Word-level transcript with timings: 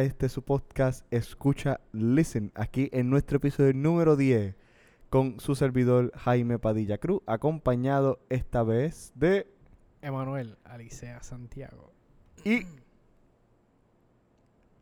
A 0.00 0.02
este 0.02 0.30
su 0.30 0.40
podcast 0.40 1.04
Escucha 1.12 1.78
Listen, 1.92 2.52
aquí 2.54 2.88
en 2.90 3.10
nuestro 3.10 3.36
episodio 3.36 3.74
número 3.74 4.16
10 4.16 4.54
con 5.10 5.38
su 5.40 5.54
servidor 5.54 6.10
Jaime 6.16 6.58
Padilla 6.58 6.96
Cruz, 6.96 7.20
acompañado 7.26 8.18
esta 8.30 8.62
vez 8.62 9.12
de 9.14 9.46
Emanuel 10.00 10.56
Alicea 10.64 11.22
Santiago. 11.22 11.92
y 12.46 12.60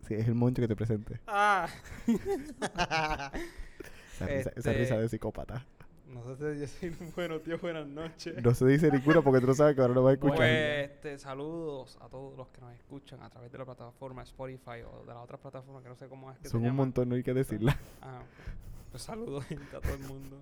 Sí, 0.06 0.14
es 0.14 0.28
el 0.28 0.36
momento 0.36 0.62
que 0.62 0.68
te 0.68 0.77
presente. 0.77 1.19
Ah. 1.27 1.69
Esa, 4.20 4.50
Este- 4.55 4.72
risa 4.72 4.98
de 4.98 5.08
psicópata. 5.08 5.66
No 6.08 6.24
sé 6.36 6.54
si 6.54 6.60
decir 6.60 6.96
buenos 7.14 7.44
días, 7.44 7.60
buenas 7.60 7.86
noches. 7.86 8.42
No 8.42 8.54
se 8.54 8.66
dice 8.66 8.90
ninguna 8.90 9.20
porque 9.22 9.40
tú 9.40 9.46
no 9.48 9.54
sabes 9.54 9.74
que 9.74 9.82
ahora 9.82 9.94
lo 9.94 10.02
vas 10.02 10.12
a 10.12 10.14
escuchar. 10.14 10.36
Pues 10.36 10.90
este, 10.90 11.18
saludos 11.18 11.98
a 12.00 12.08
todos 12.08 12.36
los 12.36 12.48
que 12.48 12.60
nos 12.60 12.72
escuchan 12.74 13.22
a 13.22 13.28
través 13.30 13.52
de 13.52 13.58
la 13.58 13.64
plataforma 13.64 14.22
Spotify 14.22 14.82
o 14.90 15.00
de 15.04 15.12
la 15.14 15.20
otra 15.20 15.36
plataforma 15.38 15.82
que 15.82 15.88
no 15.88 15.96
sé 15.96 16.08
cómo 16.08 16.30
es 16.32 16.38
que 16.38 16.48
Son 16.48 16.64
un 16.64 16.74
montón, 16.74 17.08
no 17.10 17.14
hay 17.14 17.22
que 17.22 17.34
decirla. 17.34 17.78
Ah, 18.02 18.20
pues 18.91 19.02
saludos 19.02 19.44
gente, 19.44 19.64
a 19.77 19.80
todo 19.80 19.94
el 19.94 20.00
mundo. 20.00 20.41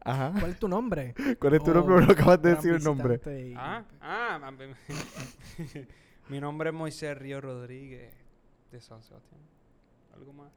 Ajá. 0.00 0.32
¿Cuál 0.38 0.50
es 0.52 0.58
tu 0.58 0.66
nombre? 0.68 1.14
¿Cuál 1.38 1.54
es 1.54 1.62
tu 1.62 1.70
Oh, 1.72 1.74
nombre? 1.74 2.06
No 2.06 2.12
acabas 2.12 2.40
de 2.40 2.54
decir 2.54 2.72
el 2.72 2.82
nombre. 2.82 3.20
y- 3.26 3.54
Ah, 3.54 3.84
ah, 4.00 4.50
mi 6.30 6.40
nombre 6.40 6.70
es 6.70 6.74
Moisés 6.74 7.18
Río 7.18 7.38
Rodríguez 7.40 8.14
de 8.70 8.80
San 8.80 9.02
Sebastián. 9.02 9.42
¿Algo 10.14 10.32
más? 10.32 10.50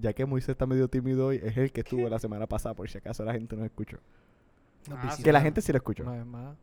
Ya 0.00 0.12
que 0.12 0.24
Moisés 0.26 0.50
está 0.50 0.66
medio 0.66 0.88
tímido 0.88 1.26
hoy, 1.26 1.40
es 1.42 1.56
el 1.56 1.70
que 1.72 1.80
estuvo 1.82 2.08
la 2.08 2.18
semana 2.18 2.46
pasada, 2.46 2.74
por 2.74 2.88
si 2.88 2.98
acaso 2.98 3.24
la 3.24 3.32
gente 3.32 3.56
no 3.56 3.64
escuchó. 3.64 3.98
Ah, 4.90 5.16
Que 5.22 5.32
la 5.32 5.40
gente 5.40 5.60
sí 5.60 5.70
lo 5.72 5.76
escuchó. 5.78 6.02
Una 6.02 6.12
vez 6.12 6.26
más. 6.26 6.56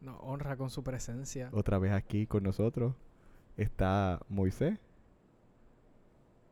Nos 0.00 0.16
honra 0.20 0.56
con 0.56 0.68
su 0.70 0.82
presencia. 0.84 1.48
Otra 1.52 1.78
vez 1.78 1.92
aquí 1.92 2.26
con 2.26 2.42
nosotros 2.42 2.94
está 3.56 4.20
Moisés. 4.28 4.78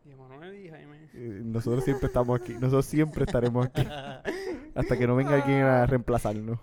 Y 0.05 0.11
Emanuel 0.13 0.55
y 0.55 0.69
Jaime. 0.71 0.97
Eh, 1.15 1.43
Nosotros 1.45 1.85
siempre 1.85 2.07
estamos 2.09 2.41
aquí. 2.41 2.55
Nosotros 2.55 2.87
siempre 2.87 3.25
estaremos 3.25 3.67
aquí. 3.67 3.87
Hasta 4.75 4.99
que 4.99 5.07
no 5.07 5.15
venga 5.15 5.35
alguien 5.35 5.63
a 5.63 5.87
reemplazarnos. 5.87 6.59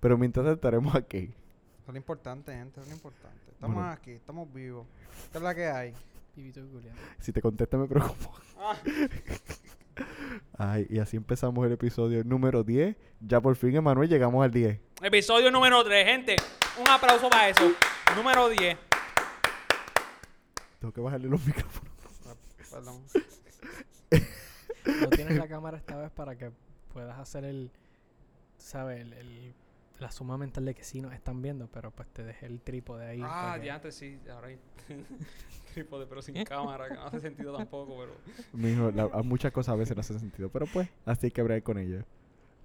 Pero 0.00 0.16
mientras 0.16 0.46
estaremos 0.46 0.94
aquí. 0.94 1.18
Eso 1.82 1.88
es 1.88 1.92
lo 1.92 1.96
importante, 1.96 2.52
gente, 2.52 2.72
eso 2.80 2.82
es 2.82 2.88
lo 2.88 2.94
importante. 2.94 3.38
Estamos 3.50 3.74
Bueno. 3.76 3.90
aquí, 3.90 4.12
estamos 4.12 4.52
vivos. 4.54 4.86
¿Qué 5.32 5.38
es 5.38 5.44
la 5.44 5.54
que 5.54 5.66
hay? 5.66 5.94
Pibito. 6.34 6.60
Si 7.20 7.32
te 7.32 7.40
contesta 7.40 7.76
me 7.76 7.86
preocupo. 7.86 8.32
Ah. 8.58 8.76
Ay, 10.58 10.86
y 10.90 10.98
así 10.98 11.16
empezamos 11.16 11.64
el 11.66 11.72
episodio 11.72 12.24
número 12.24 12.64
10. 12.64 12.96
Ya 13.20 13.40
por 13.40 13.54
fin, 13.56 13.76
Emanuel, 13.76 14.08
llegamos 14.08 14.44
al 14.44 14.50
10. 14.50 14.80
Episodio 15.02 15.50
número 15.50 15.84
3, 15.84 16.06
gente. 16.06 16.36
Un 16.80 16.88
aplauso 16.88 17.28
para 17.30 17.48
eso. 17.48 17.62
Número 18.16 18.48
10. 18.48 18.76
Tengo 20.80 20.92
que 20.92 21.00
bajarle 21.00 21.28
los 21.28 21.44
micrófonos. 21.46 21.92
Perdón. 22.70 23.02
No 25.00 25.08
tienes 25.10 25.38
la 25.38 25.48
cámara 25.48 25.76
esta 25.76 25.96
vez 25.96 26.10
para 26.10 26.36
que 26.36 26.50
puedas 26.92 27.18
hacer 27.18 27.44
el. 27.44 27.70
¿Sabes? 28.58 29.00
El, 29.00 29.12
el- 29.12 29.54
la 30.04 30.10
suma 30.10 30.36
mental 30.38 30.64
de 30.66 30.74
que 30.74 30.84
sí 30.84 31.00
nos 31.00 31.12
están 31.14 31.40
viendo, 31.42 31.66
pero 31.72 31.90
pues 31.90 32.08
te 32.10 32.22
dejé 32.22 32.46
el 32.46 32.60
trípode 32.60 33.06
ahí. 33.06 33.20
Ah, 33.24 33.56
ya 33.62 33.76
antes 33.76 33.94
sí, 33.94 34.18
ahora 34.30 34.48
hay 34.48 34.58
trípode, 35.74 36.06
pero 36.06 36.22
sin 36.22 36.44
cámara, 36.44 36.88
que 36.88 36.94
no 36.94 37.04
hace 37.04 37.20
sentido 37.20 37.56
tampoco, 37.56 37.96
pero. 37.98 38.12
Mijo, 38.52 38.90
la- 38.90 39.08
muchas 39.22 39.50
cosas 39.52 39.72
a 39.72 39.76
veces 39.76 39.96
no 39.96 40.00
hacen 40.00 40.20
sentido. 40.20 40.48
Pero 40.50 40.66
pues, 40.72 40.88
así 41.06 41.26
hay 41.26 41.30
que 41.30 41.40
hablar 41.40 41.62
con 41.62 41.78
ellas. 41.78 42.04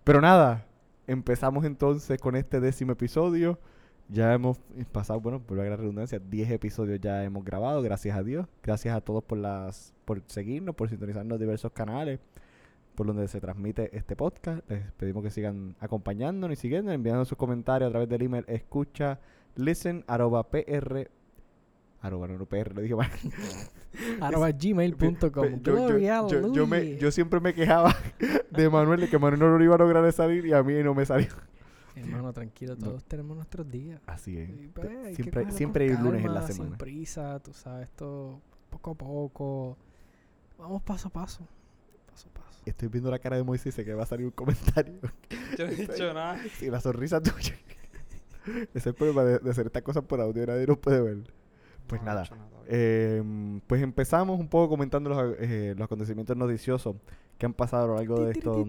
Pero 0.04 0.22
nada, 0.22 0.66
empezamos 1.08 1.66
entonces 1.66 2.20
con 2.20 2.36
este 2.36 2.60
décimo 2.60 2.92
episodio. 2.92 3.58
Ya 4.12 4.34
hemos 4.34 4.58
pasado, 4.92 5.20
bueno, 5.22 5.40
por 5.40 5.58
la 5.58 5.76
redundancia, 5.76 6.18
10 6.18 6.50
episodios 6.52 7.00
ya 7.00 7.24
hemos 7.24 7.46
grabado, 7.46 7.82
gracias 7.84 8.18
a 8.18 8.24
Dios. 8.24 8.48
Gracias 8.64 8.96
a 8.96 9.02
todos 9.02 9.24
por 9.24 9.38
las 9.38 9.94
por 10.04 10.24
seguirnos, 10.26 10.74
por 10.76 10.90
sintonizarnos 10.90 11.36
en 11.36 11.40
diversos 11.40 11.72
canales 11.72 12.20
por 13.00 13.08
donde 13.08 13.30
se 13.30 13.40
transmite 13.40 13.96
este 13.98 14.18
podcast. 14.18 14.70
Les 14.70 14.92
pedimos 14.92 15.24
que 15.24 15.30
sigan 15.30 15.78
acompañándonos 15.80 16.58
y 16.58 16.62
siguiendo, 16.62 16.92
enviando 16.92 17.24
sus 17.24 17.38
comentarios 17.38 17.88
a 17.88 17.92
través 17.92 18.10
del 18.10 18.24
email 18.24 18.44
escucha 18.50 19.20
listen 19.56 20.04
arroba 20.06 20.50
pr 20.50 21.10
arroba 22.02 22.28
no, 22.28 22.38
no, 22.38 22.46
pr 22.46 22.76
lo 22.76 22.82
dije 22.82 22.96
mal 22.96 23.10
Arroba 24.22 24.52
gmail.com. 24.52 25.62
Yo, 25.64 25.98
yo- 25.98 26.28
yo- 26.28 26.54
yo 26.54 26.68
me- 26.68 26.98
yo 26.98 27.10
siempre 27.10 27.40
me 27.40 27.54
quejaba 27.54 27.96
de 28.52 28.70
Manuel, 28.70 29.00
de 29.00 29.10
que 29.10 29.18
Manuel 29.18 29.40
no 29.40 29.58
lo 29.58 29.64
iba 29.64 29.76
a 29.76 29.78
lograr 29.78 30.12
salir 30.12 30.46
y 30.46 30.52
a 30.52 30.62
mí 30.62 30.74
no 30.84 30.94
me 30.94 31.06
salió. 31.06 31.30
Hermano, 31.96 32.34
tranquilo, 32.34 32.76
No. 32.76 32.86
todos 32.90 33.06
tenemos 33.06 33.36
nuestros 33.38 33.70
días. 33.72 34.02
Así 34.08 34.38
es. 34.38 34.50
Pues, 34.74 35.16
siempre 35.16 35.52
siempre 35.54 35.86
hay 35.86 35.98
lunes 35.98 36.26
en 36.26 36.34
la 36.34 36.42
semana. 36.46 36.72
Sin 36.72 36.78
prisa, 36.78 37.40
tú 37.40 37.54
sabes, 37.54 37.86
esto 37.90 38.42
poco 38.70 38.92
a 38.92 38.96
poco. 38.96 39.78
Vamos 40.58 40.82
paso 40.82 41.08
a 41.08 41.12
paso. 41.12 41.48
Paso 42.10 42.28
a 42.30 42.34
paso. 42.34 42.49
Estoy 42.70 42.88
viendo 42.90 43.10
la 43.12 43.20
cara 43.20 43.36
de 43.38 43.44
Moisés 43.44 43.68
y 43.68 43.72
sé 43.78 43.86
que 43.86 43.94
va 43.94 44.04
a 44.04 44.06
salir 44.06 44.26
un 44.26 44.32
comentario. 44.32 45.00
Yo 45.58 45.66
no 45.68 45.72
he 45.72 45.76
dicho 45.76 46.14
nada. 46.14 46.40
y 46.62 46.66
la 46.70 46.80
sonrisa 46.82 47.22
tuya. 47.22 47.56
Ese 48.46 48.70
es 48.74 48.86
el 48.88 48.94
problema 48.96 49.24
de, 49.24 49.40
de 49.40 49.50
hacer 49.52 49.68
estas 49.68 49.84
cosas 49.84 50.04
por 50.04 50.20
audio, 50.22 50.46
nadie 50.46 50.66
nos 50.66 50.78
puede 50.78 51.02
ver. 51.02 51.18
Pues 51.88 52.02
No, 52.02 52.08
no 52.08 52.12
he 52.12 52.14
nada. 52.14 52.30
Eh, 52.72 53.60
pues 53.68 53.82
empezamos 53.82 54.40
un 54.40 54.48
poco 54.48 54.70
comentando 54.70 55.10
los, 55.10 55.36
eh, 55.40 55.74
los 55.76 55.86
acontecimientos 55.86 56.38
noticiosos 56.38 56.96
que 57.38 57.46
han 57.46 57.54
pasado 57.54 57.86
a 57.86 57.88
lo 57.88 57.96
largo 57.96 58.24
de 58.26 58.32
esto. 58.34 58.66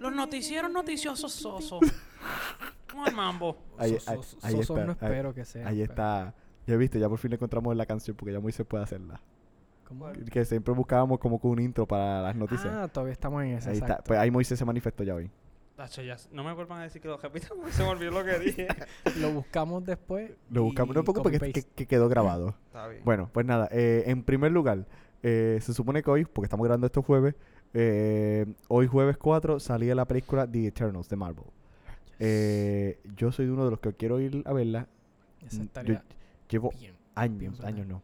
Los 0.00 0.14
noticieros 0.14 0.70
noticiosos 0.70 1.32
sosos. 1.32 1.80
¿Cómo 2.90 3.06
el 3.06 3.14
mambo? 3.14 3.58
Ahí- 3.76 3.94
está, 3.94 4.14
no 4.86 4.92
espero 4.92 5.34
que 5.34 5.44
sea. 5.44 5.68
Ahí 5.68 5.82
está. 5.82 6.34
Ya 6.66 6.76
viste, 6.76 6.98
ya 6.98 7.08
por 7.08 7.18
fin 7.18 7.32
encontramos 7.32 7.76
la 7.76 7.86
canción 7.86 8.16
porque 8.16 8.32
ya 8.32 8.40
Moisés 8.40 8.66
puede 8.66 8.84
hacerla. 8.84 9.20
¿Cómo? 9.86 10.10
Que 10.30 10.44
siempre 10.44 10.74
buscábamos 10.74 11.18
como 11.18 11.38
con 11.38 11.52
un 11.52 11.60
intro 11.60 11.86
para 11.86 12.22
las 12.22 12.34
noticias. 12.36 12.72
Ah, 12.74 12.88
todavía 12.88 13.12
estamos 13.12 13.42
en 13.44 13.50
ese. 13.54 13.68
ahí 13.70 13.74
está. 13.74 13.86
exacto. 13.86 14.04
Pues 14.08 14.18
ahí 14.20 14.30
Moisés 14.30 14.58
se 14.58 14.64
manifestó 14.64 15.04
ya 15.04 15.14
hoy. 15.14 15.30
Tacho, 15.76 16.02
ya, 16.02 16.16
no 16.32 16.42
me 16.42 16.52
vuelvan 16.54 16.80
a 16.80 16.82
decir 16.84 17.02
que 17.02 17.08
lo 17.08 17.18
repita 17.18 17.48
porque 17.54 17.70
se 17.70 17.82
me 17.82 17.90
olvidó 17.90 18.10
lo 18.10 18.24
que 18.24 18.38
dije. 18.44 18.66
Lo 19.20 19.30
buscamos 19.32 19.84
después. 19.84 20.32
Lo 20.50 20.62
buscamos. 20.64 20.96
No 20.96 21.04
poco 21.04 21.22
porque 21.22 21.38
que, 21.38 21.62
que 21.62 21.86
quedó 21.86 22.08
grabado. 22.08 22.48
Está 22.66 22.88
bien. 22.88 23.02
Bueno, 23.04 23.28
pues 23.32 23.44
nada. 23.44 23.68
eh, 23.70 24.04
en 24.06 24.22
primer 24.22 24.52
lugar, 24.52 24.86
eh, 25.22 25.58
se 25.60 25.74
supone 25.74 26.02
que 26.02 26.10
hoy, 26.10 26.24
porque 26.24 26.46
estamos 26.46 26.64
grabando 26.64 26.86
esto 26.86 27.02
jueves, 27.02 27.34
eh, 27.74 28.46
hoy 28.68 28.86
jueves 28.86 29.18
4 29.18 29.60
salía 29.60 29.94
la 29.94 30.06
película 30.06 30.50
The 30.50 30.66
Eternals 30.68 31.08
de 31.10 31.16
Marvel. 31.16 31.44
Eh, 32.18 32.98
yo 33.16 33.30
soy 33.32 33.46
uno 33.46 33.64
de 33.66 33.70
los 33.70 33.80
que 33.80 33.92
quiero 33.92 34.18
ir 34.20 34.42
a 34.46 34.52
verla. 34.52 34.88
Esa 35.46 35.62
Mm, 35.62 35.68
Yo 35.84 35.94
llevo 36.48 36.70
bien. 36.78 36.94
años, 37.14 37.38
bien 37.38 37.54
años 37.64 37.86
no. 37.86 38.02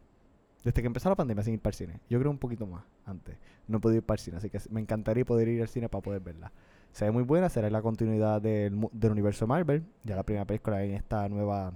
Desde 0.63 0.81
que 0.81 0.87
empezó 0.87 1.09
la 1.09 1.15
pandemia 1.15 1.43
sin 1.43 1.55
ir 1.55 1.59
para 1.59 1.71
el 1.71 1.75
cine. 1.75 1.99
Yo 2.09 2.19
creo 2.19 2.31
un 2.31 2.37
poquito 2.37 2.65
más 2.65 2.83
antes. 3.05 3.37
No 3.67 3.77
he 3.77 3.81
podido 3.81 3.97
ir 3.97 4.03
para 4.03 4.15
el 4.15 4.19
cine, 4.19 4.37
así 4.37 4.49
que 4.49 4.59
me 4.69 4.79
encantaría 4.79 5.25
poder 5.25 5.47
ir 5.49 5.61
al 5.61 5.67
cine 5.67 5.89
para 5.89 6.01
poder 6.01 6.21
verla. 6.21 6.51
Se 6.93 7.05
ve 7.05 7.11
muy 7.11 7.23
buena, 7.23 7.49
será 7.49 7.69
la 7.69 7.81
continuidad 7.81 8.41
del, 8.41 8.87
del 8.91 9.11
universo 9.11 9.45
Marvel. 9.47 9.83
Ya 10.03 10.15
la 10.15 10.23
primera 10.23 10.45
película 10.45 10.83
en 10.83 10.93
esta 10.93 11.27
nueva... 11.27 11.73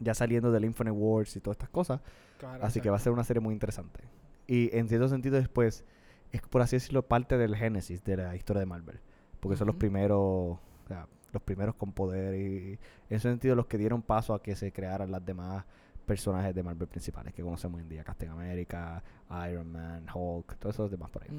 Ya 0.00 0.14
saliendo 0.14 0.50
del 0.50 0.64
Infinite 0.64 0.96
Wars 0.96 1.36
y 1.36 1.40
todas 1.40 1.54
estas 1.54 1.68
cosas. 1.68 2.00
Claro, 2.38 2.64
Así 2.64 2.80
que 2.80 2.90
va 2.90 2.96
a 2.96 3.00
ser 3.00 3.12
una 3.12 3.22
serie 3.22 3.40
muy 3.40 3.54
interesante. 3.54 4.00
Y 4.48 4.76
en 4.76 4.88
cierto 4.88 5.08
sentido 5.08 5.36
después, 5.36 5.84
es 6.32 6.42
por 6.42 6.60
así 6.60 6.76
decirlo, 6.76 7.02
parte 7.02 7.38
del 7.38 7.54
génesis 7.54 8.02
de 8.02 8.16
la 8.16 8.34
historia 8.34 8.60
de 8.60 8.66
Marvel. 8.66 8.98
Porque 9.38 9.56
son 9.56 9.68
los 9.68 9.76
primeros, 9.76 10.18
o 10.18 10.60
sea, 10.88 11.06
los 11.32 11.42
primeros 11.42 11.76
con 11.76 11.92
poder 11.92 12.34
y 12.34 12.72
en 13.08 13.16
ese 13.16 13.30
sentido 13.30 13.54
los 13.54 13.66
que 13.66 13.78
dieron 13.78 14.02
paso 14.02 14.34
a 14.34 14.42
que 14.42 14.56
se 14.56 14.72
crearan 14.72 15.10
las 15.10 15.24
demás 15.24 15.64
personajes 16.06 16.54
de 16.54 16.62
Marvel 16.62 16.88
principales 16.88 17.32
que 17.34 17.42
conocemos 17.42 17.76
hoy 17.78 17.82
en 17.82 17.88
día. 17.88 18.04
Captain 18.04 18.30
America, 18.30 19.02
Iron 19.50 19.70
Man, 19.72 20.06
Hulk, 20.12 20.56
todos 20.58 20.74
esos 20.76 20.90
demás 20.90 21.10
por 21.10 21.22
ahí. 21.22 21.30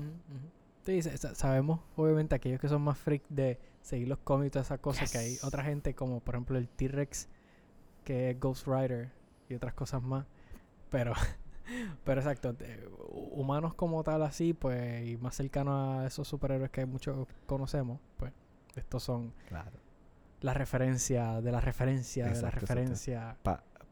Sí, 0.84 1.02
sa- 1.02 1.16
sa- 1.18 1.36
sabemos, 1.36 1.80
obviamente, 1.96 2.36
aquellos 2.36 2.60
que 2.60 2.68
son 2.68 2.82
más 2.82 2.98
freak 2.98 3.24
de 3.30 3.58
seguir 3.82 4.08
los 4.08 4.20
cómics 4.20 4.48
y 4.48 4.50
todas 4.52 4.68
esas 4.68 4.80
cosas, 4.80 5.12
que 5.12 5.18
hay 5.18 5.38
otra 5.44 5.64
gente 5.64 5.94
como, 5.96 6.20
por 6.20 6.36
ejemplo, 6.36 6.58
el 6.58 6.68
T-Rex, 6.68 7.30
que 8.04 8.32
es 8.32 8.40
Ghost 8.40 8.68
Rider 8.68 9.10
y 9.50 9.54
otras 9.56 9.74
cosas 9.74 10.02
más. 10.04 10.26
Pero, 10.90 11.14
pero 12.04 12.20
exacto, 12.22 12.56
humanos 13.32 13.74
como 13.76 14.04
tal 14.04 14.24
así, 14.24 14.54
pues, 14.54 15.08
y 15.08 15.18
más 15.18 15.36
cercanos 15.36 16.00
a 16.00 16.08
esos 16.08 16.28
superhéroes 16.28 16.70
que 16.72 16.86
muchos 16.86 17.28
conocemos, 17.46 18.00
pues, 18.18 18.34
estos 18.76 19.04
son 19.04 19.34
Claro. 19.48 19.72
la 20.42 20.54
referencia 20.54 21.40
de 21.42 21.52
la 21.52 21.62
referencia 21.62 22.26
de 22.26 22.32
la 22.32 22.36
exacto. 22.50 22.66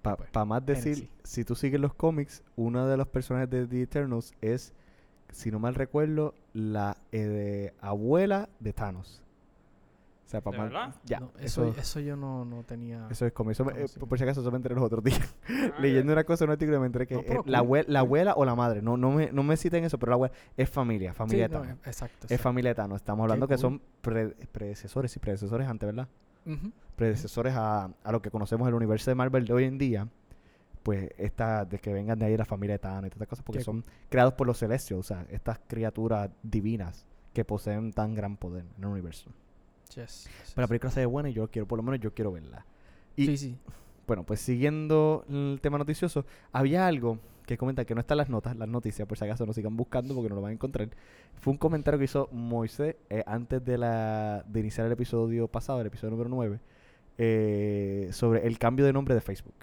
Para 0.01 0.18
Pues, 0.18 0.45
más 0.48 0.65
decir, 0.65 1.09
si 1.24 1.44
tú 1.45 1.56
sigues 1.56 1.80
los 1.80 1.94
cómics, 1.94 2.44
uno 2.56 2.88
de 2.88 2.98
los 2.98 3.07
personajes 3.07 3.50
de 3.50 3.68
The 3.68 3.81
Eternals 3.83 4.33
es, 4.42 4.74
si 5.31 5.51
no 5.51 5.59
mal 5.59 5.75
recuerdo, 5.75 6.33
la 6.53 6.98
eh, 7.12 7.19
de 7.27 7.74
abuela 7.80 8.50
de 8.59 8.74
Thanos. 8.74 9.21
O 10.25 10.30
sea. 10.31 10.42
Ya, 11.03 11.19
No, 11.19 11.31
eso, 11.42 11.65
eso, 11.68 11.80
eso 11.80 12.00
yo 12.00 12.15
no, 12.15 12.45
no 12.45 12.63
tenía. 12.63 13.06
eso 13.09 13.25
es 13.25 13.33
me- 13.65 13.74
eh, 13.74 13.86
por 14.07 14.18
si 14.18 14.24
acaso, 14.24 14.39
eso 14.42 14.50
me 14.50 14.56
enteré 14.57 14.74
los 14.75 14.83
otros 14.86 15.03
días. 15.03 15.36
Ah, 15.50 15.74
Leyendo 15.81 16.13
una 16.13 16.24
cosa 16.24 16.45
en 16.45 16.50
un 16.50 16.54
artículo 16.54 16.80
me 16.80 16.86
enteré 16.86 17.06
que 17.06 17.15
No, 17.15 17.21
eh, 17.21 17.42
la, 17.45 17.59
abuela 18.00 18.33
o 18.36 18.45
la 18.45 18.56
madre, 18.56 18.81
no, 18.81 18.95
no, 18.95 19.12
me, 19.12 19.30
no 19.31 19.44
me 19.44 19.57
citen 19.57 19.83
eso, 19.83 20.00
pero 20.00 20.12
la 20.12 20.15
abuela 20.15 20.33
es 20.56 20.69
familia, 20.69 21.12
Sí, 21.12 21.18
familia 21.18 21.47
no, 21.50 21.59
de 21.62 21.68
Thanos. 21.68 21.88
exacto. 21.88 22.18
Es 22.19 22.24
exacto. 22.24 22.44
familia 22.44 22.71
de 22.71 22.75
Thanos. 22.75 22.95
Estamos 23.01 23.24
hablando 23.25 23.47
que 23.47 23.56
cool. 23.56 23.62
son 23.62 23.81
pre- 24.01 24.30
predecesores 24.51 25.13
y 25.15 25.19
predecesores 25.19 25.68
antes, 25.68 25.86
¿verdad? 25.88 26.07
Predecesores 26.96 27.54
a, 27.56 27.90
a 28.04 28.12
lo 28.12 28.22
que 28.22 28.30
conocemos 28.30 28.68
el 28.68 28.74
universo 28.74 29.10
de 29.12 29.16
Marvel 29.16 29.46
de 29.46 29.54
hoy 29.54 29.64
en 29.66 29.78
día. 29.78 30.08
pues 30.84 31.10
esta, 31.18 31.64
de 31.66 31.78
que 31.80 31.94
vengan 31.94 32.18
de 32.20 32.26
ahí 32.26 32.36
la 32.38 32.46
familia 32.46 32.74
de 32.76 32.80
Thanos 32.80 33.06
y 33.08 33.10
todas 33.10 33.18
estas 33.22 33.28
cosas, 33.30 33.46
porque 33.46 33.60
Qué 33.60 33.64
son 33.66 33.84
creados 34.10 34.34
por 34.34 34.48
los 34.48 34.58
Celestials, 34.58 35.00
o 35.00 35.04
sea, 35.08 35.26
estas 35.30 35.60
criaturas 35.68 36.30
divinas 36.42 37.06
que 37.34 37.46
poseen 37.46 37.92
tan 37.94 38.16
gran 38.16 38.36
poder 38.36 38.66
en 38.78 38.84
el 38.84 38.90
universo. 38.90 39.30
Yes, 39.96 39.96
yes, 40.26 40.30
Pero 40.56 40.62
la 40.62 40.64
yes. 40.64 40.68
película 40.70 40.92
se 40.92 41.00
ve 41.02 41.06
buena 41.06 41.30
y 41.30 41.34
yo 41.34 41.50
quiero, 41.52 41.68
por 41.68 41.78
lo 41.78 41.84
menos 41.84 42.00
yo 42.00 42.14
quiero 42.14 42.32
verla. 42.32 42.66
Y 43.16 43.26
Sí, 43.28 43.38
sí. 43.38 43.58
bueno, 44.08 44.24
pues 44.26 44.40
siguiendo 44.42 45.24
el 45.30 45.60
tema 45.62 45.78
noticioso, 45.78 46.26
había 46.52 46.88
algo 46.88 47.20
que 47.46 47.58
comenta 47.58 47.84
que 47.86 47.94
no 47.96 48.02
está 48.02 48.14
en 48.14 48.20
las 48.20 48.30
notas, 48.30 48.56
las 48.56 48.68
noticias, 48.70 49.08
por 49.08 49.18
si 49.18 49.26
acaso 49.26 49.46
no 49.46 49.54
sigan 49.54 49.76
buscando 49.76 50.14
porque 50.16 50.30
no 50.30 50.36
lo 50.36 50.42
van 50.42 50.52
a 50.52 50.54
encontrar. 50.54 50.90
Fue 51.40 51.52
un 51.52 51.58
comentario 51.58 51.98
que 51.98 52.06
hizo 52.06 52.30
Moisés 52.32 52.96
eh, 53.10 53.24
antes 53.26 53.64
de, 53.66 53.78
la, 53.78 54.44
de 54.48 54.60
iniciar 54.60 54.86
el 54.88 54.94
episodio 54.94 55.48
pasado, 55.48 55.82
el 55.82 55.88
episodio 55.88 56.12
número 56.12 56.30
9, 56.30 56.60
eh, 57.18 58.10
sobre 58.12 58.46
el 58.48 58.58
cambio 58.58 58.86
de 58.86 58.94
nombre 58.94 59.16
de 59.16 59.22
Facebook. 59.22 59.54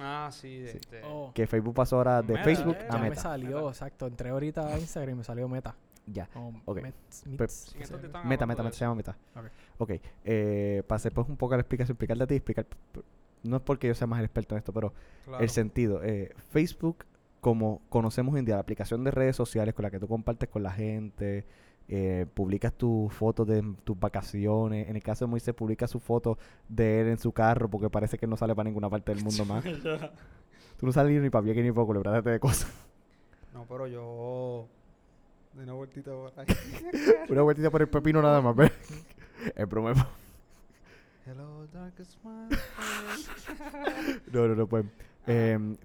Ah, 0.00 0.28
sí, 0.32 0.58
de, 0.60 0.68
Sí. 0.72 0.78
de- 0.90 1.02
Oh, 1.04 1.32
Que 1.34 1.46
Facebook 1.46 1.74
pasó 1.74 1.96
ahora 1.96 2.22
de 2.22 2.32
Meta, 2.34 2.44
Facebook 2.44 2.76
eh, 2.78 2.86
a 2.88 2.92
ya 2.94 2.98
me 2.98 3.10
Meta. 3.10 3.20
salió, 3.22 3.56
Meta. 3.58 3.68
exacto. 3.70 4.06
Entré 4.06 4.30
ahorita 4.30 4.66
a 4.74 4.78
Instagram 4.78 5.14
y 5.14 5.18
me 5.18 5.24
salió 5.24 5.48
Meta. 5.48 5.74
Ya. 6.06 6.28
O 6.34 6.52
Ok. 6.64 6.78
Mets- 6.78 7.22
Pero- 7.24 7.36
Mits, 7.38 7.54
Sí, 7.54 7.76
qué 7.76 7.82
estos 7.84 7.88
sé 7.88 7.94
te 7.96 8.00
yo. 8.02 8.06
están 8.06 8.28
Meta, 8.28 8.46
meta, 8.46 8.62
meta, 8.62 8.74
se 8.74 8.80
llama 8.84 8.94
Meta. 8.94 9.16
Ok. 9.36 9.44
Ok. 9.78 9.90
Eh, 10.24 10.82
para 10.86 10.96
hacer 10.96 11.12
pues 11.12 11.28
un 11.28 11.36
poco 11.36 11.54
la 11.54 11.60
explicación, 11.60 11.94
explicarte 11.94 12.24
a 12.24 12.26
ti, 12.26 12.34
explicar... 12.36 12.66
No 13.42 13.56
es 13.56 13.62
porque 13.62 13.86
yo 13.88 13.94
sea 13.94 14.06
más 14.06 14.18
el 14.18 14.24
experto 14.26 14.54
en 14.54 14.58
esto, 14.58 14.72
pero 14.72 14.92
Claro. 15.24 15.42
el 15.42 15.50
sentido. 15.50 16.02
eh, 16.02 16.32
Facebook, 16.50 17.04
como 17.40 17.80
conocemos 17.88 18.34
hoy 18.34 18.40
en 18.40 18.44
día, 18.46 18.56
la 18.56 18.60
aplicación 18.62 19.02
de 19.04 19.10
redes 19.10 19.36
sociales 19.36 19.74
con 19.74 19.82
la 19.84 19.90
que 19.90 19.98
tú 19.98 20.06
compartes 20.08 20.48
con 20.48 20.62
la 20.62 20.70
gente, 20.72 21.46
eh, 21.88 22.26
publicas 22.34 22.72
tus 22.74 23.12
fotos 23.12 23.46
de 23.46 23.62
tus 23.84 23.98
vacaciones. 23.98 24.88
En 24.88 24.96
el 24.96 25.02
caso 25.02 25.24
de 25.24 25.30
Moisés, 25.30 25.54
publica 25.54 25.86
su 25.88 25.98
foto 26.00 26.38
de 26.68 27.00
él 27.00 27.08
en 27.08 27.18
su 27.18 27.32
carro 27.32 27.68
porque 27.68 27.88
parece 27.90 28.16
que 28.18 28.26
no 28.26 28.36
sale 28.36 28.54
para 28.54 28.68
ninguna 28.68 28.88
parte 28.90 29.14
del 29.14 29.24
mundo 29.24 29.44
más. 29.46 29.64
Tú 30.76 30.86
no 30.86 30.92
sales 30.92 31.20
ni 31.22 31.30
para 31.30 31.44
pie 31.44 31.62
ni 31.62 31.72
para 31.72 32.22
de 32.22 32.40
cosas. 32.40 32.70
no, 33.54 33.64
pero 33.68 33.86
yo. 33.86 34.68
De 35.54 35.64
una 35.64 35.72
vueltita 35.72 36.12
por 36.12 36.32
ahí. 36.36 36.46
Una 37.28 37.42
vueltita 37.42 37.70
por 37.70 37.82
el 37.82 37.88
pepino 37.88 38.22
nada 38.22 38.40
más, 38.40 38.54
¿ves? 38.54 38.72
Es 39.56 39.68
broma. 39.68 40.08
Hello, 41.30 41.66
darkest. 41.72 42.18
No, 44.32 44.48
no, 44.48 44.54
no, 44.56 44.66
pues. 44.66 44.84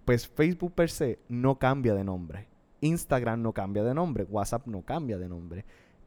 pues 0.03 0.27
Facebook 0.27 0.73
per 0.73 0.89
se 0.89 1.19
no 1.29 1.59
cambia 1.59 1.93
de 1.93 2.03
nombre. 2.03 2.47
Instagram 2.81 3.41
no 3.41 3.53
cambia 3.53 3.83
de 3.83 3.93
nombre. 3.93 4.23
WhatsApp 4.23 4.65
no 4.65 4.81
cambia 4.81 5.17
de 5.19 5.27
nombre. 5.29 5.65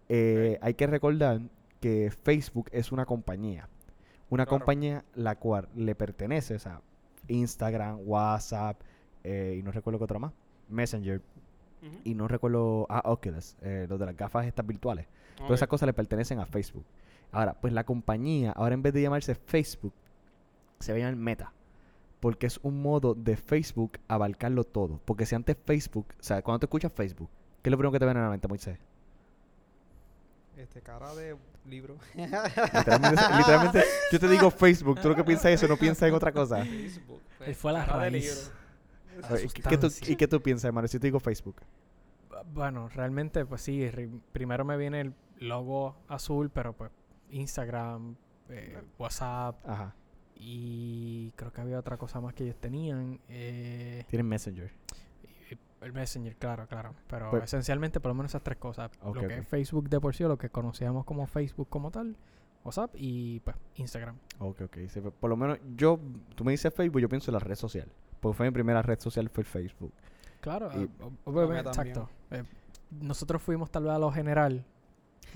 Eh, 0.08 0.58
Hay 0.60 0.74
que 0.74 0.86
recordar 0.86 1.40
que 1.80 2.10
Facebook 2.24 2.68
es 2.72 2.90
una 2.90 3.06
compañía. 3.06 3.68
Una 4.30 4.44
Claro. 4.44 4.58
compañía 4.58 5.04
la 5.14 5.36
cual 5.36 5.68
le 5.74 5.94
pertenece, 5.94 6.54
o 6.56 6.58
sea, 6.58 6.80
Instagram, 7.28 8.00
WhatsApp, 8.04 8.80
eh, 9.24 9.56
y 9.58 9.62
no 9.62 9.70
recuerdo 9.70 9.98
qué 9.98 10.04
otra 10.04 10.18
más. 10.18 10.32
Messenger, 10.68 11.22
y 12.04 12.14
no 12.14 12.26
recuerdo. 12.26 12.86
Ah, 12.90 13.02
Oculus, 13.04 13.56
eh, 13.62 13.86
los 13.88 13.98
de 14.00 14.06
las 14.06 14.16
gafas 14.16 14.46
estas 14.46 14.66
virtuales. 14.66 15.06
Todas 15.36 15.52
esas 15.60 15.68
cosas 15.68 15.86
le 15.86 15.92
pertenecen 15.92 16.40
a 16.40 16.46
Facebook. 16.46 16.84
Ahora, 17.32 17.54
pues 17.60 17.72
la 17.72 17.84
compañía, 17.84 18.52
ahora 18.52 18.74
en 18.74 18.82
vez 18.82 18.92
de 18.94 19.02
llamarse 19.02 19.34
Facebook, 19.34 19.92
se 20.80 20.92
va 20.92 20.96
a 20.96 21.00
llamar 21.00 21.16
Meta. 21.16 21.52
Porque 22.20 22.46
es 22.46 22.58
un 22.62 22.82
modo 22.82 23.14
de 23.14 23.36
Facebook 23.36 23.92
abarcarlo 24.08 24.64
todo. 24.64 25.00
Porque 25.04 25.24
si 25.26 25.34
antes 25.34 25.56
Facebook, 25.64 26.06
o 26.18 26.22
sea, 26.22 26.42
cuando 26.42 26.60
te 26.60 26.66
escuchas 26.66 26.92
Facebook, 26.92 27.28
¿qué 27.62 27.68
es 27.68 27.70
lo 27.70 27.76
primero 27.76 27.92
que 27.92 27.98
te 28.00 28.04
viene 28.06 28.20
a 28.20 28.24
la 28.24 28.30
mente, 28.30 28.48
Moisés? 28.48 28.78
Este, 30.56 30.80
cara 30.82 31.14
de 31.14 31.36
libro. 31.66 31.96
Literalmente, 32.14 33.22
literalmente, 33.36 33.84
yo 34.10 34.18
te 34.18 34.28
digo 34.28 34.50
Facebook, 34.50 35.00
tú 35.00 35.08
lo 35.08 35.14
que 35.14 35.22
piensas 35.22 35.46
es 35.52 35.62
eso, 35.62 35.68
no 35.72 35.76
piensas 35.78 36.08
en 36.08 36.14
otra 36.14 36.32
cosa. 36.32 36.64
Facebook. 36.64 37.20
Él 37.46 37.54
fue 37.54 37.72
la 37.72 37.86
cara 37.86 38.04
de 38.04 38.10
raíz. 38.10 38.24
libro. 39.14 39.26
A 39.28 39.32
ver, 39.32 39.44
¿y 39.44 39.48
¿Qué, 39.48 39.78
tú. 39.78 39.88
¿Y 40.06 40.16
qué 40.16 40.26
tú 40.28 40.40
piensas, 40.40 40.64
hermano, 40.66 40.88
si 40.88 40.98
te 40.98 41.06
digo 41.06 41.20
Facebook? 41.20 41.56
Bueno, 42.52 42.88
realmente, 42.88 43.44
pues 43.46 43.62
sí, 43.62 43.80
ri- 43.90 44.20
primero 44.32 44.64
me 44.64 44.76
viene 44.76 45.00
el 45.02 45.14
logo 45.38 45.94
azul, 46.08 46.50
pero 46.50 46.72
pues 46.72 46.90
Instagram, 47.30 48.16
eh, 48.48 48.80
WhatsApp 48.98 49.56
Ajá. 49.68 49.94
y 50.34 51.32
creo 51.36 51.52
que 51.52 51.60
había 51.60 51.78
otra 51.78 51.96
cosa 51.96 52.20
más 52.20 52.34
que 52.34 52.44
ellos 52.44 52.56
tenían. 52.56 53.20
eh, 53.28 54.04
Tienen 54.08 54.26
Messenger. 54.28 54.70
y- 55.50 55.58
el 55.84 55.92
Messenger, 55.92 56.34
claro, 56.36 56.66
claro. 56.66 56.94
Pero 57.08 57.30
Pues- 57.30 57.44
esencialmente 57.44 58.00
por 58.00 58.10
lo 58.10 58.14
menos 58.14 58.30
esas 58.32 58.42
tres 58.42 58.58
cosas. 58.58 58.90
Lo 59.04 59.12
que 59.14 59.38
es 59.38 59.46
Facebook 59.48 59.88
de 59.88 60.00
por 60.00 60.14
sí, 60.14 60.24
o 60.24 60.28
lo 60.28 60.38
que 60.38 60.50
conocíamos 60.50 61.04
como 61.04 61.26
Facebook 61.26 61.68
como 61.68 61.90
tal, 61.90 62.16
WhatsApp 62.64 62.90
y 62.96 63.40
pues 63.40 63.56
Instagram. 63.76 64.16
Ok, 64.40 64.62
ok. 64.62 64.76
Sí, 64.88 65.00
por 65.00 65.30
lo 65.30 65.36
menos 65.36 65.58
yo, 65.76 65.98
tú 66.34 66.44
me 66.44 66.50
dices 66.52 66.74
Facebook, 66.74 67.00
yo 67.00 67.08
pienso 67.08 67.30
en 67.30 67.34
la 67.34 67.38
red 67.40 67.54
social. 67.54 67.90
Porque 68.20 68.36
fue 68.36 68.46
mi 68.46 68.52
primera 68.52 68.82
red 68.82 68.98
social, 68.98 69.28
fue 69.30 69.42
el 69.42 69.46
Facebook. 69.46 69.92
Claro, 70.40 70.70
Y- 70.74 70.84
eh, 70.84 70.88
mía 71.48 71.60
exacto. 71.60 72.08
Eh, 72.32 72.42
nosotros 72.90 73.40
fuimos 73.42 73.70
tal 73.70 73.84
vez 73.84 73.92
a 73.92 73.98
lo 73.98 74.10
general. 74.10 74.64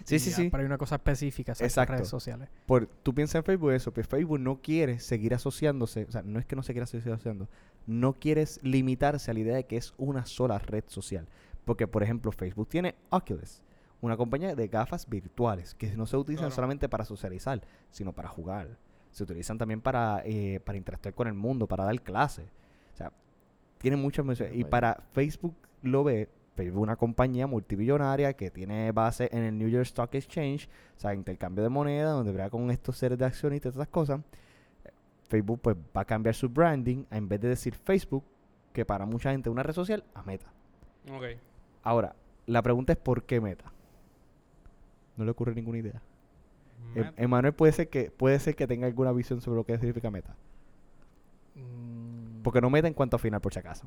Sí, 0.04 0.18
sí, 0.18 0.30
sí. 0.30 0.48
Pero 0.50 0.62
hay 0.62 0.66
una 0.66 0.78
cosa 0.78 0.96
específica, 0.96 1.52
exacto, 1.52 1.64
Exacto. 1.66 1.92
redes 1.94 2.08
sociales. 2.08 2.48
Por, 2.66 2.86
tú 2.86 3.14
piensas 3.14 3.36
en 3.36 3.44
Facebook 3.44 3.72
eso, 3.72 3.92
pues 3.92 4.06
Facebook 4.06 4.40
no 4.40 4.60
quiere 4.60 4.98
seguir 4.98 5.34
asociándose, 5.34 6.04
o 6.08 6.10
sea, 6.12 6.22
no 6.22 6.38
es 6.38 6.46
que 6.46 6.56
no 6.56 6.62
se 6.62 6.72
quiera 6.72 6.86
seguir 6.86 7.12
asociando, 7.12 7.48
no 7.86 8.14
quieres 8.14 8.60
limitarse 8.62 9.30
a 9.30 9.34
la 9.34 9.40
idea 9.40 9.56
de 9.56 9.64
que 9.64 9.76
es 9.76 9.94
una 9.98 10.26
sola 10.26 10.58
red 10.58 10.84
social. 10.86 11.26
Porque, 11.64 11.86
por 11.86 12.02
ejemplo, 12.02 12.32
Facebook 12.32 12.68
tiene 12.68 12.96
Oculus, 13.10 13.62
una 14.00 14.16
compañía 14.16 14.56
de 14.56 14.66
gafas 14.68 15.08
virtuales 15.08 15.74
que 15.76 15.94
no 15.96 16.06
se 16.06 16.16
utilizan 16.16 16.46
Claro. 16.46 16.54
solamente 16.56 16.88
para 16.88 17.04
socializar, 17.04 17.60
sino 17.90 18.12
para 18.12 18.28
jugar. 18.28 18.76
Se 19.12 19.22
utilizan 19.22 19.58
también 19.58 19.80
para, 19.80 20.22
eh, 20.24 20.58
para 20.64 20.76
interactuar 20.78 21.14
con 21.14 21.28
el 21.28 21.34
mundo, 21.34 21.68
para 21.68 21.84
dar 21.84 22.00
clases. 22.02 22.46
O 22.94 22.96
sea, 22.96 23.12
tiene 23.78 23.96
muchas 23.96 24.24
menciones. 24.24 24.56
Y 24.56 24.64
para 24.64 25.04
Facebook 25.12 25.54
lo 25.82 26.02
ve, 26.02 26.28
Facebook 26.54 26.82
una 26.82 26.96
compañía 26.96 27.46
multibillonaria 27.46 28.34
que 28.34 28.50
tiene 28.50 28.92
base 28.92 29.28
en 29.32 29.42
el 29.44 29.56
New 29.58 29.68
York 29.68 29.84
Stock 29.86 30.14
Exchange, 30.14 30.68
o 30.96 31.00
sea, 31.00 31.14
intercambio 31.14 31.62
de 31.64 31.70
moneda, 31.70 32.10
donde 32.10 32.32
verá 32.32 32.50
con 32.50 32.70
estos 32.70 32.96
seres 32.98 33.18
de 33.18 33.24
accionistas 33.24 33.70
y 33.70 33.72
todas 33.72 33.86
esas 33.86 33.92
cosas. 33.92 34.20
Facebook 35.28 35.60
pues 35.62 35.76
va 35.96 36.02
a 36.02 36.04
cambiar 36.04 36.34
su 36.34 36.48
branding, 36.50 37.04
a 37.10 37.16
en 37.16 37.28
vez 37.28 37.40
de 37.40 37.48
decir 37.48 37.74
Facebook, 37.74 38.24
que 38.74 38.84
para 38.84 39.06
mucha 39.06 39.30
gente 39.30 39.48
es 39.48 39.52
una 39.52 39.62
red 39.62 39.72
social, 39.72 40.04
a 40.14 40.22
Meta. 40.22 40.46
Ok. 41.10 41.24
Ahora, 41.82 42.14
la 42.46 42.60
pregunta 42.62 42.92
es 42.92 42.98
¿por 42.98 43.22
qué 43.24 43.40
Meta? 43.40 43.72
No 45.16 45.24
le 45.24 45.30
ocurre 45.30 45.54
ninguna 45.54 45.78
idea. 45.78 46.02
Em- 46.94 47.04
Met- 47.04 47.14
Emanuel 47.16 47.54
puede 47.54 47.72
ser 47.72 47.88
que 47.88 48.10
puede 48.10 48.38
ser 48.40 48.54
que 48.56 48.66
tenga 48.66 48.86
alguna 48.86 49.12
visión 49.12 49.40
sobre 49.40 49.56
lo 49.56 49.64
que 49.64 49.76
significa 49.78 50.10
Meta. 50.10 50.34
Mm, 51.54 52.42
Porque 52.42 52.60
no 52.60 52.70
Meta 52.70 52.88
en 52.88 52.94
cuanto 52.94 53.16
a 53.16 53.18
final, 53.18 53.40
por 53.40 53.52
si 53.52 53.58
acaso. 53.58 53.86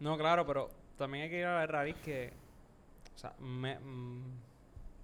No, 0.00 0.16
claro, 0.18 0.44
pero 0.46 0.70
también 0.96 1.24
hay 1.24 1.30
que 1.30 1.38
ir 1.40 1.44
a 1.46 1.56
la 1.60 1.66
raíz 1.66 1.96
que. 2.04 2.32
O 3.14 3.18
sea, 3.18 3.32
me- 3.40 3.78
mm, 3.78 4.22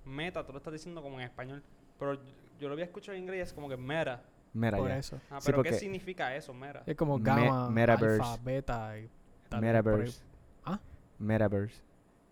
meta, 0.06 0.44
tú 0.44 0.52
lo 0.52 0.58
estás 0.58 0.72
diciendo 0.72 1.02
como 1.02 1.18
en 1.20 1.26
español. 1.26 1.62
Pero 1.98 2.14
yo, 2.14 2.20
yo 2.60 2.68
lo 2.68 2.72
había 2.74 2.84
escuchado 2.86 3.16
en 3.16 3.22
inglés 3.24 3.52
como 3.52 3.68
que 3.68 3.76
meta. 3.76 4.22
Mira 4.54 4.78
por 4.78 4.88
ya. 4.88 4.98
eso. 4.98 5.20
Ah, 5.30 5.40
Sí, 5.40 5.46
pero 5.46 5.62
¿qué 5.62 5.70
porque- 5.70 5.78
significa 5.80 6.34
eso, 6.34 6.54
meta? 6.54 6.82
Es 6.86 6.96
como 6.96 7.18
Me- 7.18 7.24
gamma, 7.24 7.70
metaverse. 7.70 8.20
alfa, 8.22 8.42
beta 8.42 8.98
y 8.98 9.08
tal 9.48 9.60
vez 9.60 9.82
por 9.82 9.92
ahí. 9.92 9.98
Metaverse. 10.00 10.22
¿Ah? 10.64 10.80
Metaverse. 11.18 11.82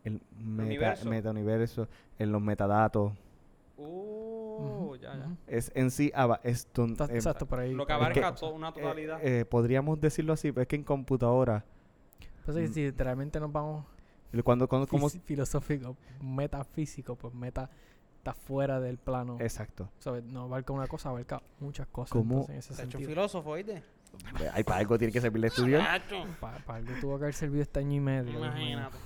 El 0.05 0.13
meta, 0.39 0.63
universo. 0.67 1.09
metauniverso, 1.09 1.89
en 2.19 2.33
los 2.33 2.41
metadatos. 2.41 3.13
Uh, 3.77 3.83
Ujú, 4.59 4.97
ya, 4.97 5.15
ya. 5.15 5.25
ujú. 5.27 5.37
Es 5.47 5.71
en 5.75 5.91
sí, 5.91 6.11
aba- 6.15 6.41
es 6.43 6.67
don- 6.73 6.93
Está- 6.93 7.05
em, 7.07 7.17
Exacto, 7.17 7.45
por 7.47 7.59
ahí. 7.59 7.75
Lo 7.75 7.85
que 7.85 7.93
que- 7.93 7.99
la 7.99 8.07
abarca 8.07 8.35
to- 8.35 8.55
una 8.55 8.69
eh, 8.69 8.73
totalidad. 8.73 9.19
eh, 9.23 9.45
podríamos 9.45 10.01
decirlo 10.01 10.33
así, 10.33 10.51
pero 10.53 10.63
es 10.63 10.69
que 10.69 10.77
en 10.77 10.85
computadora, 10.85 11.65
Pues 12.47 12.57
sí, 12.57 12.71
mm. 12.71 12.73
si 12.75 12.85
literalmente 12.87 13.39
nos 13.41 13.53
vamos 13.53 13.85
cuando, 14.45 14.69
cuando 14.69 14.87
como, 14.87 15.09
filosófico, 15.09 15.97
metafísico, 16.21 17.17
pues 17.17 17.35
meta 17.35 17.71
está 18.19 18.35
fuera 18.35 18.81
del 18.81 18.99
plano. 18.99 19.37
exacto. 19.41 19.89
So, 19.99 20.21
no 20.21 20.43
abarca 20.43 20.73
una 20.73 20.87
cosa, 20.87 21.11
abarca 21.11 21.41
muchas 21.61 21.87
cosas. 21.89 22.13
¿Cómo- 22.13 22.41
entonces, 22.41 22.53
en 22.55 22.59
ese 22.59 22.75
Se 22.75 22.83
ha 22.83 22.85
hecho 22.85 22.93
sentido. 22.99 23.11
filósofo, 23.11 23.51
¿oíste? 23.51 23.83
Hay 24.53 24.65
para 24.65 24.79
algo 24.81 24.97
tiene 24.99 25.13
que 25.13 25.21
servir 25.21 25.43
de 25.43 25.49
estudio. 25.79 25.79
Para 26.41 26.63
algo 26.67 26.93
tuvo 27.01 27.19
que 27.19 27.25
haber 27.25 27.35
servido 27.35 27.63
este 27.63 27.81
año 27.81 27.95
y 27.97 28.01
medio. 28.01 28.39
Imagínate. 28.39 28.97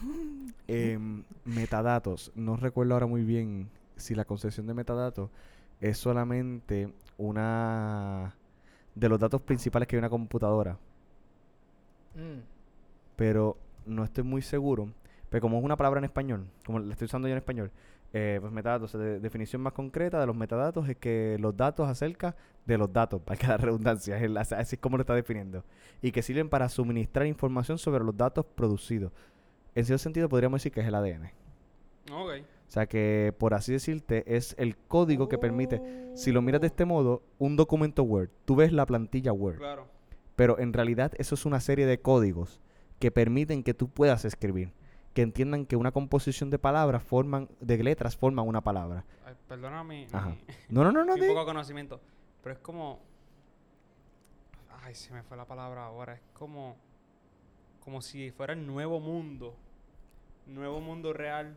Em, 0.68 1.22
metadatos, 1.44 2.32
no 2.34 2.56
recuerdo 2.56 2.94
ahora 2.94 3.06
muy 3.06 3.22
bien 3.24 3.68
si 3.96 4.14
la 4.14 4.24
concepción 4.24 4.66
de 4.66 4.74
metadatos 4.74 5.30
es 5.80 5.98
solamente 5.98 6.92
una 7.18 8.34
de 8.94 9.08
los 9.08 9.18
datos 9.20 9.40
principales 9.42 9.86
que 9.86 9.96
hay 9.96 9.98
en 9.98 10.04
una 10.04 10.10
computadora, 10.10 10.76
Mm. 12.14 12.40
Pero 13.20 13.58
no 13.84 14.02
estoy 14.02 14.24
muy 14.24 14.40
seguro. 14.40 14.88
Pero 15.28 15.42
como 15.42 15.58
es 15.58 15.62
una 15.64 15.76
palabra 15.76 15.98
en 15.98 16.04
español, 16.04 16.46
como 16.64 16.78
la 16.78 16.90
estoy 16.92 17.04
usando 17.04 17.28
yo 17.28 17.32
en 17.32 17.38
español, 17.38 17.70
eh, 18.14 18.38
pues 18.40 18.50
metadatos, 18.50 18.94
de- 18.94 19.20
definición 19.20 19.60
más 19.60 19.74
concreta 19.74 20.18
de 20.18 20.26
los 20.26 20.34
metadatos 20.34 20.88
es 20.88 20.96
que 20.96 21.36
los 21.38 21.54
datos 21.54 21.86
acerca 21.86 22.34
de 22.64 22.78
los 22.78 22.90
datos, 22.90 23.20
para 23.26 23.38
que 23.38 23.46
la 23.46 23.58
redundancia, 23.58 24.16
es 24.16 24.22
el- 24.22 24.38
así 24.38 24.54
es 24.76 24.80
como 24.80 24.96
lo 24.96 25.02
está 25.02 25.14
definiendo, 25.14 25.64
y 26.00 26.12
que 26.12 26.22
sirven 26.22 26.48
para 26.48 26.66
suministrar 26.70 27.26
información 27.26 27.76
sobre 27.76 28.02
los 28.04 28.16
datos 28.16 28.46
producidos. 28.46 29.12
En 29.74 29.84
cierto 29.84 30.02
sentido 30.02 30.30
podríamos 30.30 30.60
decir 30.60 30.72
que 30.72 30.80
es 30.80 30.86
el 30.86 30.94
ADN. 30.94 31.30
Ok. 32.10 32.30
O 32.68 32.72
sea 32.72 32.86
que, 32.86 33.34
por 33.38 33.52
así 33.52 33.70
decirte, 33.72 34.24
es 34.34 34.54
el 34.56 34.78
código 34.78 35.28
que 35.28 35.36
permite, 35.36 35.82
si 36.14 36.32
lo 36.32 36.40
miras 36.40 36.62
de 36.62 36.68
este 36.68 36.86
modo, 36.86 37.22
un 37.38 37.56
documento 37.56 38.02
Word. 38.02 38.30
Tú 38.46 38.56
ves 38.56 38.72
la 38.72 38.86
plantilla 38.86 39.34
Word, 39.34 39.58
Claro. 39.58 39.88
Pero 40.36 40.58
en 40.58 40.72
realidad 40.72 41.12
eso 41.18 41.34
es 41.34 41.44
una 41.44 41.60
serie 41.60 41.84
de 41.84 42.00
códigos 42.00 42.62
que 43.00 43.10
permiten 43.10 43.64
que 43.64 43.74
tú 43.74 43.88
puedas 43.88 44.24
escribir. 44.24 44.72
Que 45.14 45.22
entiendan 45.22 45.66
que 45.66 45.74
una 45.74 45.90
composición 45.90 46.50
de 46.50 46.58
palabras 46.60 47.02
forman, 47.02 47.48
de 47.60 47.82
letras 47.82 48.16
forman 48.16 48.46
una 48.46 48.60
palabra. 48.60 49.04
Ay, 49.26 49.34
perdona 49.48 49.82
mi, 49.82 50.06
Ajá. 50.12 50.28
mi- 50.28 50.38
No, 50.68 50.84
no, 50.84 50.92
no, 50.92 51.04
no. 51.04 51.16
mi 51.16 51.26
poco 51.26 51.44
conocimiento. 51.44 52.00
Pero 52.44 52.52
es 52.54 52.60
como. 52.60 53.00
Ay, 54.82 54.94
se 54.94 55.12
me 55.12 55.22
fue 55.24 55.36
la 55.36 55.44
palabra 55.46 55.84
ahora. 55.86 56.14
Es 56.14 56.20
como. 56.32 56.76
Como 57.80 58.02
si 58.02 58.30
fuera 58.30 58.52
el 58.52 58.64
nuevo 58.66 59.00
mundo. 59.00 59.56
Nuevo 60.46 60.80
mundo 60.80 61.12
real. 61.12 61.56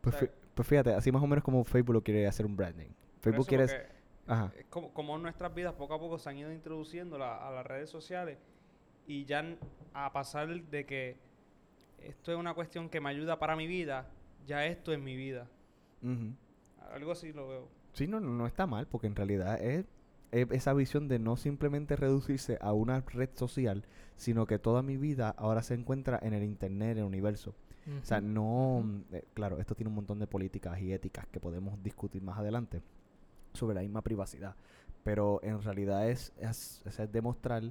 Pues, 0.00 0.16
o 0.16 0.18
sea, 0.18 0.28
fí- 0.28 0.32
pues 0.54 0.68
fíjate, 0.68 0.94
así 0.94 1.12
más 1.12 1.22
o 1.22 1.26
menos 1.26 1.44
como 1.44 1.62
Facebook 1.64 1.94
lo 1.94 2.02
quiere 2.02 2.26
hacer 2.26 2.46
un 2.46 2.56
branding. 2.56 2.88
Facebook 3.20 3.46
quiere... 3.46 3.66
Ajá. 4.26 4.52
Es 4.56 4.66
como, 4.66 4.92
como 4.92 5.16
nuestras 5.18 5.54
vidas 5.54 5.74
poco 5.74 5.94
a 5.94 5.98
poco 6.00 6.18
se 6.18 6.28
han 6.30 6.36
ido 6.38 6.52
introduciendo 6.52 7.16
la- 7.18 7.36
a 7.36 7.50
las 7.52 7.64
redes 7.66 7.90
sociales. 7.90 8.38
Y 9.12 9.26
ya 9.26 9.44
a 9.92 10.10
pasar 10.10 10.48
de 10.48 10.86
que 10.86 11.18
esto 12.02 12.32
es 12.32 12.38
una 12.38 12.54
cuestión 12.54 12.88
que 12.88 12.98
me 12.98 13.10
ayuda 13.10 13.38
para 13.38 13.56
mi 13.56 13.66
vida, 13.66 14.08
ya 14.46 14.64
esto 14.64 14.90
es 14.90 14.98
mi 14.98 15.16
vida. 15.16 15.48
Algo 16.94 17.12
así 17.12 17.30
lo 17.34 17.46
veo. 17.46 17.68
Sí, 17.92 18.06
no, 18.06 18.20
no, 18.20 18.30
no 18.30 18.46
está 18.46 18.66
mal, 18.66 18.86
porque 18.86 19.08
en 19.08 19.14
realidad 19.14 19.62
es, 19.62 19.84
es 20.30 20.50
esa 20.50 20.72
visión 20.72 21.08
de 21.08 21.18
no 21.18 21.36
simplemente 21.36 21.94
reducirse 21.94 22.56
a 22.62 22.72
una 22.72 23.02
red 23.02 23.28
social, 23.34 23.84
sino 24.16 24.46
que 24.46 24.58
toda 24.58 24.80
mi 24.80 24.96
vida 24.96 25.34
ahora 25.36 25.62
se 25.62 25.74
encuentra 25.74 26.18
en 26.22 26.32
el 26.32 26.42
Internet, 26.42 26.92
en 26.92 26.98
el 26.98 27.04
universo. 27.04 27.54
O 28.00 28.06
sea, 28.06 28.22
no... 28.22 28.82
Eh, 29.12 29.26
claro, 29.34 29.58
esto 29.58 29.74
tiene 29.74 29.90
un 29.90 29.96
montón 29.96 30.20
de 30.20 30.26
políticas 30.26 30.80
y 30.80 30.90
éticas 30.90 31.26
que 31.26 31.38
podemos 31.38 31.82
discutir 31.82 32.22
más 32.22 32.38
adelante 32.38 32.80
sobre 33.52 33.74
la 33.74 33.82
misma 33.82 34.00
privacidad. 34.00 34.56
Pero 35.04 35.38
en 35.42 35.60
realidad 35.60 36.08
es, 36.08 36.32
es, 36.38 36.82
es 36.86 37.12
demostrar 37.12 37.62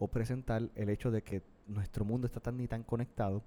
o 0.00 0.08
presentar 0.08 0.68
el 0.74 0.88
hecho 0.88 1.12
de 1.12 1.22
que 1.22 1.42
nuestro 1.68 2.04
mundo 2.04 2.26
está 2.26 2.40
tan 2.40 2.56
ni 2.56 2.66
tan 2.66 2.82
conectado 2.82 3.44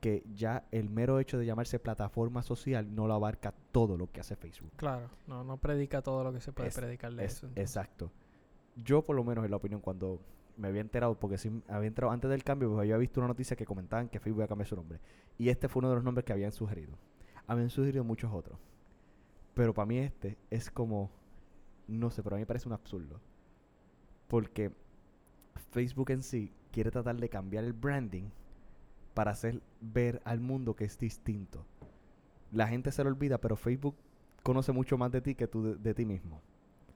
que 0.00 0.22
ya 0.34 0.64
el 0.70 0.88
mero 0.88 1.18
hecho 1.18 1.38
de 1.38 1.44
llamarse 1.44 1.78
plataforma 1.80 2.42
social 2.42 2.94
no 2.94 3.06
lo 3.08 3.14
abarca 3.14 3.52
todo 3.72 3.96
lo 3.98 4.10
que 4.10 4.20
hace 4.20 4.36
Facebook. 4.36 4.70
Claro, 4.76 5.10
no, 5.26 5.42
no 5.44 5.56
predica 5.58 6.00
todo 6.00 6.22
lo 6.24 6.32
que 6.32 6.40
se 6.40 6.52
puede 6.52 6.68
Es- 6.70 6.76
predicar 6.76 7.12
de 7.14 7.24
Es- 7.24 7.32
eso. 7.34 7.46
entonces. 7.46 7.70
exacto. 7.70 8.10
Yo, 8.76 9.02
por 9.02 9.16
lo 9.16 9.24
menos, 9.24 9.44
en 9.44 9.50
la 9.50 9.56
opinión, 9.56 9.80
cuando 9.80 10.20
me 10.56 10.68
había 10.68 10.80
enterado, 10.82 11.16
porque 11.18 11.36
sí 11.36 11.50
había 11.68 11.88
entrado 11.88 12.12
antes 12.12 12.30
del 12.30 12.44
cambio, 12.44 12.68
pues 12.68 12.78
había 12.80 12.96
visto 12.96 13.20
una 13.20 13.26
noticia 13.28 13.56
que 13.56 13.66
comentaban 13.66 14.08
que 14.08 14.20
Facebook 14.20 14.38
iba 14.38 14.44
a 14.44 14.48
cambiar 14.48 14.68
su 14.68 14.76
nombre. 14.76 15.00
Y 15.36 15.48
este 15.48 15.68
fue 15.68 15.80
uno 15.80 15.88
de 15.90 15.96
los 15.96 16.04
nombres 16.04 16.24
que 16.24 16.32
habían 16.32 16.52
sugerido. 16.52 16.92
Habían 17.48 17.70
sugerido 17.70 18.04
muchos 18.04 18.32
otros. 18.32 18.56
Pero 19.54 19.74
para 19.74 19.86
mí 19.86 19.98
este 19.98 20.38
es 20.50 20.70
como, 20.70 21.10
no 21.88 22.10
sé, 22.10 22.22
pero 22.22 22.36
a 22.36 22.38
mí 22.38 22.42
me 22.42 22.46
parece 22.46 22.68
un 22.68 22.74
absurdo. 22.74 23.20
Porque 24.28 24.70
Facebook 25.58 26.10
en 26.10 26.22
sí 26.22 26.52
quiere 26.72 26.90
tratar 26.90 27.16
de 27.16 27.28
cambiar 27.28 27.64
el 27.64 27.72
branding 27.72 28.24
para 29.14 29.32
hacer 29.32 29.60
ver 29.80 30.20
al 30.24 30.40
mundo 30.40 30.74
que 30.76 30.84
es 30.84 30.98
distinto. 30.98 31.64
La 32.52 32.68
gente 32.68 32.92
se 32.92 33.02
lo 33.04 33.10
olvida, 33.10 33.38
pero 33.38 33.56
Facebook 33.56 33.96
conoce 34.42 34.72
mucho 34.72 34.96
más 34.96 35.10
de 35.12 35.20
ti 35.20 35.34
que 35.34 35.46
tú 35.46 35.62
de- 35.62 35.74
de 35.76 35.94
ti 35.94 36.04
mismo. 36.06 36.40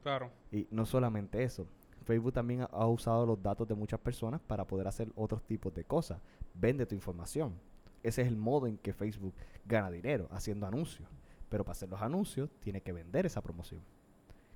Claro. 0.03 0.31
Y 0.51 0.67
no 0.71 0.87
solamente 0.87 1.43
eso, 1.43 1.67
Facebook 2.05 2.33
también 2.33 2.63
ha, 2.63 2.65
ha 2.67 2.87
usado 2.87 3.27
los 3.27 3.43
datos 3.43 3.69
de 3.69 3.75
muchas 3.75 4.01
personas 4.01 4.41
para 4.41 4.65
poder 4.67 4.87
hacer 4.89 5.11
otros 5.15 5.43
tipos 5.45 5.73
de 5.75 5.85
cosas. 5.85 6.21
Vende 6.55 6.87
tu 6.87 6.95
información. 6.95 7.55
Ese 8.03 8.23
es 8.23 8.29
el 8.29 8.37
modo 8.37 8.67
en 8.67 8.79
que 8.79 8.93
Facebook 8.93 9.35
gana 9.65 9.91
dinero, 9.91 10.29
haciendo 10.33 10.67
anuncios. 10.67 11.09
Pero 11.49 11.65
para 11.65 11.73
hacer 11.73 11.89
los 11.89 12.03
anuncios, 12.03 12.51
tiene 12.61 12.81
que 12.81 12.93
vender 12.93 13.27
esa 13.27 13.43
promoción. 13.43 13.81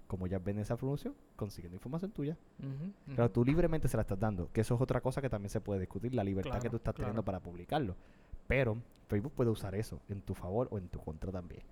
Como 0.07 0.27
ya 0.27 0.39
vende 0.39 0.63
esa 0.63 0.77
promoción, 0.77 1.15
consiguiendo 1.35 1.77
información 1.77 2.13
tuya. 2.13 2.37
Claro, 3.07 3.25
ujú. 3.25 3.33
tú 3.33 3.45
libremente 3.45 3.89
se 3.89 3.97
la 3.97 4.03
estás 4.03 4.19
dando, 4.19 4.51
que 4.53 4.61
eso 4.61 4.75
es 4.75 4.81
otra 4.81 5.01
cosa 5.01 5.21
que 5.21 5.29
también 5.29 5.51
se 5.51 5.61
puede 5.61 5.81
discutir, 5.81 6.15
la 6.15 6.23
libertad 6.23 6.61
que 6.61 6.71
tú 6.71 6.77
estás 6.77 6.95
teniendo 6.95 7.25
para 7.25 7.41
publicarlo. 7.41 7.97
Pero 8.47 8.79
Facebook 9.09 9.33
puede 9.33 9.51
usar 9.51 9.75
eso 9.75 10.01
en 10.09 10.23
tu 10.23 10.35
favor 10.35 10.69
o 10.71 10.79
en 10.79 10.89
tu 10.89 11.01
contra 11.01 11.33
también. 11.33 11.63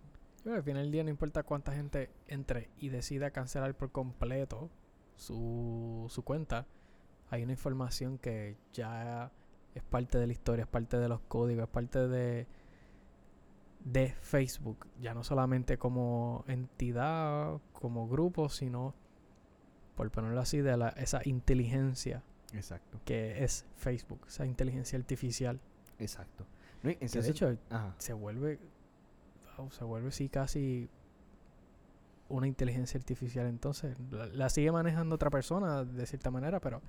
Pero 0.42 0.56
al 0.56 0.62
final 0.62 0.82
del 0.82 0.92
día 0.92 1.04
no 1.04 1.10
importa 1.10 1.42
cuánta 1.42 1.72
gente 1.72 2.10
entre 2.28 2.68
y 2.76 2.88
decida 2.90 3.30
cancelar 3.30 3.74
por 3.74 3.92
completo 3.92 4.68
su, 5.16 6.06
su 6.10 6.22
cuenta, 6.22 6.66
hay 7.30 7.42
una 7.42 7.52
información 7.52 8.18
que 8.18 8.56
ya 8.72 9.32
es 9.74 9.82
parte 9.82 10.18
de 10.18 10.26
la 10.26 10.32
historia, 10.32 10.64
es 10.64 10.68
parte 10.68 10.98
de 10.98 11.08
los 11.08 11.20
códigos, 11.20 11.64
es 11.64 11.70
parte 11.70 12.08
de, 12.08 12.46
de 13.84 14.14
Facebook, 14.20 14.86
ya 15.00 15.14
no 15.14 15.22
solamente 15.22 15.78
como 15.78 16.44
entidad, 16.48 17.60
como 17.72 18.08
grupo, 18.08 18.48
sino, 18.48 18.94
por 19.94 20.10
ponerlo 20.10 20.40
así, 20.40 20.58
de 20.58 20.76
la, 20.76 20.88
esa 20.90 21.20
inteligencia 21.24 22.22
Exacto. 22.54 23.00
que 23.04 23.44
es 23.44 23.66
Facebook, 23.76 24.20
esa 24.26 24.46
inteligencia 24.46 24.98
artificial. 24.98 25.60
Exacto. 25.98 26.46
No, 26.82 26.90
en 26.90 26.98
Que 26.98 27.20
de 27.20 27.30
hecho 27.30 27.56
Ajá. 27.70 27.94
se 27.98 28.12
vuelve 28.12 28.58
se 29.70 29.84
vuelve 29.84 30.10
sí 30.10 30.28
casi 30.28 30.88
una 32.28 32.48
inteligencia 32.48 32.98
artificial 32.98 33.46
entonces 33.46 33.96
la, 34.10 34.26
la 34.26 34.48
sigue 34.48 34.72
manejando 34.72 35.14
otra 35.14 35.30
persona 35.30 35.84
de 35.84 36.06
cierta 36.06 36.30
manera 36.32 36.58
pero 36.58 36.82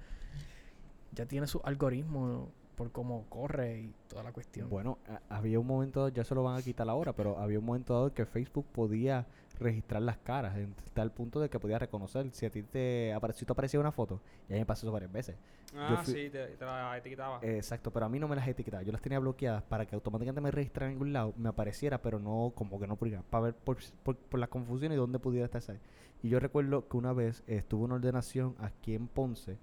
ya 1.11 1.27
tiene 1.27 1.45
su 1.45 1.61
algoritmo 1.63 2.49
por 2.75 2.91
cómo 2.91 3.25
corre 3.29 3.79
y 3.81 3.93
toda 4.07 4.23
la 4.23 4.31
cuestión 4.31 4.69
Bueno, 4.69 4.97
había 5.29 5.59
un 5.59 5.67
momento, 5.67 6.01
dado- 6.01 6.09
ya 6.13 6.23
se 6.23 6.35
lo 6.35 6.43
van 6.43 6.57
a 6.57 6.61
quitar 6.61 6.87
ahora, 6.89 7.13
pero 7.13 7.37
había 7.39 7.59
un 7.59 7.65
momento 7.65 7.93
dado 7.93 8.13
que 8.13 8.25
Facebook 8.25 8.65
podía 8.71 9.25
registrar 9.59 10.01
las 10.01 10.17
caras, 10.17 10.57
en 10.57 10.75
tal 10.93 11.11
punto 11.11 11.39
de 11.39 11.49
que 11.49 11.59
podía 11.59 11.79
reconocer 11.79 12.29
si 12.31 12.45
a 12.45 12.49
ti 12.49 12.61
te 12.63 13.13
apareció, 13.13 13.39
si 13.39 13.45
te 13.45 13.51
aparecía 13.53 13.79
una 13.79 13.91
foto, 13.91 14.19
y 14.49 14.53
a 14.53 14.55
mí 14.55 14.59
me 14.59 14.65
pasó 14.65 14.85
eso 14.85 14.91
varias 14.91 15.11
veces. 15.11 15.37
Ah, 15.77 16.01
fui- 16.03 16.13
sí, 16.13 16.29
te, 16.29 16.47
te 16.47 16.65
la 16.65 16.97
etiquetaba. 16.97 17.39
Eh, 17.41 17.57
Exacto, 17.57 17.91
pero 17.91 18.05
a 18.05 18.09
mí 18.09 18.19
no 18.19 18.27
me 18.27 18.35
las 18.35 18.47
etiquetaba, 18.47 18.83
yo 18.83 18.91
las 18.91 19.01
tenía 19.01 19.19
bloqueadas 19.19 19.63
para 19.63 19.85
que 19.85 19.95
automáticamente 19.95 20.41
me 20.41 20.51
registrara 20.51 20.87
en 20.91 20.93
algún 20.97 21.13
lado, 21.13 21.33
me 21.37 21.49
apareciera, 21.49 22.01
pero 22.01 22.19
no, 22.19 22.51
como 22.55 22.79
que 22.79 22.87
no 22.87 22.95
por 22.97 23.09
para 23.23 23.43
ver 23.45 23.55
por, 23.55 23.77
por, 24.03 24.17
por 24.17 24.39
la 24.39 24.47
confusión 24.47 24.91
y 24.91 24.95
dónde 24.95 25.19
pudiera 25.19 25.45
estar 25.45 25.59
esa. 25.59 25.75
Y 26.23 26.29
yo 26.29 26.39
recuerdo 26.39 26.87
que 26.87 26.97
una 26.97 27.13
vez 27.13 27.43
estuve 27.47 27.83
una 27.85 27.95
ordenación 27.95 28.55
aquí 28.59 28.93
en 28.95 29.07
Ponce 29.07 29.57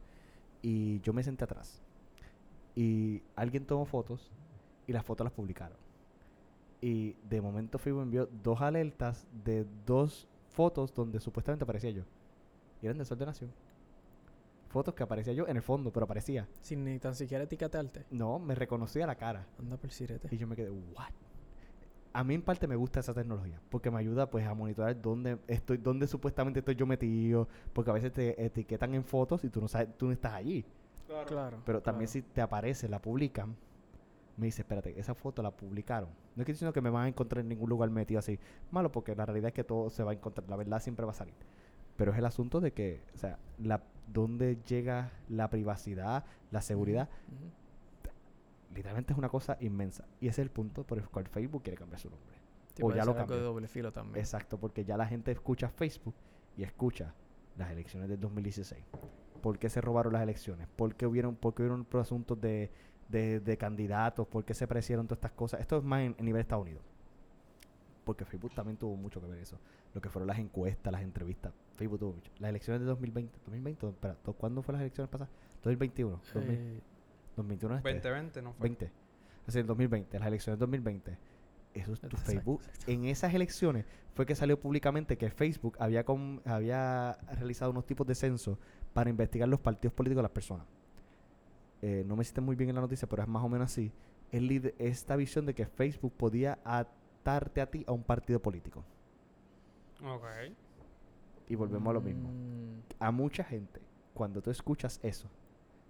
y 0.63 1.01
yo 1.01 1.13
me 1.13 1.23
senté 1.23 1.45
atrás. 1.45 1.83
Y 2.75 3.23
alguien 3.37 3.67
tomó 3.67 3.85
fotos 3.85 4.31
y 4.87 4.93
las 4.93 5.05
fotos 5.05 5.25
las 5.25 5.33
publicaron. 5.33 5.77
Y 6.81 7.13
de 7.29 7.41
momento 7.41 7.79
Facebook 7.79 8.03
envió 8.03 8.29
dos 8.43 8.61
alertas 8.61 9.27
de 9.45 9.67
dos 9.87 10.27
fotos 10.49 10.93
donde 10.95 11.21
supuestamente 11.21 11.65
aparecía 11.65 11.91
yo. 11.91 12.03
Y 12.81 12.87
eran 12.87 12.99
de 12.99 13.05
esa 13.05 13.15
ordenación. 13.15 13.53
Fotos 14.69 14.95
que 14.95 15.03
aparecía 15.03 15.33
yo 15.33 15.47
en 15.47 15.57
el 15.57 15.63
fondo, 15.63 15.93
pero 15.93 16.05
aparecía. 16.05 16.49
sin 16.63 16.85
ni 16.85 16.99
tan 16.99 17.15
siquiera 17.15 17.45
etiquetarte 17.45 18.07
No, 18.11 18.39
me 18.39 18.55
reconocía 18.55 19.07
la 19.07 19.17
cara. 19.17 19.47
anda 19.59 19.77
por 19.77 19.91
sirete 19.91 20.29
Y 20.31 20.39
yo 20.39 20.47
me 20.47 20.57
quedé, 20.57 20.71
¿what? 20.71 21.13
A 22.15 22.25
mí 22.25 22.35
en 22.35 22.43
parte 22.43 22.67
me 22.67 22.77
gusta 22.77 23.01
esa 23.01 23.15
tecnología, 23.15 23.61
porque 23.71 23.91
me 23.91 23.99
ayuda 23.99 24.29
pues 24.29 24.47
a 24.47 24.53
monitorar 24.53 25.01
dónde 25.01 25.39
estoy, 25.47 25.79
dónde 25.79 26.07
supuestamente 26.07 26.59
estoy 26.59 26.75
yo 26.75 26.87
metido, 26.87 27.49
porque 27.73 27.91
a 27.91 27.95
veces 27.95 28.13
te 28.13 28.45
etiquetan 28.45 28.95
en 28.95 29.05
fotos 29.05 29.45
y 29.45 29.49
tú 29.49 29.63
no 29.63 29.69
sabes, 29.69 29.97
tú 29.97 30.07
no 30.07 30.13
estás 30.13 30.33
allí. 30.33 30.65
Claro. 31.13 31.27
claro 31.27 31.63
Pero 31.65 31.83
también 31.83 32.11
claro. 32.11 32.27
si 32.27 32.33
te 32.33 32.41
aparece, 32.41 32.89
la 32.89 33.01
publican, 33.01 33.57
me 34.37 34.47
dice, 34.47 34.63
espérate, 34.63 34.99
esa 34.99 35.15
foto 35.15 35.43
la 35.43 35.51
publicaron. 35.51 36.11
No 36.35 36.43
es 36.43 36.47
que 36.47 36.53
diciendo 36.53 36.73
que 36.73 36.81
me 36.81 36.91
van 36.91 37.05
a 37.05 37.09
encontrar 37.09 37.43
en 37.43 37.49
ningún 37.49 37.69
lugar 37.69 37.91
metido 37.91 38.19
así. 38.19 38.39
Malo, 38.71 38.91
porque 38.91 39.15
la 39.15 39.27
realidad 39.27 39.49
es 39.49 39.55
que 39.55 39.65
todo 39.65 39.91
se 39.91 40.03
va 40.03 40.13
a 40.13 40.15
encontrar, 40.15 40.49
la 40.49 40.57
verdad 40.57 40.81
siempre 40.81 41.05
va 41.05 41.13
a 41.13 41.15
salir. 41.15 41.35
Pero 41.97 42.13
es 42.13 42.19
el 42.19 42.25
asunto 42.25 42.61
de 42.61 42.73
que, 42.73 43.03
o 43.15 43.19
sea, 43.19 43.39
la, 43.59 43.83
dónde 44.07 44.59
llega 44.67 45.11
la 45.29 45.51
privacidad, 45.51 46.25
la 46.51 46.63
seguridad, 46.63 47.09
literalmente 48.75 49.13
es 49.13 49.19
una 49.19 49.29
cosa 49.29 49.59
inmensa. 49.61 50.07
Y 50.21 50.29
ese 50.29 50.41
es 50.41 50.47
el 50.47 50.51
punto 50.51 50.85
por 50.85 50.99
el 50.99 51.09
cual 51.09 51.27
Facebook 51.29 51.63
quiere 51.63 51.77
cambiar 51.77 52.01
su 52.01 52.09
nombre. 52.09 52.37
Sí, 52.75 52.83
o 52.83 52.91
ya 52.91 53.05
lo 53.05 53.13
algo 53.13 53.15
de 53.15 53.21
cambió. 53.21 53.43
doble 53.43 53.69
filo 53.69 53.93
también 53.93 54.19
Exacto, 54.19 54.59
porque 54.59 54.85
ya 54.85 54.97
la 54.97 55.07
gente 55.07 55.31
escucha 55.31 55.69
Facebook 55.69 56.15
y 56.57 56.63
escucha 56.63 57.15
las 57.59 57.71
elecciones 57.71 58.09
del 58.09 58.19
2016. 58.19 58.83
¿Por 59.43 59.59
qué 59.59 59.69
se 59.69 59.81
robaron 59.81 60.13
las 60.15 60.23
elecciones? 60.23 60.69
¿Por 60.77 60.95
qué 60.95 61.07
hubieron, 61.07 61.35
por 61.37 61.55
qué 61.55 61.63
hubieron 61.63 61.87
asuntos 62.01 62.41
de, 62.41 62.71
de, 63.09 63.41
de 63.41 63.57
candidatos? 63.59 64.27
¿Por 64.27 64.45
qué 64.45 64.55
se 64.55 64.67
parecieron 64.67 65.07
todas 65.07 65.19
estas 65.19 65.33
cosas? 65.33 65.61
Esto 65.61 65.77
es 65.77 65.85
más 65.85 66.01
en, 66.03 66.15
en 66.19 66.25
nivel 66.25 66.39
de 66.39 66.43
Estados 66.43 66.63
Unidos. 66.63 66.83
Porque 68.05 68.25
Facebook 68.25 68.55
también 68.55 68.77
tuvo 68.77 68.97
mucho 68.97 69.21
que 69.21 69.27
ver 69.27 69.39
eso. 69.39 69.59
Lo 69.95 70.01
que 70.01 70.09
fueron 70.09 70.27
las 70.27 70.39
encuestas, 70.39 70.93
las 70.93 71.03
entrevistas. 71.03 71.53
Facebook 71.77 71.99
tuvo 72.01 72.13
mucho. 72.15 72.31
Las 72.39 72.49
elecciones 72.51 72.81
de 72.81 72.87
2020. 72.87 73.33
2020, 73.45 73.89
espera, 73.89 74.17
¿cuándo 74.39 74.63
fueron 74.63 74.81
las 74.81 74.87
elecciones 74.87 75.11
pasadas? 75.11 75.33
2021. 75.63 76.21
2000, 76.35 76.51
Eh, 76.55 76.81
2021 77.37 77.77
este. 77.77 77.89
2020, 77.91 78.43
¿no 78.43 78.53
fue? 78.55 78.69
20. 78.69 78.91
Así, 79.47 79.59
en 79.59 79.67
2020, 79.67 80.19
las 80.19 80.29
elecciones 80.29 80.59
de 80.59 80.63
2020. 80.63 81.19
Eso 81.75 81.93
es 81.95 82.01
tu 82.01 82.07
Exacto, 82.09 82.27
Facebook. 82.31 82.61
exacto. 82.67 82.91
En 82.93 83.05
esas 83.07 83.33
elecciones 83.35 83.87
fue 84.15 84.27
que 84.27 84.35
salió 84.35 84.61
públicamente 84.61 85.17
que 85.17 85.31
Facebook 85.31 85.77
había, 85.81 86.05
com- 86.05 86.41
había 86.45 87.15
realizado 87.33 87.71
unos 87.71 87.87
tipos 87.87 88.07
de 88.07 88.15
censo 88.15 88.59
para 88.93 89.09
investigar 89.09 89.49
los 89.49 89.61
partidos 89.61 89.95
políticos 89.95 90.19
de 90.19 90.23
las 90.23 90.33
personas. 90.33 90.67
Eh, 91.81 92.05
no 92.07 92.15
me 92.15 92.23
hiciste 92.23 92.41
muy 92.41 92.55
bien 92.57 92.69
en 92.71 92.77
la 92.77 92.83
noticia, 92.83 93.09
pero 93.09 93.23
es 93.23 93.29
más 93.29 93.43
o 93.43 93.49
menos 93.49 93.73
así. 93.73 93.91
El 94.31 94.73
esta 94.79 95.17
visión 95.17 95.47
de 95.47 95.55
que 95.55 95.67
Facebook 95.67 96.13
podía 96.17 96.59
atarte 96.65 97.61
a 97.61 97.67
ti 97.71 97.85
a 97.87 97.93
un 97.93 98.03
partido 98.03 98.41
político. 98.41 98.85
Ok. 100.05 100.25
Y 101.49 101.55
volvemos 101.55 101.89
a 101.91 101.93
lo 101.95 102.01
mismo. 102.01 102.29
mm, 102.31 102.81
A 103.01 103.11
mucha 103.11 103.45
gente, 103.45 103.81
cuando 104.15 104.41
tú 104.43 104.51
escuchas 104.51 105.01
eso, 105.03 105.29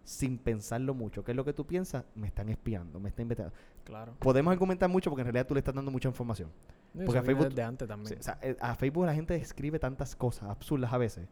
sin 0.05 0.39
pensarlo 0.39 0.95
mucho. 0.95 1.25
¿Qué 1.25 1.33
es 1.33 1.37
lo 1.37 1.45
que 1.45 1.53
tú 1.53 1.67
piensas? 1.67 2.05
Me 2.15 2.27
están 2.27 2.49
espiando, 2.49 2.99
me 3.01 3.09
están 3.09 3.23
investigando. 3.25 3.57
Claro. 3.85 4.15
Podemos 4.19 4.53
argumentar 4.53 4.89
mucho 4.89 5.11
porque 5.11 5.23
en 5.23 5.27
realidad 5.27 5.47
tú 5.47 5.55
le 5.55 5.61
estás 5.61 5.75
dando 5.75 5.91
mucha 5.91 6.09
información. 6.09 6.51
Porque 7.05 7.19
a 7.19 7.23
Facebook- 7.23 7.49
desde 7.49 7.63
antes 7.63 7.87
Sí, 7.87 7.89
también. 7.89 8.19
o 8.19 8.23
sea, 8.23 8.39
eh, 8.43 8.57
a 8.61 8.75
Facebook 8.75 9.07
la 9.07 9.15
gente 9.15 9.35
escribe 9.37 9.79
tantas 9.79 10.15
cosas 10.15 10.49
absurdas 10.51 10.93
a 10.93 10.99
veces. 10.99 11.27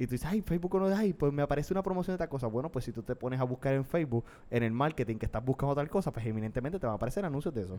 Y 0.00 0.06
tú 0.06 0.12
dices, 0.12 0.28
ay, 0.28 0.40
Facebook 0.42 0.78
no 0.78 0.86
ay, 0.94 1.12
pues 1.12 1.32
me 1.32 1.42
aparece 1.42 1.74
una 1.74 1.82
promoción 1.82 2.14
de 2.14 2.18
tal 2.18 2.28
cosa. 2.28 2.46
Bueno, 2.46 2.70
pues 2.70 2.84
si 2.84 2.92
tú 2.92 3.02
te 3.02 3.16
pones 3.16 3.40
a 3.40 3.42
buscar 3.42 3.74
en 3.74 3.84
Facebook, 3.84 4.24
en 4.48 4.62
el 4.62 4.70
marketing 4.70 5.16
que 5.16 5.26
estás 5.26 5.44
buscando 5.44 5.74
tal 5.74 5.88
cosa, 5.90 6.12
pues 6.12 6.24
evidentemente 6.24 6.78
te 6.78 6.86
van 6.86 6.92
a 6.92 6.96
aparecer 6.96 7.24
anuncios 7.24 7.52
de 7.52 7.62
eso. 7.62 7.78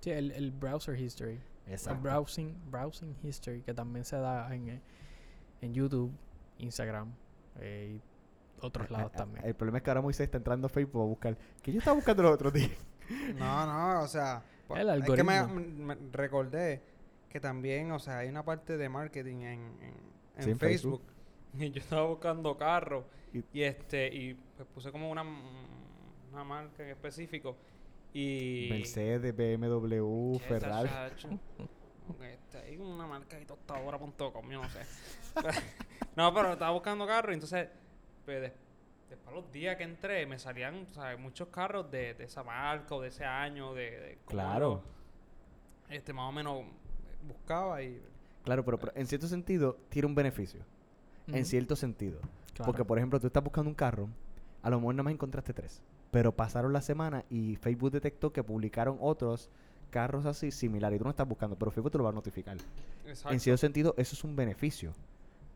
Sí, 0.00 0.10
el, 0.10 0.30
el 0.30 0.52
browser 0.52 0.98
history. 0.98 1.38
El 1.66 1.96
browsing, 1.98 2.54
browsing 2.70 3.14
history 3.22 3.60
que 3.60 3.74
también 3.74 4.06
se 4.06 4.16
da 4.16 4.52
en, 4.54 4.70
eh, 4.70 4.80
en 5.60 5.74
YouTube, 5.74 6.10
Instagram 6.58 7.12
eh, 7.60 8.00
otros 8.62 8.88
A- 8.90 8.92
lados 8.92 9.12
a- 9.14 9.16
también. 9.18 9.44
El 9.46 9.54
problema 9.54 9.78
es 9.78 9.84
que 9.84 9.90
ahora 9.90 10.00
Moisés 10.02 10.24
está 10.24 10.38
entrando 10.38 10.66
a 10.66 10.70
Facebook 10.70 11.02
a 11.02 11.06
buscar. 11.06 11.36
Que 11.62 11.72
yo 11.72 11.78
estaba 11.78 11.94
buscando 11.96 12.22
los 12.22 12.32
otros 12.32 12.52
días. 12.52 12.70
No, 13.36 13.66
no, 13.66 14.02
o 14.02 14.06
sea, 14.08 14.42
El 14.76 14.88
es 14.88 15.10
que 15.10 15.24
me, 15.24 15.96
recordé 16.12 16.80
que 17.28 17.40
también, 17.40 17.90
o 17.90 17.98
sea, 17.98 18.18
hay 18.18 18.28
una 18.28 18.44
parte 18.44 18.76
de 18.76 18.88
marketing 18.88 19.36
en, 19.38 19.44
en, 19.44 19.94
en 20.36 20.42
Sí, 20.44 20.50
en 20.50 20.58
Facebook. 20.58 21.00
Facebook. 21.00 21.02
Y 21.66 21.70
yo 21.72 21.80
estaba 21.80 22.06
buscando 22.06 22.56
carros 22.56 23.04
Y- 23.32 23.42
y, 23.52 23.62
este 23.64 24.06
y 24.14 24.34
pues 24.56 24.68
puse 24.72 24.92
como 24.92 25.10
una, 25.10 25.22
una 25.22 26.44
marca 26.44 26.84
en 26.84 26.90
específico 26.90 27.56
y 28.14 28.68
Mercedes, 28.70 29.34
BMW, 29.36 30.38
Ferrari. 30.38 30.88
Este, 32.22 32.58
hay 32.58 32.76
una 32.76 33.06
marca 33.06 33.36
ahí 33.36 33.44
tostadora.com, 33.44 34.50
yo 34.50 34.60
no 34.62 34.68
sé. 34.70 34.80
no, 36.16 36.34
pero 36.34 36.52
estaba 36.54 36.72
buscando 36.72 37.06
carros 37.06 37.30
y 37.32 37.34
entonces 37.34 37.68
pues, 38.30 38.40
des- 38.42 38.52
después 39.10 39.34
los 39.34 39.50
días 39.52 39.76
que 39.76 39.82
entré 39.82 40.24
me 40.26 40.38
salían 40.38 40.86
¿sabes? 40.88 41.18
muchos 41.18 41.48
carros 41.48 41.90
de, 41.90 42.14
de 42.14 42.24
esa 42.24 42.42
marca 42.44 42.94
o 42.94 43.00
de 43.00 43.08
ese 43.08 43.24
año 43.24 43.74
de, 43.74 43.90
de 43.90 44.18
Claro. 44.26 44.82
este 45.88 46.12
más 46.12 46.28
o 46.28 46.32
menos 46.32 46.64
buscaba 47.26 47.82
y 47.82 48.00
Claro, 48.44 48.64
pero, 48.64 48.78
pero 48.78 48.92
en 48.94 49.06
cierto 49.06 49.26
sentido 49.26 49.76
tiene 49.90 50.06
un 50.06 50.14
beneficio. 50.14 50.60
En 51.26 51.44
cierto 51.44 51.76
sentido. 51.76 52.18
claro. 52.54 52.64
Porque, 52.72 52.84
por 52.84 52.96
ejemplo, 52.98 53.20
tú 53.20 53.26
estás 53.26 53.44
buscando 53.44 53.68
un 53.68 53.74
carro, 53.74 54.08
a 54.62 54.70
lo 54.70 54.78
mejor 54.80 54.94
nada 54.94 55.02
más 55.04 55.12
encontraste 55.12 55.52
tres. 55.52 55.82
Pero 56.10 56.34
pasaron 56.34 56.72
la 56.72 56.80
semana 56.80 57.24
y 57.28 57.56
Facebook 57.56 57.90
detectó 57.92 58.32
que 58.32 58.42
publicaron 58.42 58.96
otros 59.00 59.50
carros 59.90 60.24
así 60.24 60.50
similares. 60.50 60.96
Y 60.96 60.98
tú 60.98 61.04
no 61.04 61.10
estás 61.10 61.28
buscando, 61.28 61.54
pero 61.56 61.70
Facebook 61.70 61.92
te 61.92 61.98
lo 61.98 62.04
va 62.04 62.10
a 62.10 62.14
notificar. 62.14 62.56
exacto. 63.06 63.32
En 63.34 63.40
cierto 63.40 63.58
sentido, 63.58 63.94
eso 63.98 64.14
es 64.16 64.24
un 64.24 64.34
beneficio. 64.34 64.92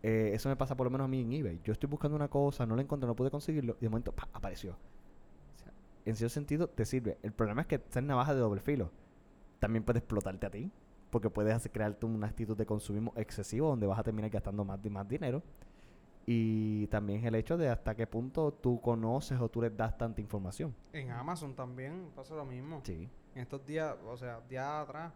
Eh, 0.07 0.35
eso 0.35 0.51
me 0.51 0.57
pasa 0.57 0.77
por 0.77 0.85
lo 0.85 0.91
menos 0.91 1.07
a 1.07 1.09
mí 1.09 1.23
en 1.23 1.33
eBay. 1.33 1.61
Yo 1.65 1.73
estoy 1.73 1.89
buscando 1.89 2.15
una 2.15 2.29
cosa, 2.29 2.67
no 2.67 2.77
la 2.77 2.83
encontré, 2.83 3.07
no 3.07 3.17
pude 3.17 3.31
conseguirlo, 3.31 3.79
y 3.81 3.85
de 3.85 3.89
momento, 3.89 4.13
¡pa! 4.13 4.29
apareció. 4.35 4.73
O 4.73 5.59
sea, 5.59 5.73
en 6.05 6.15
cierto 6.15 6.35
sentido, 6.35 6.69
te 6.69 6.85
sirve. 6.85 7.17
El 7.23 7.33
problema 7.33 7.63
es 7.63 7.69
que 7.69 7.77
es 7.77 8.03
navaja 8.03 8.35
de 8.35 8.41
doble 8.41 8.61
filo. 8.61 8.91
También 9.61 9.83
puede 9.83 10.01
explotarte 10.01 10.45
a 10.45 10.51
ti, 10.51 10.71
porque 11.09 11.31
puedes 11.31 11.55
hacer, 11.55 11.73
crearte 11.73 12.05
una 12.05 12.27
actitud 12.27 12.55
de 12.55 12.67
consumismo 12.67 13.15
excesivo 13.17 13.69
donde 13.69 13.87
vas 13.87 13.99
a 13.99 14.03
terminar 14.03 14.29
gastando 14.29 14.63
más 14.63 14.79
más 14.91 15.09
dinero. 15.09 15.43
Y 16.27 16.87
también 16.89 17.25
el 17.25 17.35
hecho 17.35 17.57
de 17.57 17.71
hasta 17.71 17.95
qué 17.95 18.07
punto 18.07 18.53
tú 18.53 18.83
conoces 18.83 19.41
o 19.41 19.49
tú 19.49 19.63
les 19.63 19.75
das 19.75 19.97
tanta 19.97 20.21
información. 20.21 20.75
En 20.93 21.13
Amazon 21.13 21.55
también 21.55 22.11
pasa 22.15 22.35
lo 22.35 22.45
mismo. 22.45 22.83
Sí. 22.85 23.09
En 23.35 23.41
estos 23.41 23.65
días, 23.65 23.97
o 24.07 24.19
sea, 24.19 24.43
días 24.51 24.67
atrás, 24.67 25.15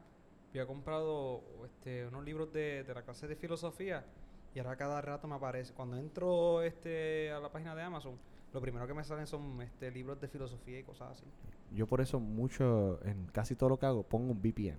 Había 0.49 0.67
comprado 0.67 1.43
este, 1.67 2.07
unos 2.07 2.25
libros 2.25 2.51
de, 2.55 2.85
de 2.85 2.95
la 2.95 3.03
clase 3.03 3.29
de 3.29 3.37
filosofía 3.37 4.03
y 4.59 4.61
ahora 4.61 4.77
cada 4.77 5.01
rato 5.01 5.29
me 5.29 5.37
aparece. 5.37 5.73
Cuando 5.73 5.97
entro 5.97 6.63
este, 6.63 7.31
a 7.31 7.39
la 7.39 7.49
página 7.53 7.77
de 7.77 7.83
Amazon, 7.83 8.17
lo 8.53 8.61
primero 8.61 8.89
que 8.89 8.95
me 8.95 9.05
salen 9.05 9.29
son 9.29 9.63
este, 9.63 9.89
libros 9.93 10.21
de 10.21 10.27
filosofía 10.27 10.81
y 10.81 10.83
cosas 10.83 11.13
así. 11.13 11.25
Yo 11.73 11.87
por 11.87 12.01
eso 12.01 12.19
mucho, 12.19 12.99
en 13.05 13.27
casi 13.27 13.55
todo 13.55 13.69
lo 13.69 13.79
que 13.79 13.87
hago, 13.87 14.03
pongo 14.03 14.33
un 14.33 14.41
VPN. 14.43 14.77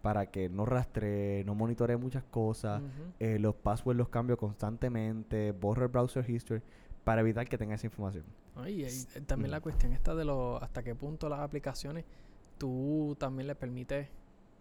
Para 0.00 0.26
que 0.30 0.48
no 0.48 0.64
rastree, 0.64 1.42
no 1.44 1.56
monitoree 1.56 1.96
muchas 1.96 2.22
cosas. 2.22 2.82
Eh, 3.18 3.38
los 3.40 3.54
passwords 3.56 3.98
los 3.98 4.08
cambio 4.08 4.36
constantemente, 4.38 5.50
borro 5.52 5.82
el 5.86 5.90
browser 5.90 6.28
history 6.30 6.62
para 7.02 7.20
evitar 7.22 7.48
que 7.48 7.58
tenga 7.58 7.74
esa 7.74 7.86
información. 7.88 8.24
Ay, 8.54 8.82
y, 8.82 8.84
eh, 8.84 9.20
también 9.26 9.50
Mm. 9.50 9.52
la 9.52 9.60
cuestión 9.60 9.92
está 9.92 10.14
de 10.14 10.24
lo, 10.24 10.62
hasta 10.62 10.82
qué 10.84 10.94
punto 10.94 11.28
las 11.28 11.40
aplicaciones 11.40 12.04
tú 12.58 13.16
también 13.18 13.46
le 13.48 13.54
permites 13.56 14.08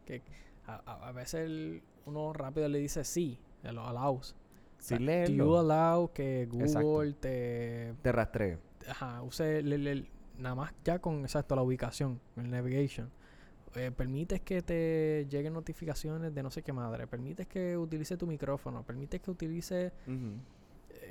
que 0.06 0.24
a, 0.66 0.82
a- 0.86 1.10
a 1.10 1.12
veces 1.12 1.46
el- 1.46 1.84
uno 2.06 2.34
rápido 2.34 2.68
le 2.68 2.80
dice 2.80 3.04
sí, 3.04 3.38
a 3.64 3.72
los 3.72 3.88
allows. 3.88 4.36
Si 4.78 4.94
O 4.94 4.98
sea, 4.98 5.26
do 5.26 5.32
you 5.32 5.58
allow 5.58 6.12
que 6.14 6.46
Google 6.50 6.66
Exacto. 6.68 7.20
te 7.22 7.94
te 8.02 8.12
rastreo. 8.12 8.60
ajá, 8.90 9.22
use 9.24 9.60
el- 9.60 9.74
el- 9.74 9.88
el- 9.88 10.08
nada 10.38 10.56
más 10.56 10.74
ya 10.86 11.00
con 11.00 11.20
exacto 11.22 11.56
la 11.56 11.62
ubicación, 11.64 12.20
el 12.38 12.50
navigation. 12.50 13.12
Eh, 13.76 13.92
permites 13.96 14.42
que 14.42 14.62
te 14.64 15.28
lleguen 15.30 15.54
notificaciones 15.54 16.34
de 16.34 16.42
no 16.42 16.50
sé 16.50 16.64
qué 16.64 16.74
madre, 16.74 17.06
permites 17.08 17.46
que 17.48 17.78
utilice 17.78 18.18
tu 18.18 18.26
micrófono, 18.26 18.84
permites 18.84 19.22
que 19.22 19.30
utilice 19.30 19.92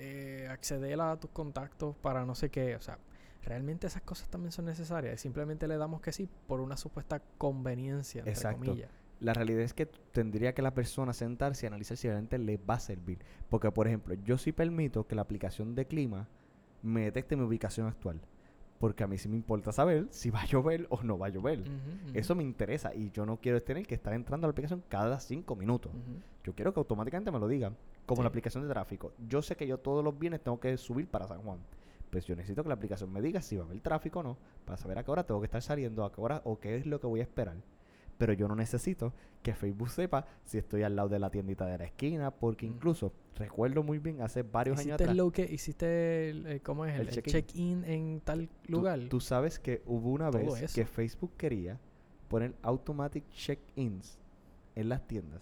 eh, 0.01 0.49
acceder 0.51 1.01
a 1.01 1.17
tus 1.19 1.31
contactos 1.31 1.95
para 1.97 2.25
no 2.25 2.35
sé 2.35 2.51
qué. 2.51 2.75
O 2.77 2.81
sea, 2.81 2.99
realmente 3.45 3.87
esas 3.87 4.03
cosas 4.03 4.29
también 4.29 4.53
son 4.53 4.65
necesarias. 4.65 5.21
Simplemente 5.21 5.69
le 5.69 5.77
damos 5.77 6.01
que 6.01 6.13
sí 6.13 6.29
por 6.47 6.61
una 6.61 6.77
supuesta 6.77 7.21
conveniencia, 7.39 8.21
entre 8.21 8.33
Exacto. 8.33 8.65
comillas. 8.67 8.91
La 9.21 9.35
realidad 9.35 9.63
es 9.63 9.75
que 9.75 9.87
tendría 9.87 10.55
que 10.55 10.63
la 10.63 10.75
persona 10.75 11.13
sentarse 11.13 11.67
y 11.67 11.69
analizar 11.69 11.97
si 11.97 12.07
realmente 12.07 12.39
le 12.39 12.57
va 12.57 12.75
a 12.75 12.81
servir. 12.81 13.19
Porque, 13.49 13.71
por 13.71 13.89
ejemplo, 13.89 14.15
yo 14.15 14.39
sí 14.39 14.53
permito 14.53 15.07
que 15.07 15.17
la 15.17 15.23
aplicación 15.23 15.75
de 15.75 15.87
clima 15.87 16.29
me 16.83 17.03
detecte 17.03 17.37
mi 17.37 17.43
ubicación 17.43 17.89
actual. 17.89 18.21
Porque 18.79 19.03
a 19.03 19.09
mí 19.09 19.19
sí 19.19 19.29
me 19.29 19.35
importa 19.35 19.73
saber 19.73 20.07
si 20.11 20.31
va 20.31 20.43
a 20.43 20.47
llover 20.47 20.87
o 20.91 21.03
no 21.03 21.19
va 21.19 21.27
a 21.27 21.31
llover. 21.31 21.65
Eso 22.15 22.37
me 22.37 22.45
interesa 22.45 22.95
y 22.95 23.11
yo 23.11 23.27
no 23.27 23.39
quiero 23.39 23.61
tener 23.61 23.85
que 23.85 23.97
estar 23.97 24.15
entrando 24.15 24.47
a 24.47 24.49
la 24.49 24.53
aplicación 24.53 24.85
cada 24.89 25.19
cinco 25.19 25.57
minutos. 25.57 25.91
Yo 26.45 26.55
quiero 26.55 26.73
que 26.73 26.79
automáticamente 26.79 27.33
me 27.33 27.41
lo 27.41 27.49
digan. 27.49 27.77
Como 28.07 28.23
la 28.23 28.29
aplicación 28.29 28.63
de 28.63 28.71
tráfico. 28.71 29.13
Yo 29.29 29.43
sé 29.43 29.57
que 29.57 29.67
yo 29.67 29.79
todos 29.79 30.05
los 30.05 30.19
viernes 30.19 30.43
tengo 30.43 30.61
que 30.61 30.77
subir 30.79 31.09
para 31.09 31.27
San 31.27 31.43
Juan. 31.43 31.59
Pues 32.11 32.25
yo 32.25 32.35
necesito 32.37 32.63
que 32.63 32.69
la 32.69 32.77
aplicación 32.77 33.13
me 33.13 33.21
diga 33.21 33.43
si 33.43 33.57
va 33.57 33.65
a 33.65 33.67
haber 33.67 33.81
tráfico 33.81 34.21
o 34.21 34.23
no. 34.23 34.39
Para 34.65 34.79
saber 34.79 34.97
a 34.97 35.03
qué 35.03 35.11
hora 35.11 35.25
tengo 35.25 35.41
que 35.41 35.47
estar 35.47 35.61
saliendo, 35.61 36.05
a 36.05 36.13
qué 36.13 36.21
hora 36.21 36.41
o 36.45 36.59
qué 36.61 36.77
es 36.77 36.87
lo 36.87 37.01
que 37.01 37.07
voy 37.09 37.21
a 37.21 37.25
esperar. 37.25 37.57
Pero 38.19 38.33
yo 38.33 38.49
no 38.49 38.57
necesito 38.57 39.13
que 39.43 39.55
Facebook 39.55 39.91
sepa 39.91 40.27
si 40.45 40.59
estoy 40.59 40.83
al 40.83 40.97
lado 40.97 41.09
de 41.09 41.19
la 41.21 41.31
tiendita 41.31 41.65
de 41.67 41.79
la 41.79 41.85
esquina. 41.85 42.31
Porque 42.33 42.67
Mm. 42.67 42.71
incluso 42.71 43.13
recuerdo 43.37 43.83
muy 43.85 43.99
bien 43.99 44.21
hace 44.21 44.43
varios 44.43 44.79
años 44.81 44.95
atrás. 44.95 45.11
el 45.11 45.17
loca- 45.17 45.43
hiciste 45.43 46.31
el, 46.31 46.47
eh, 46.47 46.61
¿cómo 46.61 46.85
es? 46.85 46.99
El, 46.99 47.09
check-in. 47.23 47.85
en 47.85 48.21
tal 48.25 48.49
tú- 48.67 48.73
lugar. 48.73 48.99
Tú, 49.09 49.21
sabes 49.21 49.59
que 49.61 49.83
hubo 49.87 50.11
una 50.11 50.31
Todo 50.31 50.43
vez 50.55 50.63
eso. 50.65 50.75
que 50.75 50.85
Facebook 50.85 51.31
quería 51.37 51.79
poner 52.29 52.55
automatic 52.63 53.25
check-ins 53.31 54.19
en 54.75 54.89
las 54.89 55.07
tiendas. 55.07 55.41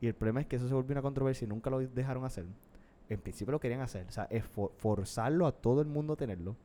Y 0.00 0.06
el 0.06 0.14
problema 0.14 0.40
es 0.40 0.46
que 0.46 0.56
eso 0.56 0.66
se 0.68 0.74
volvió 0.74 0.92
una 0.92 1.02
controversia 1.02 1.44
y 1.44 1.48
nunca 1.48 1.70
lo 1.70 1.78
dejaron 1.80 2.24
hacer. 2.24 2.44
En 3.08 3.20
principio 3.20 3.52
lo 3.52 3.60
querían 3.60 3.80
hacer. 3.82 4.06
O 4.08 4.10
sea, 4.10 4.24
es 4.30 4.44
for- 4.44 4.72
forzarlo 4.78 5.46
a 5.46 5.52
todo 5.52 5.80
el 5.80 5.86
mundo 5.86 6.14
a 6.14 6.16
tenerlo. 6.16 6.56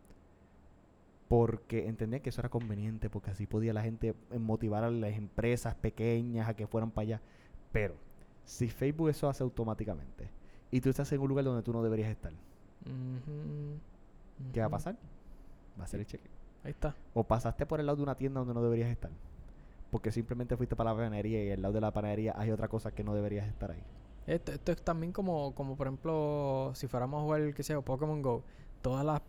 Porque 1.31 1.87
entendían 1.87 2.21
que 2.21 2.27
eso 2.27 2.41
era 2.41 2.49
conveniente. 2.49 3.09
Porque 3.09 3.31
así 3.31 3.47
podía 3.47 3.71
la 3.71 3.81
gente 3.81 4.13
motivar 4.37 4.83
a 4.83 4.91
las 4.91 5.13
empresas 5.13 5.75
pequeñas 5.75 6.49
a 6.49 6.55
que 6.55 6.67
fueran 6.67 6.91
para 6.91 7.03
allá. 7.03 7.21
Pero, 7.71 7.95
si 8.43 8.67
Facebook 8.67 9.07
eso 9.07 9.29
hace 9.29 9.41
automáticamente. 9.41 10.27
Y 10.71 10.81
tú 10.81 10.89
estás 10.89 11.09
en 11.13 11.21
un 11.21 11.29
lugar 11.29 11.45
donde 11.45 11.63
tú 11.63 11.71
no 11.71 11.81
deberías 11.81 12.09
estar. 12.09 12.33
¿Qué 14.51 14.59
va 14.59 14.65
a 14.65 14.69
pasar? 14.69 14.97
Va 15.79 15.85
a 15.85 15.87
ser 15.87 16.01
el 16.01 16.05
cheque. 16.05 16.29
Ahí 16.65 16.71
está. 16.71 16.97
O 17.13 17.23
pasaste 17.23 17.65
por 17.65 17.79
el 17.79 17.85
lado 17.85 17.95
de 17.95 18.03
una 18.03 18.15
tienda 18.15 18.41
donde 18.41 18.53
no 18.53 18.61
deberías 18.61 18.89
estar. 18.89 19.11
Porque 19.89 20.11
simplemente 20.11 20.57
fuiste 20.57 20.75
para 20.75 20.91
la 20.91 20.97
panadería 20.97 21.45
y 21.45 21.51
al 21.51 21.61
lado 21.61 21.75
de 21.75 21.79
la 21.79 21.93
panadería 21.93 22.33
hay 22.35 22.51
otra 22.51 22.67
cosa 22.67 22.91
que 22.91 23.05
no 23.05 23.15
deberías 23.15 23.47
estar 23.47 23.71
ahí. 23.71 23.83
Esto, 24.27 24.51
esto 24.51 24.73
es 24.73 24.81
también 24.81 25.13
como, 25.13 25.55
como 25.55 25.77
por 25.77 25.87
ejemplo, 25.87 26.71
si 26.75 26.87
fuéramos 26.87 27.21
a 27.21 27.23
jugar, 27.23 27.53
qué 27.53 27.63
sé 27.63 27.71
yo, 27.71 27.81
Pokémon 27.83 28.21
Go, 28.21 28.43
todas 28.81 29.05
las 29.05 29.21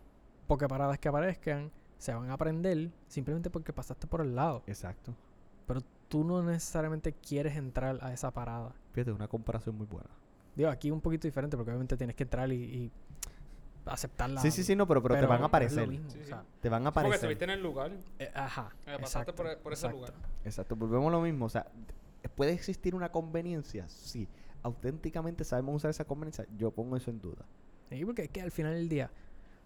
pokeparadas 0.47 0.99
que 0.99 1.07
aparezcan 1.07 1.71
se 1.97 2.13
van 2.13 2.29
a 2.29 2.33
aprender 2.33 2.91
simplemente 3.07 3.49
porque 3.49 3.73
pasaste 3.73 4.07
por 4.07 4.21
el 4.21 4.35
lado. 4.35 4.63
Exacto. 4.67 5.13
Pero 5.65 5.81
tú 6.09 6.23
no 6.23 6.41
necesariamente 6.43 7.13
quieres 7.13 7.55
entrar 7.55 7.97
a 8.01 8.11
esa 8.13 8.31
parada. 8.31 8.73
Fíjate, 8.91 9.11
una 9.11 9.27
comparación 9.27 9.75
muy 9.77 9.87
buena. 9.87 10.09
Digo, 10.55 10.69
aquí 10.69 10.91
un 10.91 11.01
poquito 11.01 11.27
diferente 11.27 11.55
porque 11.57 11.71
obviamente 11.71 11.97
tienes 11.97 12.15
que 12.15 12.23
entrar 12.23 12.51
y, 12.51 12.55
y 12.55 12.91
aceptarla. 13.85 14.39
sí, 14.41 14.51
sí, 14.51 14.63
sí, 14.63 14.75
no, 14.75 14.87
pero, 14.87 15.01
pero, 15.01 15.19
te 15.19 15.25
van 15.25 15.41
a 15.41 15.45
aparecer. 15.45 15.87
mismo, 15.87 16.09
Sí, 16.09 16.19
o 16.19 16.21
sí. 16.21 16.27
sea, 16.27 16.43
Te 16.61 16.69
van 16.69 16.83
a 16.85 16.91
Porque 16.91 17.07
aparecer. 17.07 17.15
estuviste 17.31 17.43
en 17.45 17.49
el 17.51 17.63
lugar. 17.63 17.91
eh, 18.19 18.31
ajá. 18.33 18.69
Eh, 18.85 18.97
pasaste 18.99 19.03
exacto, 19.31 19.35
por, 19.35 19.57
por 19.59 19.73
ese 19.73 19.87
exacto. 19.87 19.97
lugar. 19.97 20.13
Exacto, 20.45 20.75
volvemos 20.75 21.07
a 21.07 21.11
lo 21.11 21.21
mismo. 21.21 21.45
O 21.45 21.49
sea, 21.49 21.65
¿puede 22.35 22.53
existir 22.53 22.95
una 22.95 23.09
conveniencia? 23.11 23.87
Sí. 23.89 24.27
Auténticamente 24.61 25.43
sabemos 25.43 25.75
usar 25.75 25.89
esa 25.91 26.05
conveniencia. 26.05 26.45
Yo 26.57 26.71
pongo 26.71 26.95
eso 26.95 27.09
en 27.11 27.19
duda. 27.19 27.45
Sí, 27.89 28.05
porque 28.05 28.23
es 28.23 28.29
que 28.29 28.41
al 28.41 28.51
final 28.51 28.73
del 28.73 28.87
día, 28.89 29.11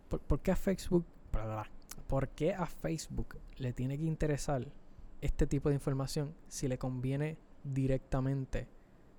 ¿por, 0.10 0.20
por 0.22 0.40
qué 0.40 0.52
a 0.52 0.56
Facebook, 0.56 1.06
bla, 1.32 1.46
bla, 1.46 1.54
bla, 1.56 1.68
por 2.08 2.30
qué 2.30 2.54
a 2.54 2.66
Facebook 2.66 3.38
le 3.58 3.74
tiene 3.74 3.98
que 3.98 4.06
interesar 4.06 4.66
este 5.22 5.48
tipo 5.48 5.70
de 5.70 5.76
información 5.76 6.34
si 6.48 6.68
le 6.68 6.78
conviene 6.78 7.38
directamente, 7.64 8.68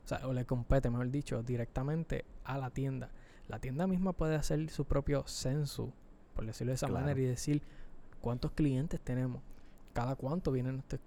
o 0.05 0.09
sea, 0.09 0.27
o 0.27 0.33
le 0.33 0.45
compete, 0.45 0.91
mejor 0.91 1.11
dicho, 1.11 1.43
directamente 1.43 2.25
a 2.45 2.59
la 2.59 2.71
tienda? 2.71 3.11
La 3.49 3.59
tienda 3.61 3.87
misma 3.87 4.13
puede 4.13 4.37
hacer 4.37 4.69
su 4.71 4.85
propio 4.85 5.27
censo 5.27 5.93
por 6.35 6.47
decirlo 6.47 6.71
de 6.71 6.75
esa 6.77 6.87
Claro. 6.87 7.01
manera, 7.01 7.21
y 7.21 7.25
decir 7.25 7.63
cuántos 8.21 8.53
clientes 8.53 9.01
tenemos, 9.01 9.43
cada 9.93 10.15
cuánto 10.15 10.53
vienen 10.53 10.75
nuestros, 10.75 11.01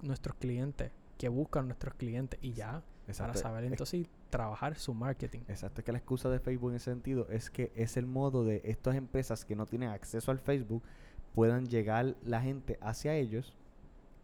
nuestros 0.00 0.36
clientes, 0.36 0.90
qué 1.18 1.28
buscan 1.28 1.66
nuestros 1.66 1.94
clientes, 1.96 2.38
y 2.42 2.54
ya, 2.54 2.82
para 3.18 3.34
saber 3.34 3.64
Es- 3.64 3.72
entonces 3.72 4.06
trabajar 4.30 4.76
su 4.78 4.94
marketing. 4.94 5.40
Exacto, 5.48 5.80
es 5.80 5.84
que 5.84 5.92
la 5.92 5.98
excusa 5.98 6.30
de 6.30 6.38
Facebook 6.38 6.70
en 6.70 6.76
ese 6.76 6.90
sentido 6.92 7.26
es 7.28 7.50
que 7.50 7.72
es 7.74 7.98
el 7.98 8.06
modo 8.06 8.42
de 8.44 8.62
estas 8.64 8.94
empresas 8.96 9.44
que 9.44 9.54
no 9.54 9.66
tienen 9.66 9.90
acceso 9.90 10.30
al 10.30 10.38
Facebook 10.38 10.82
puedan 11.34 11.66
llegar 11.66 12.16
la 12.24 12.40
gente 12.40 12.78
hacia 12.80 13.14
ellos. 13.14 13.56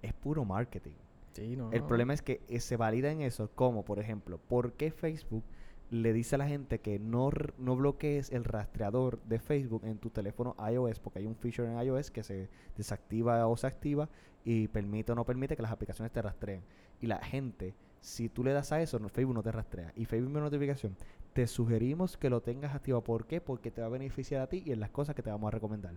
Es 0.03 0.13
puro 0.13 0.45
marketing. 0.45 0.95
Sí, 1.33 1.57
no, 1.57 1.71
El 1.71 1.83
problema 1.83 2.15
es 2.15 2.23
que 2.23 2.41
eh, 2.49 2.61
se 2.61 2.77
valida 2.77 3.11
en 3.11 3.21
eso, 3.21 3.51
como 3.55 3.85
por 3.85 3.99
ejemplo, 3.99 4.39
¿por 4.39 4.73
qué 4.73 4.91
Facebook 4.91 5.45
le 5.91 6.13
dice 6.13 6.35
a 6.35 6.39
la 6.39 6.49
gente 6.49 6.81
que 6.81 6.99
no, 6.99 7.31
no 7.59 7.77
bloquees 7.77 8.33
el 8.33 8.45
rastreador 8.45 9.21
de 9.25 9.39
Facebook 9.39 9.85
en 9.85 9.99
tu 9.99 10.09
teléfono 10.09 10.57
iOS? 10.71 10.99
Porque 10.99 11.19
hay 11.19 11.27
un 11.27 11.37
feature 11.37 11.71
en 11.71 11.79
iOS 11.79 12.11
que 12.11 12.23
se 12.23 12.49
desactiva 12.77 13.47
o 13.47 13.57
se 13.57 13.67
activa 13.67 14.09
y 14.45 14.69
permite 14.69 15.13
o 15.13 15.15
no 15.15 15.25
permite 15.25 15.57
que 15.57 15.63
las 15.63 15.73
aplicaciones 15.73 16.11
te 16.13 16.23
rastreen. 16.23 16.63
Y 17.03 17.07
la 17.07 17.19
gente, 17.19 17.75
si 18.07 18.29
tú 18.29 18.45
le 18.45 18.53
das 18.53 18.71
a 18.71 18.81
eso, 18.81 19.01
no- 19.01 19.09
Facebook 19.09 19.35
no 19.35 19.43
te 19.43 19.51
rastrea. 19.51 19.93
Y 19.97 20.05
Facebook 20.05 20.31
me 20.33 20.41
notificación. 20.41 20.97
Te 21.33 21.47
sugerimos 21.49 22.17
que 22.17 22.31
lo 22.31 22.41
tengas 22.41 22.73
activado. 22.75 23.03
¿Por 23.03 23.27
qué? 23.27 23.41
Porque 23.41 23.71
te 23.73 23.81
va 23.81 23.89
a 23.89 23.91
beneficiar 23.91 24.41
a 24.43 24.47
ti 24.47 24.63
y 24.65 24.71
en 24.71 24.79
las 24.79 24.91
cosas 24.91 25.15
que 25.17 25.23
te 25.23 25.31
vamos 25.31 25.49
a 25.49 25.51
recomendar. 25.51 25.93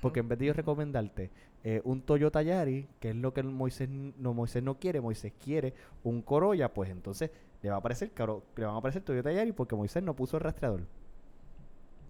Porque 0.00 0.20
en 0.20 0.28
vez 0.28 0.38
de 0.38 0.46
yo 0.46 0.52
recomendarte 0.54 1.30
eh, 1.62 1.82
un 1.84 2.00
Toyota 2.00 2.40
Yari, 2.42 2.88
que 2.98 3.10
es 3.10 3.16
lo 3.16 3.34
que 3.34 3.42
Moisés 3.42 3.88
no, 3.90 4.32
Moisés 4.32 4.62
no 4.62 4.78
quiere, 4.78 5.00
Moisés 5.02 5.32
quiere 5.44 5.74
un 6.02 6.22
Corolla, 6.22 6.72
pues 6.72 6.88
entonces 6.90 7.30
le 7.62 7.68
va 7.68 7.76
a 7.76 7.78
aparecer 7.78 8.10
caro, 8.12 8.42
le 8.56 8.64
van 8.64 8.74
a 8.74 8.78
aparecer 8.78 9.02
Toyota 9.02 9.30
Yari 9.30 9.52
porque 9.52 9.76
Moisés 9.76 10.02
no 10.02 10.16
puso 10.16 10.38
el 10.38 10.42
rastreador. 10.44 10.80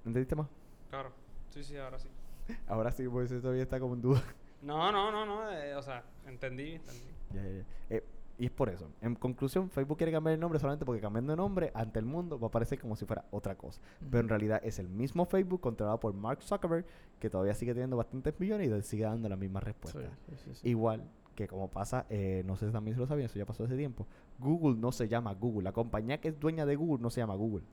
¿Entendiste 0.07 0.37
más? 0.37 0.47
Claro. 0.91 1.11
Sí, 1.51 1.63
sí, 1.65 1.77
ahora 1.77 1.99
sí. 1.99 2.09
Ahora 2.69 2.91
sí, 2.93 3.07
Moisés 3.09 3.41
todavía 3.43 3.63
está 3.65 3.79
como 3.81 3.95
en 3.95 4.03
duda. 4.03 4.23
No, 4.63 4.91
no, 4.93 5.11
no, 5.13 5.25
no. 5.27 5.51
eh, 5.53 5.75
o 5.75 5.83
sea, 5.83 6.03
entendí, 6.27 6.73
entendí. 6.75 7.05
Ya, 7.33 7.43
ya, 7.43 7.51
ya. 7.51 7.65
Eh, 7.97 8.05
y 8.41 8.47
es 8.47 8.51
por 8.51 8.69
eso. 8.71 8.89
En 9.03 9.15
conclusión, 9.15 9.69
Facebook 9.71 9.99
quiere 9.99 10.11
cambiar 10.13 10.35
el 10.35 10.41
nombre 10.41 10.59
solamente 10.59 10.85
porque 10.85 11.01
cambiando 11.01 11.33
de 11.33 11.37
nombre 11.37 11.71
ante 11.75 11.99
el 11.99 12.07
mundo 12.07 12.41
va 12.41 12.49
a 12.49 12.51
parecer 12.51 12.79
como 12.81 12.97
si 12.97 13.05
fuera 13.05 13.25
otra 13.31 13.55
cosa. 13.55 13.81
Pero 14.11 14.21
en 14.21 14.29
realidad 14.29 14.61
es 14.65 14.79
el 14.79 14.89
mismo 14.89 15.27
Facebook 15.27 15.61
controlado 15.61 16.01
por 16.01 16.15
Mark 16.15 16.43
Zuckerberg 16.43 16.87
que 17.19 17.29
todavía 17.31 17.55
sigue 17.55 17.75
teniendo 17.75 17.97
bastantes 17.97 18.39
millones 18.41 18.71
y 18.71 18.83
sigue 18.83 19.05
dando 19.05 19.29
la 19.29 19.37
misma 19.37 19.61
Sí, 19.61 19.67
respuesta. 19.67 20.01
sí, 20.31 20.37
sí, 20.45 20.55
sí. 20.55 20.69
Igual 20.69 21.05
que 21.35 21.47
como 21.47 21.69
pasa, 21.69 22.07
eh, 22.11 22.43
no 22.47 22.57
sé 22.57 22.67
si 22.67 22.73
también 22.73 22.95
se 22.95 23.01
lo 23.01 23.07
sabían, 23.07 23.27
eso 23.27 23.39
ya 23.39 23.47
pasó 23.47 23.65
hace 23.65 23.77
tiempo. 23.77 24.07
Google 24.39 24.77
no 24.81 24.91
se 24.91 25.07
llama 25.07 25.33
Google. 25.35 25.63
La 25.65 25.73
compañía 25.73 26.21
que 26.21 26.29
es 26.29 26.41
dueña 26.41 26.67
de 26.67 26.77
Google 26.77 27.03
no 27.03 27.11
se 27.11 27.21
llama 27.21 27.35
Google. 27.35 27.65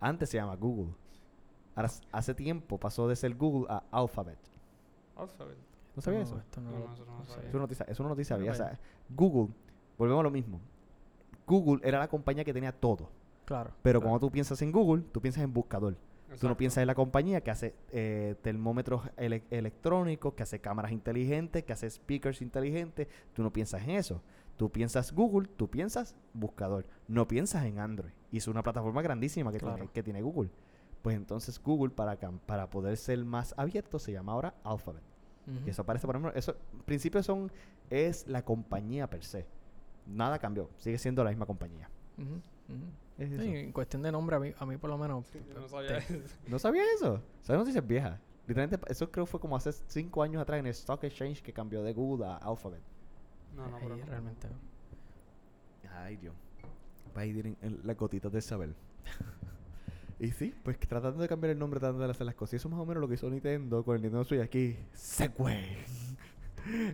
Antes 0.00 0.28
se 0.30 0.36
llama 0.36 0.56
Google. 0.56 0.92
Ahora, 1.74 1.90
hace 2.12 2.34
tiempo 2.34 2.78
pasó 2.78 3.08
de 3.08 3.16
ser 3.16 3.34
Google 3.34 3.66
a 3.70 3.82
Alphabet. 3.90 4.38
Alphabet. 5.16 5.56
¿No 5.94 6.00
sabía 6.02 6.20
No, 6.20 6.24
eso? 6.24 6.38
esto 6.38 6.60
no 6.60 6.70
No, 6.70 6.78
no, 6.86 6.92
eso 6.94 7.04
no 7.04 7.12
lo 7.12 7.18
no 7.18 7.24
sabía. 7.24 7.48
Es 7.48 7.54
una 7.54 7.62
noticia, 7.62 7.86
es 7.88 8.00
una 8.00 8.08
noticia 8.08 8.36
Bueno, 8.36 8.50
vieja. 8.52 8.64
O 8.64 8.68
sea, 8.68 8.78
Google, 9.10 9.54
volvemos 9.98 10.20
a 10.20 10.24
lo 10.24 10.30
mismo. 10.30 10.60
Google 11.46 11.80
era 11.86 11.98
la 11.98 12.08
compañía 12.08 12.44
que 12.44 12.52
tenía 12.52 12.72
todo. 12.72 13.10
Claro. 13.44 13.70
Pero 13.82 14.00
claro. 14.00 14.10
cuando 14.10 14.26
tú 14.26 14.32
piensas 14.32 14.60
en 14.62 14.72
Google, 14.72 15.02
tú 15.12 15.20
piensas 15.20 15.42
en 15.44 15.52
buscador. 15.52 15.96
Tú 16.40 16.48
no 16.48 16.56
piensas 16.56 16.80
en 16.80 16.86
la 16.86 16.94
compañía 16.94 17.42
que 17.42 17.50
hace 17.50 17.74
eh, 17.90 18.36
termómetros 18.40 19.02
ele- 19.18 19.44
electrónicos, 19.50 20.32
que 20.32 20.42
hace 20.42 20.60
cámaras 20.60 20.90
inteligentes, 20.90 21.62
que 21.62 21.74
hace 21.74 21.90
speakers 21.90 22.40
inteligentes. 22.40 23.06
Tú 23.34 23.42
no 23.42 23.52
piensas 23.52 23.82
en 23.82 23.90
eso. 23.90 24.22
Tú 24.56 24.70
piensas 24.70 25.12
Google, 25.12 25.46
tú 25.56 25.68
piensas 25.68 26.16
buscador. 26.32 26.86
No 27.06 27.28
piensas 27.28 27.66
en 27.66 27.78
Android. 27.78 28.12
Y 28.30 28.38
es 28.38 28.48
una 28.48 28.62
plataforma 28.62 29.02
grandísima 29.02 29.52
que, 29.52 29.58
tiene, 29.58 29.88
que 29.92 30.02
tiene 30.02 30.22
Google. 30.22 30.48
Pues 31.02 31.16
entonces 31.16 31.60
Google, 31.62 31.90
para, 31.90 32.16
para 32.16 32.70
poder 32.70 32.96
ser 32.96 33.22
más 33.26 33.52
abierto, 33.58 33.98
se 33.98 34.12
llama 34.12 34.32
ahora 34.32 34.54
Alphabet. 34.64 35.02
Y 35.66 35.70
eso 35.70 35.84
parece, 35.84 36.06
por 36.06 36.14
ejemplo, 36.16 36.32
eso, 36.34 36.56
en 36.72 36.80
principio 36.82 37.22
son, 37.22 37.50
es 37.90 38.26
la 38.28 38.42
compañía 38.44 39.10
per 39.10 39.24
se. 39.24 39.44
Nada 40.06 40.38
cambió. 40.38 40.68
Sigue 40.78 40.98
siendo 40.98 41.22
la 41.24 41.30
misma 41.30 41.46
compañía. 41.46 41.88
Es 43.18 43.28
Sí, 43.30 43.48
en 43.56 43.72
cuestión 43.72 44.02
de 44.02 44.10
nombre, 44.10 44.36
a 44.36 44.40
mí, 44.40 44.52
a 44.58 44.66
mí 44.66 44.76
por 44.76 44.90
lo 44.90 44.98
menos. 44.98 45.26
Sí, 45.26 45.38
yo 45.48 45.54
no 45.54 45.62
te- 45.62 45.68
sabía 45.68 45.98
eso. 45.98 46.14
¿No 46.48 46.58
sabía 46.58 46.82
eso? 46.96 47.22
Son 47.42 47.56
noticias 47.56 47.86
viejas. 47.86 48.18
Literalmente, 48.46 48.84
eso 48.90 49.10
creo 49.10 49.26
fue 49.26 49.38
como 49.38 49.54
hace 49.56 49.70
cinco 49.72 50.22
años 50.22 50.42
atrás 50.42 50.58
en 50.58 50.66
el 50.66 50.72
Stock 50.72 51.04
Exchange 51.04 51.42
que 51.42 51.52
cambió 51.52 51.82
de 51.82 51.92
Google 51.92 52.26
a 52.26 52.36
Alphabet. 52.38 52.80
No, 53.54 53.66
no, 53.68 53.76
ahí 53.76 53.82
pero 53.84 53.96
no. 53.96 54.04
realmente. 54.06 54.48
Ay, 55.94 56.16
Dios. 56.16 56.34
Va 57.16 57.20
a 57.22 57.26
ir 57.26 57.46
en, 57.46 57.56
en 57.62 57.80
las 57.84 57.96
gotitas 57.96 58.32
de 58.32 58.40
saber. 58.40 58.74
y 60.18 60.30
sí, 60.32 60.54
pues 60.64 60.78
tratando 60.80 61.20
de 61.22 61.28
cambiar 61.28 61.50
el 61.52 61.58
nombre, 61.58 61.78
tratando 61.78 62.04
de 62.04 62.10
hacer 62.10 62.26
las 62.26 62.34
cosas. 62.34 62.54
Y 62.54 62.56
eso 62.56 62.68
es 62.68 62.72
más 62.72 62.80
o 62.80 62.86
menos 62.86 63.00
lo 63.00 63.06
que 63.08 63.14
hizo 63.14 63.28
Nintendo 63.30 63.84
con 63.84 63.96
el 63.96 64.02
Nintendo 64.02 64.24
Switch 64.24 64.40
aquí. 64.40 64.76
Segway. 64.92 65.76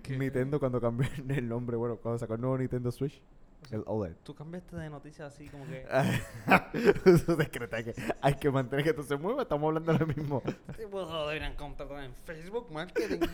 Nintendo 0.08 0.58
cuando 0.58 0.80
cambió 0.80 1.08
el 1.28 1.48
nombre, 1.48 1.76
bueno, 1.76 1.96
cuando 1.96 2.18
sacó 2.18 2.34
el 2.34 2.40
nuevo 2.40 2.58
Nintendo 2.58 2.90
Switch. 2.90 3.22
O 3.62 3.66
sea, 3.66 3.78
El 3.78 3.84
OLED. 3.88 4.14
Tú 4.22 4.34
cambiaste 4.34 4.76
de 4.76 4.88
noticia 4.88 5.26
así 5.26 5.48
como 5.48 5.64
que... 5.66 5.84
Hay 7.72 7.84
que, 7.84 7.94
hay 8.20 8.34
que 8.36 8.50
mantener 8.50 8.84
que 8.84 8.90
esto 8.90 9.02
se 9.02 9.16
mueva. 9.16 9.42
Estamos 9.42 9.66
hablando 9.68 9.92
de 9.92 9.98
lo 9.98 10.06
mismo. 10.06 10.42
Este 10.68 10.86
puedo 10.86 11.26
deberían 11.26 11.54
contratar 11.56 12.04
en 12.04 12.14
Facebook 12.14 12.70
Marketing. 12.70 13.20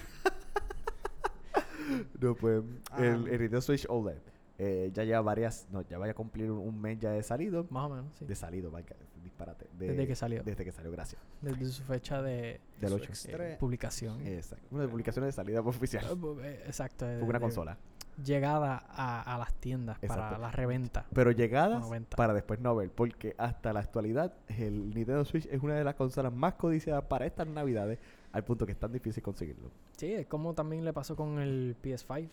No, 2.18 2.34
pues 2.34 2.62
Ah. 2.90 2.96
el, 3.04 3.14
el 3.28 3.40
Nintendo 3.40 3.60
Switch 3.60 3.86
OLED 3.88 4.16
eh, 4.58 4.90
ya 4.94 5.04
lleva 5.04 5.20
varias, 5.20 5.66
no, 5.70 5.82
ya 5.82 5.98
vaya 5.98 6.12
a 6.12 6.14
cumplir 6.14 6.50
un, 6.50 6.58
un 6.58 6.80
mes 6.80 6.98
ya 6.98 7.10
de 7.10 7.22
salido. 7.22 7.66
Más 7.70 7.84
o 7.90 7.94
menos, 7.94 8.06
sí. 8.18 8.24
De 8.24 8.34
salido, 8.34 8.70
vaya, 8.70 8.86
disparate. 9.24 9.66
de- 9.78 9.88
Desde 9.88 10.06
que 10.06 10.14
salió. 10.14 10.42
Desde 10.44 10.64
que 10.64 10.70
salió, 10.72 10.90
gracias. 10.92 11.20
Desde 11.40 11.64
su 11.66 11.82
fecha 11.82 12.22
de 12.22 12.60
Del 12.80 12.90
Su 12.90 12.96
8. 12.96 13.04
ex- 13.08 13.26
eh, 13.26 13.32
Tres. 13.32 13.58
publicación. 13.58 14.26
Exacto. 14.26 14.66
Una 14.70 14.82
de 14.82 14.88
publicaciones 14.88 15.28
de 15.28 15.32
salida 15.32 15.60
oficial. 15.60 16.04
Bu- 16.16 16.40
eh, 16.44 16.62
Exacto. 16.66 17.06
de- 17.06 17.18
Fue 17.18 17.28
una 17.28 17.38
de 17.38 17.42
consola. 17.42 17.78
Llegada 18.22 18.84
a, 18.90 19.34
a 19.34 19.38
las 19.38 19.52
tiendas 19.54 19.98
para 19.98 20.38
la 20.38 20.52
reventa. 20.52 21.04
Pero 21.12 21.32
llegadas 21.32 21.80
90. 21.80 22.16
para 22.16 22.32
después 22.32 22.60
no 22.60 22.76
ver, 22.76 22.90
porque 22.92 23.34
hasta 23.38 23.72
la 23.72 23.80
actualidad 23.80 24.32
el 24.46 24.90
Nintendo 24.94 25.24
Switch 25.24 25.46
es 25.50 25.60
una 25.60 25.74
de 25.74 25.82
las 25.82 25.96
consolas 25.96 26.32
más 26.32 26.54
codiciadas 26.54 27.02
para 27.06 27.26
estas 27.26 27.48
navidades, 27.48 27.98
al 28.30 28.44
punto 28.44 28.66
que 28.66 28.72
es 28.72 28.78
tan 28.78 28.92
difícil 28.92 29.20
conseguirlo, 29.20 29.70
Sí, 29.96 30.12
es 30.12 30.26
como 30.26 30.54
también 30.54 30.84
le 30.84 30.92
pasó 30.92 31.16
con 31.16 31.40
el 31.40 31.76
PS5. 31.82 32.28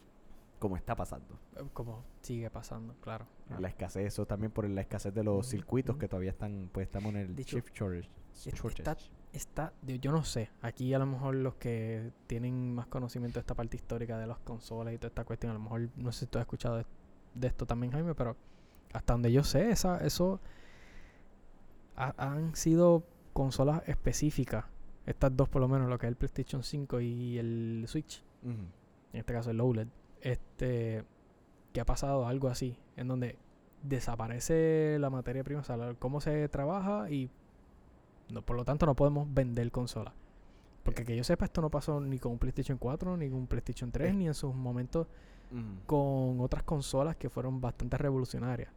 Como 0.62 0.78
está 0.78 0.95
pasando. 0.95 1.39
eh, 1.58 1.63
Como 1.74 2.06
sigue 2.21 2.50
pasando, 2.52 2.93
claro. 3.02 3.26
La 3.60 3.67
escasez, 3.67 4.06
eso 4.06 4.26
también 4.28 4.52
por 4.52 4.69
la 4.69 4.80
escasez 4.82 5.13
de 5.13 5.24
los 5.24 5.39
Ujú, 5.39 5.43
circuitos 5.58 5.93
ujú. 5.95 6.00
que 6.00 6.08
todavía 6.08 6.30
están, 6.30 6.69
pues 6.71 6.86
estamos 6.86 7.10
en 7.10 7.17
el 7.17 7.36
Dicho, 7.36 7.58
chip 7.60 7.67
shortage. 7.74 8.10
Es- 8.34 8.54
shortage. 8.54 9.12
Está, 9.34 9.74
está, 9.82 9.97
yo 10.00 10.12
no 10.12 10.24
sé, 10.24 10.50
aquí 10.62 10.93
a 10.93 11.00
lo 11.00 11.06
mejor 11.08 11.36
los 11.36 11.56
que 11.56 12.12
tienen 12.28 12.74
más 12.76 12.86
conocimiento 12.88 13.36
de 13.39 13.41
esta 13.41 13.56
parte 13.56 13.76
histórica 13.76 14.17
de 14.19 14.28
las 14.28 14.38
consolas 14.39 14.93
y 14.93 14.97
toda 14.97 15.08
esta 15.10 15.26
cuestión, 15.26 15.50
a 15.50 15.54
lo 15.56 15.60
mejor 15.62 15.89
no 15.97 16.12
sé 16.12 16.21
si 16.21 16.26
tú 16.28 16.38
has 16.38 16.43
escuchado 16.43 16.78
de, 16.78 16.86
de 17.34 17.47
esto 17.47 17.65
también, 17.65 17.91
Jaime, 17.91 18.13
pero 18.13 18.38
hasta 18.93 19.13
donde 19.13 19.32
yo 19.32 19.43
sé, 19.43 19.71
esa, 19.71 19.97
eso 20.06 20.39
ha- 21.95 22.13
han 22.17 22.56
sido 22.56 23.04
consolas 23.34 23.82
específicas, 23.88 24.65
estas 25.06 25.36
dos 25.36 25.50
por 25.50 25.62
lo 25.62 25.67
menos, 25.67 25.89
lo 25.89 25.97
que 25.97 26.06
es 26.06 26.10
el 26.12 26.15
PlayStation 26.17 26.62
5 26.63 27.00
y 27.02 27.38
el 27.38 27.86
Switch, 27.88 28.24
en 28.43 28.69
este 29.13 29.34
caso 29.34 29.52
el 29.52 29.60
OLED, 29.60 29.88
este, 30.22 31.04
que 31.74 31.82
ha 31.82 31.86
pasado 31.86 32.28
algo 32.28 32.48
así, 32.48 32.78
en 32.98 33.08
donde 33.08 33.38
desaparece 33.84 34.98
la 35.00 35.10
materia 35.10 35.44
prima, 35.44 35.62
o 35.62 35.64
sea, 35.64 35.96
cómo 36.00 36.22
se 36.22 36.48
trabaja 36.50 37.10
y 37.10 37.30
no, 38.32 38.42
por 38.42 38.56
lo 38.56 38.64
tanto 38.66 38.86
no 38.86 38.96
podemos 38.96 39.32
vender 39.34 39.72
consolas. 39.72 40.14
Porque 40.84 41.04
que 41.06 41.16
yo 41.16 41.24
sepa, 41.24 41.46
esto 41.46 41.62
no 41.62 41.70
pasó 41.70 42.00
ni 42.00 42.18
con 42.18 42.32
un 42.32 42.40
PlayStation 42.40 42.78
4, 42.78 43.18
ni 43.18 43.30
con 43.30 43.40
un 43.40 43.48
PlayStation 43.48 43.92
3, 43.92 44.10
Eh. 44.12 44.14
ni 44.14 44.28
en 44.28 44.34
sus 44.34 44.54
momentos 44.56 45.08
con 45.86 46.40
otras 46.40 46.64
consolas 46.64 47.18
que 47.18 47.30
fueron 47.30 47.60
bastante 47.60 47.98
revolucionarias. 47.98 48.72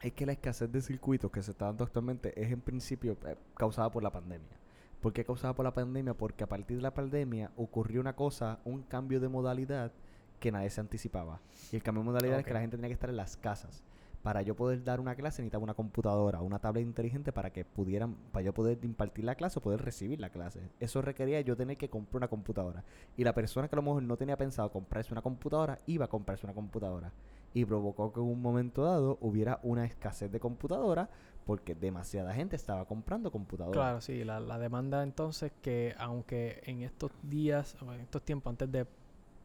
Es 0.00 0.12
que 0.12 0.26
la 0.26 0.32
escasez 0.32 0.70
de 0.72 0.80
circuitos 0.82 1.30
que 1.30 1.40
se 1.42 1.52
está 1.52 1.66
dando 1.66 1.84
actualmente 1.84 2.32
es 2.42 2.50
en 2.50 2.60
principio 2.60 3.16
eh, 3.24 3.36
causada 3.56 3.88
por 3.88 4.02
la 4.02 4.10
pandemia. 4.10 4.58
¿Por 5.00 5.12
qué 5.12 5.24
causada 5.24 5.54
por 5.54 5.64
la 5.64 5.72
pandemia? 5.72 6.14
Porque 6.14 6.42
a 6.42 6.48
partir 6.48 6.78
de 6.78 6.82
la 6.82 6.92
pandemia 6.92 7.52
ocurrió 7.56 8.00
una 8.00 8.16
cosa, 8.16 8.58
un 8.64 8.82
cambio 8.82 9.20
de 9.20 9.28
modalidad 9.28 9.92
que 10.42 10.52
nadie 10.52 10.68
se 10.70 10.80
anticipaba. 10.80 11.40
Y 11.70 11.76
el 11.76 11.82
cambio 11.82 12.02
de 12.02 12.06
modalidad 12.06 12.40
es 12.40 12.44
que 12.44 12.52
la 12.52 12.60
gente 12.60 12.76
tenía 12.76 12.88
que 12.88 12.94
estar 12.94 13.08
en 13.08 13.16
las 13.16 13.36
casas. 13.36 13.84
Para 14.24 14.42
yo 14.42 14.54
poder 14.54 14.84
dar 14.84 15.00
una 15.00 15.14
clase 15.14 15.42
necesitaba 15.42 15.64
una 15.64 15.74
computadora, 15.74 16.42
una 16.42 16.58
tablet 16.58 16.84
inteligente 16.84 17.32
para 17.32 17.52
que 17.52 17.64
pudieran, 17.64 18.14
para 18.32 18.44
yo 18.44 18.52
poder 18.52 18.78
impartir 18.82 19.24
la 19.24 19.36
clase 19.36 19.58
o 19.58 19.62
poder 19.62 19.82
recibir 19.82 20.20
la 20.20 20.30
clase. 20.30 20.60
Eso 20.80 21.00
requería 21.00 21.40
yo 21.40 21.56
tener 21.56 21.76
que 21.76 21.88
comprar 21.88 22.18
una 22.18 22.28
computadora. 22.28 22.84
Y 23.16 23.24
la 23.24 23.34
persona 23.34 23.68
que 23.68 23.74
a 23.74 23.78
lo 23.78 23.82
mejor 23.82 24.02
no 24.02 24.16
tenía 24.16 24.36
pensado 24.36 24.70
comprarse 24.70 25.12
una 25.12 25.22
computadora, 25.22 25.78
iba 25.86 26.04
a 26.04 26.08
comprarse 26.08 26.44
una 26.44 26.54
computadora. 26.54 27.12
Y 27.54 27.64
provocó 27.64 28.12
que 28.12 28.20
en 28.20 28.26
un 28.26 28.42
momento 28.42 28.84
dado 28.84 29.18
hubiera 29.20 29.60
una 29.62 29.84
escasez 29.84 30.30
de 30.30 30.40
computadoras 30.40 31.08
porque 31.44 31.74
demasiada 31.74 32.32
gente 32.32 32.56
estaba 32.56 32.84
comprando 32.84 33.30
computadoras. 33.30 33.76
Claro, 33.76 34.00
sí, 34.00 34.24
la, 34.24 34.40
la 34.40 34.58
demanda 34.58 35.02
entonces 35.02 35.52
que 35.60 35.94
aunque 35.98 36.62
en 36.64 36.82
estos 36.82 37.10
días, 37.22 37.76
en 37.80 38.00
estos 38.00 38.22
tiempos 38.22 38.50
antes 38.52 38.70
de 38.70 38.86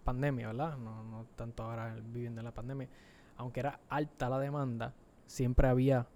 pandemia, 0.07 0.47
¿verdad? 0.47 0.77
No, 0.77 1.03
no 1.03 1.25
tanto 1.35 1.63
ahora 1.63 1.93
viviendo 2.01 2.39
en 2.39 2.45
la 2.45 2.53
pandemia, 2.53 2.87
aunque 3.35 3.59
era 3.59 3.81
alta 3.89 4.29
la 4.29 4.39
demanda, 4.39 4.93
siempre 5.25 5.67
había 5.67 6.07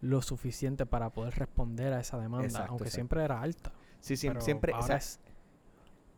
lo 0.00 0.22
suficiente 0.22 0.86
para 0.86 1.10
poder 1.10 1.34
responder 1.34 1.92
a 1.92 1.98
esa 1.98 2.20
demanda, 2.20 2.46
Exacto, 2.46 2.70
aunque 2.70 2.84
exacto. 2.84 2.94
siempre 2.94 3.24
era 3.24 3.40
alta. 3.40 3.72
Sí, 3.98 4.14
pero 4.20 4.40
siempre, 4.40 4.72
o 4.74 4.82
sea, 4.82 4.96
es 4.96 5.18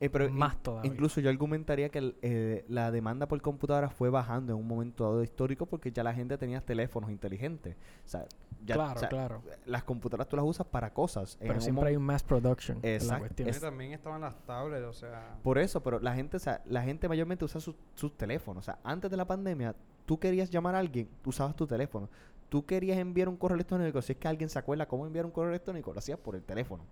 Eh, 0.04 0.10
pero 0.10 0.26
in- 0.26 0.34
más 0.36 0.62
todavía. 0.62 0.90
Incluso 0.90 1.20
yo 1.20 1.30
argumentaría 1.30 1.88
que 1.88 1.98
el, 1.98 2.16
eh, 2.22 2.64
la 2.68 2.90
demanda 2.90 3.26
por 3.26 3.40
computadoras 3.40 3.92
fue 3.92 4.10
bajando 4.10 4.52
en 4.52 4.58
un 4.58 4.66
momento 4.66 5.04
dado 5.04 5.22
histórico 5.22 5.66
porque 5.66 5.90
ya 5.92 6.02
la 6.02 6.12
gente 6.14 6.36
tenía 6.38 6.60
teléfonos 6.60 7.10
inteligentes. 7.10 7.76
O 8.04 8.08
sea, 8.08 8.26
ya, 8.64 8.74
claro, 8.76 8.94
o 8.94 8.98
sea, 8.98 9.08
claro. 9.08 9.42
las 9.66 9.84
computadoras 9.84 10.28
tú 10.28 10.36
las 10.36 10.44
usas 10.44 10.66
para 10.66 10.92
cosas. 10.92 11.36
Pero 11.40 11.60
siempre 11.60 11.88
hay 11.90 11.96
un 11.96 12.02
mass 12.02 12.22
production. 12.22 12.78
es 12.82 13.02
la 13.02 13.14
Exacto. 13.16 13.18
cuestión. 13.20 13.48
Es- 13.48 13.60
también 13.60 13.92
estaban 13.92 14.20
las 14.20 14.34
tablets, 14.46 14.84
o 14.86 14.92
sea... 14.92 15.36
Por 15.42 15.58
eso, 15.58 15.82
pero 15.82 16.00
la 16.00 16.14
gente, 16.14 16.36
o 16.36 16.40
sea, 16.40 16.62
la 16.66 16.82
gente 16.82 17.08
mayormente 17.08 17.44
usa 17.44 17.60
sus, 17.60 17.74
sus 17.94 18.16
teléfonos. 18.16 18.62
O 18.62 18.66
sea, 18.66 18.78
antes 18.84 19.10
de 19.10 19.16
la 19.16 19.26
pandemia, 19.26 19.74
tú 20.06 20.18
querías 20.18 20.50
llamar 20.50 20.74
a 20.74 20.78
alguien, 20.78 21.08
tú 21.22 21.30
usabas 21.30 21.54
tu 21.56 21.66
teléfono. 21.66 22.08
Tú 22.48 22.64
querías 22.66 22.98
enviar 22.98 23.28
un 23.28 23.36
correo 23.36 23.54
electrónico, 23.56 24.00
si 24.02 24.12
es 24.12 24.18
que 24.18 24.28
alguien 24.28 24.48
se 24.48 24.58
acuerda 24.58 24.86
cómo 24.86 25.06
enviar 25.06 25.24
un 25.24 25.30
correo 25.32 25.50
electrónico, 25.50 25.92
lo 25.92 25.98
hacías 25.98 26.18
por 26.18 26.36
el 26.36 26.42
teléfono. 26.42 26.84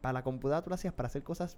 Para 0.00 0.14
la 0.14 0.22
computadora 0.22 0.62
tú 0.62 0.70
lo 0.70 0.74
hacías 0.74 0.92
para 0.92 1.06
hacer 1.06 1.22
cosas 1.22 1.56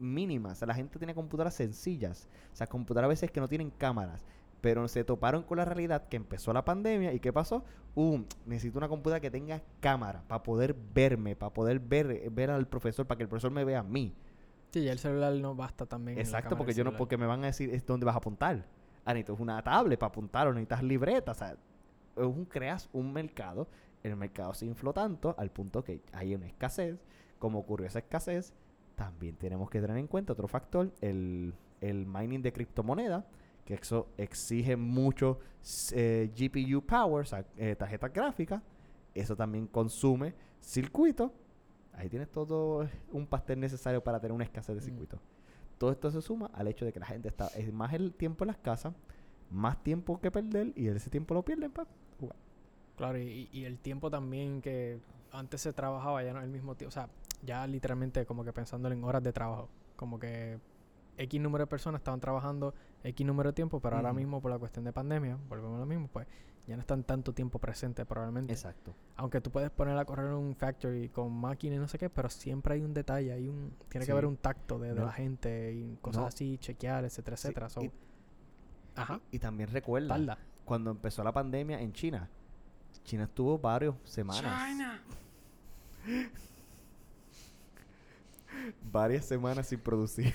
mínimas. 0.00 0.52
O 0.52 0.54
sea, 0.56 0.68
la 0.68 0.74
gente 0.74 0.98
tiene 0.98 1.14
computadoras 1.14 1.54
sencillas. 1.54 2.28
O 2.52 2.56
sea, 2.56 2.66
computadoras 2.66 3.06
a 3.06 3.08
veces 3.08 3.30
que 3.30 3.40
no 3.40 3.48
tienen 3.48 3.70
cámaras. 3.70 4.24
Pero 4.60 4.86
se 4.88 5.04
toparon 5.04 5.42
con 5.42 5.56
la 5.56 5.64
realidad 5.64 6.08
que 6.08 6.16
empezó 6.16 6.52
la 6.52 6.64
pandemia 6.64 7.14
y 7.14 7.20
¿qué 7.20 7.32
pasó? 7.32 7.64
Uh, 7.94 8.20
necesito 8.44 8.78
una 8.78 8.88
computadora 8.88 9.20
que 9.20 9.30
tenga 9.30 9.62
cámara 9.80 10.22
para 10.28 10.42
poder 10.42 10.76
verme, 10.94 11.34
para 11.34 11.52
poder 11.52 11.80
ver, 11.80 12.30
ver 12.30 12.50
al 12.50 12.66
profesor, 12.66 13.06
para 13.06 13.16
que 13.16 13.22
el 13.22 13.28
profesor 13.28 13.50
me 13.50 13.64
vea 13.64 13.80
a 13.80 13.82
mí. 13.82 14.14
Sí, 14.72 14.84
ya 14.84 14.92
el 14.92 14.98
celular 14.98 15.32
no 15.34 15.54
basta 15.54 15.86
también. 15.86 16.18
Exacto, 16.18 16.56
porque 16.56 16.74
yo 16.74 16.84
no, 16.84 16.96
porque 16.96 17.16
me 17.16 17.26
van 17.26 17.42
a 17.42 17.46
decir 17.46 17.74
es 17.74 17.84
dónde 17.86 18.06
vas 18.06 18.14
a 18.14 18.18
apuntar. 18.18 18.64
Ah, 19.04 19.14
necesitas 19.14 19.40
una 19.40 19.62
tablet 19.62 19.98
para 19.98 20.08
apuntar 20.08 20.46
o 20.46 20.52
necesitas 20.52 20.82
libretas. 20.82 21.36
O 21.36 21.38
sea, 21.38 21.56
es 22.16 22.24
un, 22.24 22.44
creas 22.44 22.88
un 22.92 23.12
mercado. 23.12 23.66
El 24.02 24.16
mercado 24.16 24.54
se 24.54 24.66
infló 24.66 24.92
tanto 24.92 25.34
al 25.38 25.50
punto 25.50 25.82
que 25.82 26.02
hay 26.12 26.34
una 26.34 26.46
escasez. 26.46 26.98
Como 27.38 27.58
ocurrió 27.58 27.86
esa 27.86 28.00
escasez, 28.00 28.52
también 29.00 29.34
tenemos 29.36 29.70
que 29.70 29.80
tener 29.80 29.96
en 29.96 30.06
cuenta 30.06 30.34
otro 30.34 30.46
factor, 30.46 30.92
el, 31.00 31.54
el 31.80 32.04
mining 32.04 32.42
de 32.42 32.52
criptomonedas, 32.52 33.24
que 33.64 33.72
eso 33.72 34.08
exige 34.18 34.76
mucho 34.76 35.38
eh, 35.92 36.30
GPU 36.36 36.82
power, 36.82 37.22
o 37.22 37.24
sea, 37.24 37.46
eh, 37.56 37.74
tarjetas 37.76 38.12
gráficas. 38.12 38.62
Eso 39.14 39.34
también 39.34 39.66
consume 39.68 40.34
circuitos. 40.60 41.30
Ahí 41.94 42.10
tienes 42.10 42.30
todo 42.30 42.86
un 43.10 43.26
pastel 43.26 43.58
necesario 43.58 44.04
para 44.04 44.20
tener 44.20 44.32
una 44.32 44.44
escasez 44.44 44.76
de 44.76 44.82
Mm. 44.82 44.84
circuitos. 44.84 45.20
Todo 45.78 45.92
esto 45.92 46.10
se 46.10 46.20
suma 46.20 46.50
al 46.52 46.68
hecho 46.68 46.84
de 46.84 46.92
que 46.92 47.00
la 47.00 47.06
gente 47.06 47.28
está 47.28 47.46
es 47.56 47.72
más 47.72 47.94
el 47.94 48.12
tiempo 48.12 48.44
en 48.44 48.48
las 48.48 48.58
casas, 48.58 48.92
más 49.50 49.82
tiempo 49.82 50.20
que 50.20 50.30
perder 50.30 50.74
y 50.76 50.88
ese 50.88 51.08
tiempo 51.08 51.32
lo 51.32 51.42
pierden 51.42 51.70
para 51.72 51.88
jugar. 52.18 52.36
Claro, 52.98 53.18
y, 53.18 53.48
y 53.50 53.64
el 53.64 53.78
tiempo 53.78 54.10
también 54.10 54.60
que 54.60 55.00
antes 55.32 55.62
se 55.62 55.72
trabajaba 55.72 56.22
ya 56.22 56.34
no 56.34 56.40
es 56.40 56.44
el 56.44 56.50
mismo 56.50 56.74
tiempo. 56.74 56.90
O 56.90 56.92
sea, 56.92 57.08
ya 57.42 57.66
literalmente 57.66 58.26
como 58.26 58.44
que 58.44 58.52
pensándolo 58.52 58.94
en 58.94 59.04
horas 59.04 59.22
de 59.22 59.32
trabajo. 59.32 59.68
Como 59.96 60.18
que 60.18 60.58
X 61.16 61.40
número 61.40 61.64
de 61.64 61.66
personas 61.66 62.00
estaban 62.00 62.20
trabajando 62.20 62.74
X 63.04 63.26
número 63.26 63.50
de 63.50 63.54
tiempo, 63.54 63.80
pero 63.80 63.96
ahora 63.96 64.12
mismo 64.12 64.40
por 64.40 64.50
la 64.50 64.58
cuestión 64.58 64.84
de 64.84 64.92
pandemia, 64.92 65.38
volvemos 65.48 65.76
a 65.76 65.80
lo 65.80 65.86
mismo, 65.86 66.08
pues 66.08 66.26
ya 66.66 66.76
no 66.76 66.80
están 66.82 67.02
tanto 67.04 67.32
tiempo 67.34 67.58
presentes 67.58 68.06
probablemente. 68.06 68.52
Exacto. 68.52 68.94
Aunque 69.16 69.40
tú 69.40 69.50
puedes 69.50 69.70
poner 69.70 69.96
a 69.98 70.04
correr 70.04 70.32
un 70.32 70.54
factory 70.54 71.08
con 71.08 71.32
máquina 71.32 71.76
y 71.76 71.78
no 71.78 71.88
sé 71.88 71.98
qué, 71.98 72.08
pero 72.08 72.28
siempre 72.30 72.74
hay 72.74 72.82
un 72.82 72.94
detalle, 72.94 73.32
hay 73.32 73.48
un 73.48 73.74
tiene 73.88 74.04
Sí. 74.04 74.08
que 74.08 74.12
haber 74.12 74.26
un 74.26 74.36
tacto 74.36 74.78
de, 74.78 74.90
de 74.94 75.00
No. 75.00 75.06
la 75.06 75.12
gente 75.12 75.72
y 75.72 75.96
cosas 76.00 76.20
No. 76.22 76.26
así, 76.28 76.58
chequear, 76.58 77.04
etcétera, 77.04 77.36
Sí, 77.36 77.48
etcétera. 77.48 77.68
So, 77.70 77.82
y- 77.82 77.90
ajá, 78.94 79.20
Y 79.32 79.38
también 79.38 79.70
recuerda, 79.70 80.08
tarda. 80.16 80.38
cuando 80.64 80.90
empezó 80.90 81.24
la 81.24 81.32
pandemia 81.32 81.80
en 81.80 81.92
China, 81.92 82.28
China 83.02 83.24
estuvo 83.24 83.58
varios 83.58 83.96
semanas. 84.04 84.68
China. 84.68 85.02
Varias 88.92 89.24
semanas 89.24 89.68
sin 89.68 89.80
producir. 89.80 90.34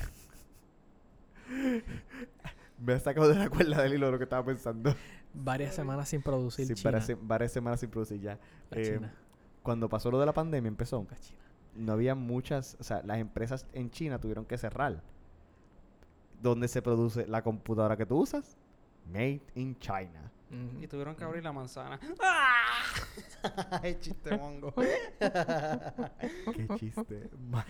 Me 2.79 2.93
ha 2.93 2.99
sacado 2.99 3.29
de 3.29 3.35
la 3.35 3.49
cuerda 3.49 3.81
del 3.83 3.93
hilo 3.93 4.11
lo 4.11 4.17
que 4.17 4.23
estaba 4.25 4.45
pensando. 4.45 4.95
Varias 5.33 5.75
semanas 5.75 6.09
sin 6.09 6.21
producir 6.21 6.65
Sí, 6.67 6.73
China. 6.75 6.91
varias, 6.91 7.05
se- 7.05 7.15
varias 7.15 7.51
semanas 7.51 7.79
sin 7.79 7.89
producir 7.89 8.19
ya. 8.21 8.39
La 8.69 8.81
Eh, 8.81 8.93
China. 8.95 9.13
Cuando 9.63 9.89
pasó 9.89 10.11
lo 10.11 10.19
de 10.19 10.25
la 10.25 10.33
pandemia 10.33 10.67
empezó, 10.67 11.05
La 11.09 11.17
China. 11.17 11.39
no 11.75 11.93
había 11.93 12.15
muchas, 12.15 12.77
o 12.79 12.83
sea, 12.83 13.01
las 13.03 13.17
empresas 13.19 13.65
en 13.73 13.89
China 13.89 14.19
tuvieron 14.19 14.45
que 14.45 14.57
cerrar. 14.57 15.01
¿Dónde 16.41 16.67
se 16.67 16.81
produce 16.81 17.27
la 17.27 17.41
computadora 17.43 17.97
que 17.97 18.05
tú 18.05 18.17
usas? 18.19 18.57
Made 19.11 19.41
in 19.55 19.77
China. 19.79 20.31
Y 20.81 20.87
tuvieron 20.87 21.15
que 21.15 21.23
abrir 21.23 21.43
la 21.43 21.51
manzana. 21.51 21.99
Ay, 23.83 23.97
chiste 23.99 24.37
mongo. 24.37 24.73
Qué 26.53 26.67
chiste 26.77 27.29
más. 27.49 27.65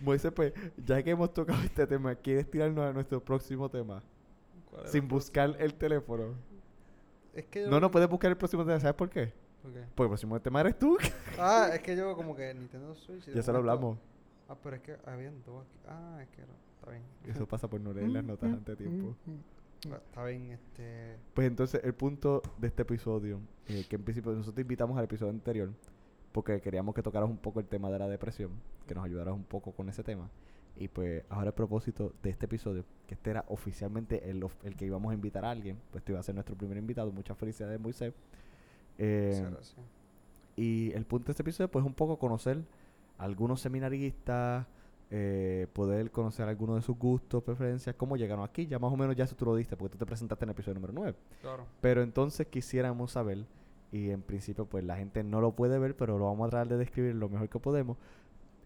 Moisés, 0.00 0.32
pues, 0.32 0.52
ya 0.84 1.02
que 1.02 1.10
hemos 1.10 1.32
tocado 1.32 1.62
este 1.62 1.86
tema, 1.86 2.14
¿quieres 2.14 2.50
tirarnos 2.50 2.84
a 2.84 2.92
nuestro 2.92 3.22
próximo 3.22 3.68
tema? 3.70 4.02
¿Cuál 4.70 4.82
era 4.82 4.90
Sin 4.90 5.04
el 5.04 5.08
buscar 5.08 5.56
el 5.58 5.74
teléfono. 5.74 6.34
Es 7.34 7.46
que 7.46 7.62
yo... 7.62 7.70
No, 7.70 7.80
no 7.80 7.90
puedes 7.90 8.08
buscar 8.08 8.30
el 8.30 8.36
próximo 8.36 8.64
tema, 8.64 8.78
¿sabes 8.78 8.94
por 8.94 9.08
qué? 9.08 9.32
¿Por 9.62 9.72
qué? 9.72 9.80
Porque 9.94 10.06
el 10.06 10.10
próximo 10.10 10.40
tema 10.40 10.60
eres 10.60 10.78
tú. 10.78 10.98
Ah, 11.38 11.70
es 11.72 11.80
que 11.80 11.96
yo 11.96 12.14
como 12.14 12.36
que 12.36 12.52
Nintendo 12.54 12.94
Switch... 12.94 13.26
y 13.26 13.30
de 13.30 13.36
ya 13.36 13.42
se 13.42 13.52
lo 13.52 13.58
hablamos. 13.58 13.98
Ah, 14.48 14.56
pero 14.62 14.76
es 14.76 14.82
que 14.82 14.96
habían 15.06 15.42
dos 15.44 15.62
aquí. 15.62 15.78
Ah, 15.88 16.18
es 16.22 16.28
que 16.28 16.42
no. 16.42 16.54
Está 16.78 16.90
bien. 16.90 17.02
Eso 17.24 17.46
pasa 17.46 17.68
por 17.68 17.80
no 17.80 17.92
leer 17.92 18.10
las 18.10 18.24
notas 18.24 18.52
antes 18.52 18.78
de 18.78 18.84
tiempo. 18.84 19.16
Está 19.94 20.24
bien, 20.24 20.50
este... 20.50 21.16
Pues 21.34 21.46
entonces, 21.46 21.80
el 21.84 21.94
punto 21.94 22.42
de 22.58 22.68
este 22.68 22.82
episodio, 22.82 23.40
eh, 23.68 23.84
que 23.88 23.96
en 23.96 24.02
principio 24.02 24.32
nosotros 24.32 24.54
te 24.54 24.62
invitamos 24.62 24.98
al 24.98 25.04
episodio 25.04 25.30
anterior, 25.30 25.70
porque 26.32 26.60
queríamos 26.60 26.94
que 26.94 27.02
tocaras 27.02 27.28
un 27.28 27.38
poco 27.38 27.60
el 27.60 27.66
tema 27.66 27.90
de 27.90 27.98
la 27.98 28.08
depresión, 28.08 28.50
que 28.86 28.94
nos 28.94 29.04
ayudaras 29.04 29.34
un 29.34 29.44
poco 29.44 29.72
con 29.72 29.88
ese 29.88 30.02
tema. 30.02 30.28
Y 30.78 30.88
pues 30.88 31.24
ahora 31.30 31.48
el 31.48 31.54
propósito 31.54 32.12
de 32.22 32.30
este 32.30 32.44
episodio, 32.44 32.84
que 33.06 33.14
este 33.14 33.30
era 33.30 33.44
oficialmente 33.48 34.28
el, 34.28 34.46
el 34.62 34.76
que 34.76 34.84
íbamos 34.84 35.10
a 35.10 35.14
invitar 35.14 35.44
a 35.44 35.50
alguien, 35.50 35.78
pues 35.90 36.02
este 36.02 36.12
iba 36.12 36.20
a 36.20 36.22
ser 36.22 36.34
nuestro 36.34 36.54
primer 36.54 36.76
invitado. 36.76 37.10
Muchas 37.12 37.38
felicidades, 37.38 37.80
Moisés. 37.80 38.12
Eh, 38.98 39.32
muchas 39.34 39.52
gracias. 39.52 39.86
y 40.56 40.92
el 40.92 41.06
punto 41.06 41.26
de 41.26 41.32
este 41.32 41.42
episodio, 41.42 41.70
pues, 41.70 41.82
es 41.82 41.86
un 41.86 41.94
poco 41.94 42.18
conocer 42.18 42.62
a 43.18 43.24
algunos 43.24 43.60
seminaristas, 43.60 44.66
eh, 45.08 45.68
poder 45.72 46.10
conocer 46.10 46.48
algunos 46.48 46.76
de 46.76 46.82
sus 46.82 46.98
gustos, 46.98 47.42
preferencias, 47.42 47.94
cómo 47.94 48.16
llegaron 48.16 48.44
aquí. 48.44 48.66
Ya 48.66 48.78
más 48.78 48.92
o 48.92 48.96
menos 48.96 49.14
ya 49.14 49.24
eso 49.24 49.36
tú 49.36 49.44
lo 49.44 49.54
diste, 49.54 49.76
porque 49.76 49.92
tú 49.92 49.98
te 49.98 50.06
presentaste 50.06 50.44
en 50.44 50.48
el 50.48 50.54
episodio 50.54 50.74
número 50.74 50.92
9. 50.92 51.14
Claro. 51.40 51.66
Pero 51.80 52.02
entonces 52.02 52.46
quisiéramos 52.48 53.12
saber, 53.12 53.46
y 53.92 54.10
en 54.10 54.22
principio 54.22 54.66
pues 54.66 54.84
la 54.84 54.96
gente 54.96 55.22
no 55.22 55.40
lo 55.40 55.52
puede 55.52 55.78
ver, 55.78 55.96
pero 55.96 56.18
lo 56.18 56.26
vamos 56.26 56.48
a 56.48 56.50
tratar 56.50 56.68
de 56.68 56.78
describir 56.78 57.14
lo 57.14 57.28
mejor 57.28 57.48
que 57.48 57.58
podemos. 57.58 57.96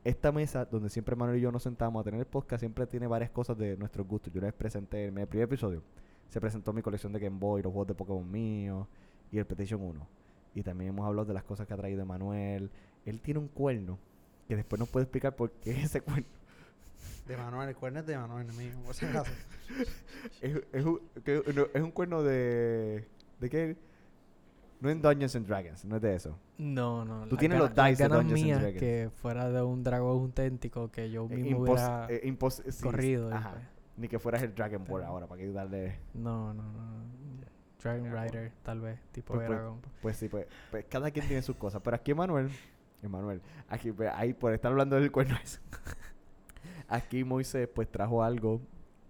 Esta 0.03 0.33
mesa, 0.33 0.65
donde 0.65 0.89
siempre 0.89 1.15
Manuel 1.15 1.39
y 1.39 1.43
yo 1.43 1.53
nos 1.53 1.63
sentamos 1.63 2.01
a 2.01 2.05
tener 2.05 2.21
el 2.21 2.27
podcast, 2.27 2.61
siempre 2.61 2.87
tiene 2.87 3.07
varias 3.07 3.31
cosas 3.31 3.59
de 3.59 3.77
nuestros 3.77 4.07
gustos. 4.07 4.33
Yo 4.33 4.41
les 4.41 4.55
presenté 4.55 5.09
en 5.09 5.19
el 5.19 5.27
primer 5.27 5.45
episodio. 5.45 5.83
Se 6.31 6.41
presentó 6.41 6.73
mi 6.73 6.81
colección 6.81 7.13
de 7.13 7.19
Game 7.19 7.39
Boy, 7.39 7.61
los 7.63 7.71
juegos 7.71 7.89
de 7.89 7.95
Pokémon 7.95 8.31
míos 8.31 8.87
y 9.31 9.37
el 9.37 9.45
PlayStation 9.45 9.83
1. 9.83 10.07
Y 10.55 10.63
también 10.63 10.91
hemos 10.91 11.07
hablado 11.07 11.27
de 11.27 11.35
las 11.35 11.45
cosas 11.45 11.67
que 11.67 11.75
ha 11.75 11.77
traído 11.77 12.07
Manuel. 12.07 12.71
Él 13.05 13.21
tiene 13.21 13.41
un 13.41 13.49
cuerno 13.49 13.99
que 14.51 14.57
después 14.57 14.79
nos 14.81 14.89
puede 14.89 15.05
explicar 15.05 15.35
por 15.37 15.51
qué 15.53 15.71
es 15.71 15.85
ese 15.85 16.01
cuerno. 16.01 16.27
De 17.27 17.37
Manuel, 17.37 17.69
el 17.69 17.77
cuerno 17.77 18.01
es 18.01 18.07
de 18.07 18.19
Manuel 18.19 18.53
mío, 18.55 18.73
por 18.85 18.95
si 18.95 19.07
acaso. 19.07 19.31
Es, 20.43 20.61
es 20.73 20.85
un, 20.85 21.01
que- 21.25 21.43
no, 21.55 21.67
es 21.73 21.81
un 21.83 21.93
cuerno 21.93 22.23
de... 22.25 23.07
¿De 23.39 23.49
qué? 23.49 23.77
No 24.81 24.91
en 24.91 25.01
Dungeons 25.01 25.37
and 25.37 25.47
Dragons, 25.47 25.85
no 25.85 25.97
es 25.97 26.03
de 26.03 26.15
eso. 26.17 26.37
No, 26.59 27.05
no. 27.05 27.27
Tú 27.29 27.37
tienes 27.37 27.59
los 27.59 27.71
dice 27.75 28.03
de 28.03 28.09
Dungeons 28.09 28.43
and 28.43 28.61
Dragons. 28.61 28.79
que 28.81 29.11
fuera 29.23 29.49
de 29.49 29.63
un 29.63 29.85
dragón 29.85 30.23
auténtico 30.23 30.91
que 30.91 31.11
yo 31.11 31.29
mismo 31.29 31.59
impos- 31.65 31.71
hubiera 31.75 32.07
eh, 32.11 32.23
impos- 32.25 32.63
sí, 32.71 32.83
corrido. 32.83 33.33
ajá. 33.33 33.55
Ni 33.97 34.09
que 34.09 34.19
fueras 34.19 34.43
el 34.43 34.55
Dragon 34.55 34.85
Ball 34.85 35.05
ahora, 35.05 35.27
para 35.29 35.41
que 35.41 35.53
darle... 35.53 35.99
No, 36.15 36.53
no, 36.53 36.63
no. 36.65 36.73
no. 36.73 37.05
Dragon 37.83 38.11
Dragon. 38.11 38.29
Rider, 38.29 38.53
tal 38.65 38.81
vez, 38.81 38.99
tipo 39.13 39.35
Pues, 39.35 39.43
de 39.43 39.47
pues, 39.47 39.59
dragón. 39.61 39.81
Pues 40.03 40.17
sí, 40.17 40.29
pues, 40.29 40.47
pues 40.73 40.85
cada 40.87 41.11
quien 41.13 41.27
tiene 41.29 41.43
sus 41.43 41.57
cosas. 41.57 41.81
Pero 41.85 41.95
aquí 41.97 42.13
Manuel, 42.13 42.51
Emanuel, 43.03 43.41
aquí 43.69 43.93
ahí 44.15 44.33
por 44.35 44.53
estar 44.53 44.71
hablando 44.73 44.97
del 44.97 45.11
cuerno 45.11 45.37
ese, 45.43 45.61
aquí 46.89 47.25
Moisés 47.25 47.69
pues 47.75 47.91
trajo 47.91 48.23
algo 48.23 48.61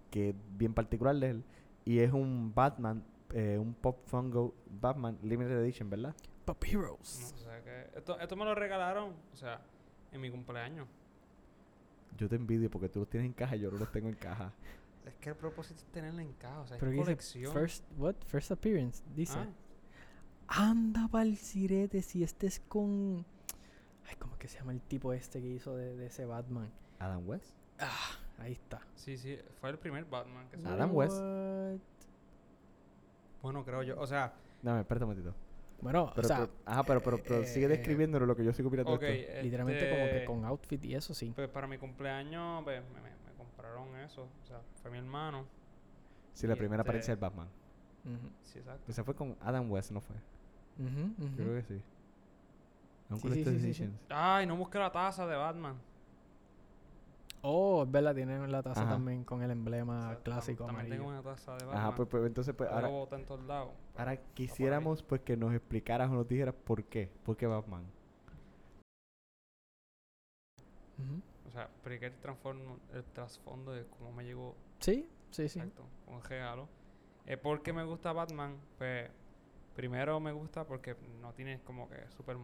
que 0.09 0.29
es 0.29 0.35
bien 0.57 0.73
particular 0.73 1.15
de 1.15 1.29
él. 1.29 1.43
Y 1.83 1.99
es 1.99 2.11
un 2.11 2.53
Batman, 2.53 3.03
eh, 3.33 3.57
un 3.57 3.73
Pop 3.73 3.97
Fungo 4.05 4.53
Batman 4.69 5.17
Limited 5.23 5.59
Edition, 5.63 5.89
¿verdad? 5.89 6.15
Pop 6.45 6.63
No, 6.63 6.69
Heroes. 6.69 7.33
o 7.33 7.37
sea 7.37 7.63
que 7.63 7.89
esto, 7.97 8.19
esto 8.19 8.35
me 8.35 8.45
lo 8.45 8.53
regalaron, 8.53 9.13
o 9.33 9.35
sea, 9.35 9.61
en 10.11 10.21
mi 10.21 10.29
cumpleaños. 10.29 10.87
Yo 12.17 12.29
te 12.29 12.35
envidio 12.35 12.69
porque 12.69 12.89
tú 12.89 12.99
los 12.99 13.09
tienes 13.09 13.25
en 13.27 13.33
caja 13.33 13.55
y 13.55 13.61
yo 13.61 13.71
no 13.71 13.77
los 13.79 13.91
tengo 13.91 14.09
en 14.09 14.15
caja. 14.15 14.53
Es 15.05 15.15
que 15.15 15.29
el 15.29 15.35
propósito 15.35 15.79
Es 15.79 15.85
tenerla 15.87 16.21
en 16.21 16.33
casa, 16.33 16.59
o 16.59 16.67
sea, 16.67 16.77
Pero 16.77 16.91
es 16.91 16.97
colección. 16.99 17.53
First, 17.53 17.83
what? 17.97 18.15
First 18.27 18.51
appearance, 18.51 19.03
dice. 19.15 19.37
Ah, 20.47 20.69
Anda 20.69 21.07
pa'l 21.07 21.37
sirete 21.37 22.01
si 22.01 22.23
este 22.23 22.47
es 22.47 22.59
con... 22.59 23.25
Ay, 24.11 24.17
¿cómo 24.19 24.37
que 24.37 24.49
se 24.49 24.59
llama 24.59 24.73
el 24.73 24.81
tipo 24.81 25.13
este 25.13 25.41
que 25.41 25.47
hizo 25.47 25.73
de, 25.77 25.95
de 25.95 26.07
ese 26.07 26.25
Batman? 26.25 26.69
Adam 26.99 27.27
West. 27.27 27.53
Ah, 27.79 28.11
ahí 28.39 28.51
está. 28.51 28.81
sí, 28.95 29.17
sí, 29.17 29.39
fue 29.61 29.69
el 29.69 29.79
primer 29.79 30.03
Batman 30.05 30.49
que 30.49 30.57
se 30.57 30.67
Adam 30.67 30.93
West. 30.93 31.15
What? 31.17 31.79
Bueno, 33.41 33.63
creo 33.65 33.83
yo, 33.83 33.97
o 33.99 34.05
sea, 34.05 34.33
Dame, 34.61 34.81
espérate 34.81 35.05
un 35.05 35.09
momentito. 35.11 35.35
Bueno, 35.81 36.11
Pero, 36.13 36.25
o 36.25 36.27
sea, 36.27 36.37
pero- 36.41 36.51
ajá, 36.65 36.83
pero, 36.83 37.01
pero, 37.01 37.17
pero 37.23 37.43
sigue 37.45 37.65
eh, 37.65 37.69
describiéndolo 37.69 38.25
lo 38.27 38.35
que 38.35 38.43
yo 38.43 38.53
sigo 38.53 38.69
mirando 38.69 38.91
Ok, 38.93 39.01
esto. 39.03 39.41
literalmente 39.41 39.89
como 39.89 40.03
que 40.03 40.13
este, 40.15 40.25
con 40.25 40.45
outfit 40.45 40.85
y 40.85 40.93
eso 40.93 41.13
sí. 41.15 41.31
Pues 41.35 41.47
para 41.49 41.65
mi 41.67 41.77
cumpleaños 41.79 42.63
pues, 42.65 42.83
me, 42.93 43.01
me- 43.01 43.09
me 43.09 43.33
compraron 43.37 43.95
eso. 43.97 44.23
O 44.43 44.45
sea, 44.45 44.59
fue 44.81 44.91
mi 44.91 44.97
hermano. 44.99 45.45
Sí, 46.33 46.45
la 46.45 46.53
y 46.53 46.57
primera 46.57 46.81
este- 46.81 46.89
apariencia 46.89 47.15
del 47.15 47.21
Batman. 47.21 47.47
Ujú, 48.05 48.29
Sí, 48.43 48.59
exacto. 48.59 48.91
Esa 48.91 49.03
fue 49.03 49.15
con 49.15 49.35
Adam 49.41 49.71
West, 49.71 49.89
¿no 49.91 50.01
fue? 50.01 50.15
ujú, 50.77 51.13
ujú. 51.17 51.35
Yo 51.37 51.43
creo 51.45 51.55
que 51.55 51.63
sí. 51.63 51.81
Un 53.11 53.17
Sí, 53.17 53.21
sí, 53.23 53.27
Collector's 53.29 53.55
sí, 53.57 53.61
sí, 53.67 53.73
sí. 53.73 53.83
Editions. 53.83 54.01
Ay, 54.09 54.45
no 54.47 54.55
busqué 54.55 54.79
la 54.79 54.91
taza 54.91 55.27
de 55.27 55.35
Batman. 55.35 55.75
Oh, 57.43 57.83
es 57.83 57.91
verdad, 57.91 58.13
tienen 58.13 58.51
la 58.51 58.61
taza 58.61 58.81
Ajá. 58.81 58.91
también 58.91 59.23
con 59.23 59.41
el 59.41 59.49
emblema 59.51 59.97
O 59.97 60.01
sea, 60.09 60.19
tam- 60.19 60.23
clásico 60.23 60.65
También 60.65 60.85
amarillo. 60.85 60.95
tengo 61.03 61.09
una 61.09 61.21
taza 61.23 61.51
de 61.57 61.65
Batman. 61.65 61.83
Ajá, 61.83 61.95
pues, 61.95 62.07
pues, 62.09 62.25
entonces, 62.27 62.55
pues, 62.55 62.69
Ahora, 62.69 62.85
ahora, 62.87 62.99
bota 62.99 63.15
en 63.17 63.25
todos 63.25 63.43
lados. 63.45 63.71
ahora 63.97 64.17
quisiéramos 64.35 65.01
pues 65.03 65.21
que 65.21 65.35
nos 65.35 65.53
explicaras 65.53 66.09
o 66.11 66.13
nos 66.13 66.27
dijeras 66.27 66.53
por 66.53 66.83
qué. 66.83 67.09
¿Por 67.25 67.35
qué 67.37 67.47
Batman? 67.47 67.83
O 71.47 71.51
sea, 71.51 71.63
expliqué 71.63 72.05
el, 72.07 72.19
transformo- 72.21 72.79
el 72.93 73.03
trasfondo 73.05 73.73
de 73.73 73.85
cómo 73.87 74.11
me 74.11 74.23
llegó 74.23 74.55
Sí, 74.79 75.09
sí, 75.31 75.49
sí. 75.49 75.59
Exacto, 75.59 75.83
un 76.07 76.23
regalo. 76.23 76.67
Eh, 77.25 77.37
¿Por 77.37 77.61
qué 77.61 77.73
me 77.73 77.83
gusta 77.83 78.13
Batman? 78.13 78.55
Pues 78.77 79.09
primero 79.75 80.19
me 80.19 80.31
gusta 80.31 80.63
porque 80.65 80.95
no 81.21 81.33
tiene 81.33 81.59
como 81.61 81.89
que 81.89 82.07
super 82.11 82.37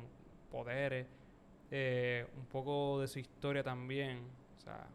poderes. 0.51 1.07
eh, 1.71 2.25
un 2.37 2.45
poco 2.45 3.01
de 3.01 3.07
su 3.07 3.19
historia 3.19 3.63
también. 3.63 4.19
O 4.57 4.59
sea, 4.61 4.87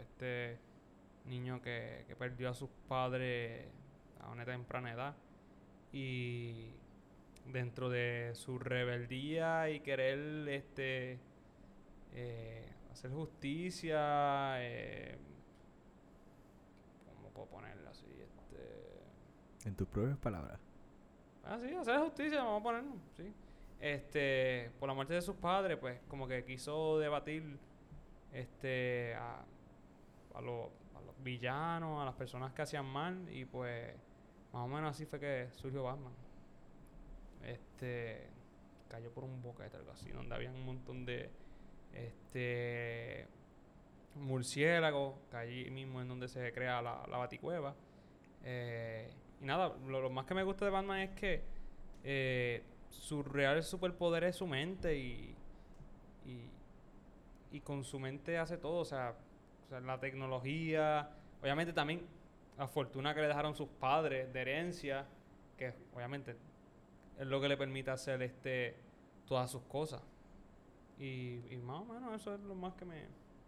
este 0.00 0.58
niño 1.26 1.60
que, 1.62 2.04
que 2.08 2.16
perdió 2.16 2.50
a 2.50 2.54
sus 2.54 2.70
padres 2.88 3.66
a 4.20 4.30
una 4.30 4.44
temprana 4.44 4.92
edad. 4.92 5.14
Y 5.92 6.70
dentro 7.46 7.88
de 7.90 8.32
su 8.34 8.58
rebeldía 8.58 9.68
y 9.70 9.80
querer 9.80 10.48
este 10.48 11.18
eh, 12.14 12.66
hacer 12.90 13.10
justicia, 13.10 14.54
eh, 14.62 15.18
¿cómo 17.06 17.28
puedo 17.30 17.48
ponerlo 17.48 17.90
así? 17.90 18.06
Este, 18.08 19.68
En 19.68 19.74
tus 19.76 19.86
propias 19.88 20.16
palabras. 20.18 20.58
ah, 21.44 21.58
sí, 21.60 21.74
hacer 21.74 21.98
justicia, 22.00 22.42
vamos 22.42 22.60
a 22.60 22.62
ponerlo, 22.64 22.94
sí. 23.16 23.32
Este, 23.84 24.70
por 24.80 24.88
la 24.88 24.94
muerte 24.94 25.12
de 25.12 25.20
sus 25.20 25.36
padres, 25.36 25.76
pues, 25.76 26.00
como 26.08 26.26
que 26.26 26.42
quiso 26.42 26.98
debatir, 26.98 27.58
este, 28.32 29.14
a, 29.14 29.44
a, 30.34 30.40
los, 30.40 30.70
a 30.94 31.02
los 31.02 31.22
villanos, 31.22 32.00
a 32.00 32.06
las 32.06 32.14
personas 32.14 32.54
que 32.54 32.62
hacían 32.62 32.86
mal, 32.86 33.28
y 33.30 33.44
pues, 33.44 33.94
más 34.54 34.64
o 34.64 34.68
menos 34.68 34.92
así 34.92 35.04
fue 35.04 35.20
que 35.20 35.50
surgió 35.52 35.82
Batman. 35.82 36.14
Este, 37.42 38.30
cayó 38.88 39.12
por 39.12 39.24
un 39.24 39.42
boquete, 39.42 39.76
algo 39.76 39.92
así, 39.92 40.08
donde 40.08 40.34
había 40.34 40.50
un 40.50 40.64
montón 40.64 41.04
de, 41.04 41.28
este, 41.92 43.28
murciélagos, 44.14 45.16
que 45.30 45.36
allí 45.36 45.70
mismo 45.70 46.00
es 46.00 46.08
donde 46.08 46.28
se 46.28 46.54
crea 46.54 46.80
la, 46.80 47.04
la 47.06 47.18
baticueva. 47.18 47.74
Eh, 48.44 49.12
y 49.42 49.44
nada, 49.44 49.76
lo, 49.86 50.00
lo 50.00 50.08
más 50.08 50.24
que 50.24 50.32
me 50.32 50.42
gusta 50.42 50.64
de 50.64 50.70
Batman 50.70 51.00
es 51.00 51.10
que 51.10 51.42
eh, 52.02 52.62
su 52.94 53.22
real 53.22 53.62
superpoder 53.62 54.24
es 54.24 54.36
su 54.36 54.46
mente 54.46 54.96
y, 54.98 55.34
y, 56.26 56.48
y 57.52 57.60
con 57.60 57.84
su 57.84 57.98
mente 57.98 58.38
hace 58.38 58.56
todo, 58.56 58.78
o 58.80 58.84
sea, 58.84 59.14
o 59.66 59.68
sea, 59.68 59.80
la 59.80 59.98
tecnología, 60.00 61.10
obviamente 61.42 61.72
también 61.72 62.06
la 62.58 62.68
fortuna 62.68 63.14
que 63.14 63.20
le 63.20 63.28
dejaron 63.28 63.54
sus 63.54 63.68
padres 63.68 64.32
de 64.32 64.40
herencia, 64.40 65.06
que 65.58 65.74
obviamente 65.94 66.36
es 67.18 67.26
lo 67.26 67.40
que 67.40 67.48
le 67.48 67.56
permite 67.56 67.90
hacer 67.90 68.22
este 68.22 68.76
todas 69.26 69.50
sus 69.50 69.62
cosas. 69.62 70.02
Y, 70.98 71.40
y 71.50 71.56
más 71.62 71.80
o 71.80 71.84
menos 71.84 72.14
eso 72.20 72.34
es 72.34 72.40
lo 72.40 72.54
más 72.54 72.74
que 72.74 72.84
me, 72.84 73.02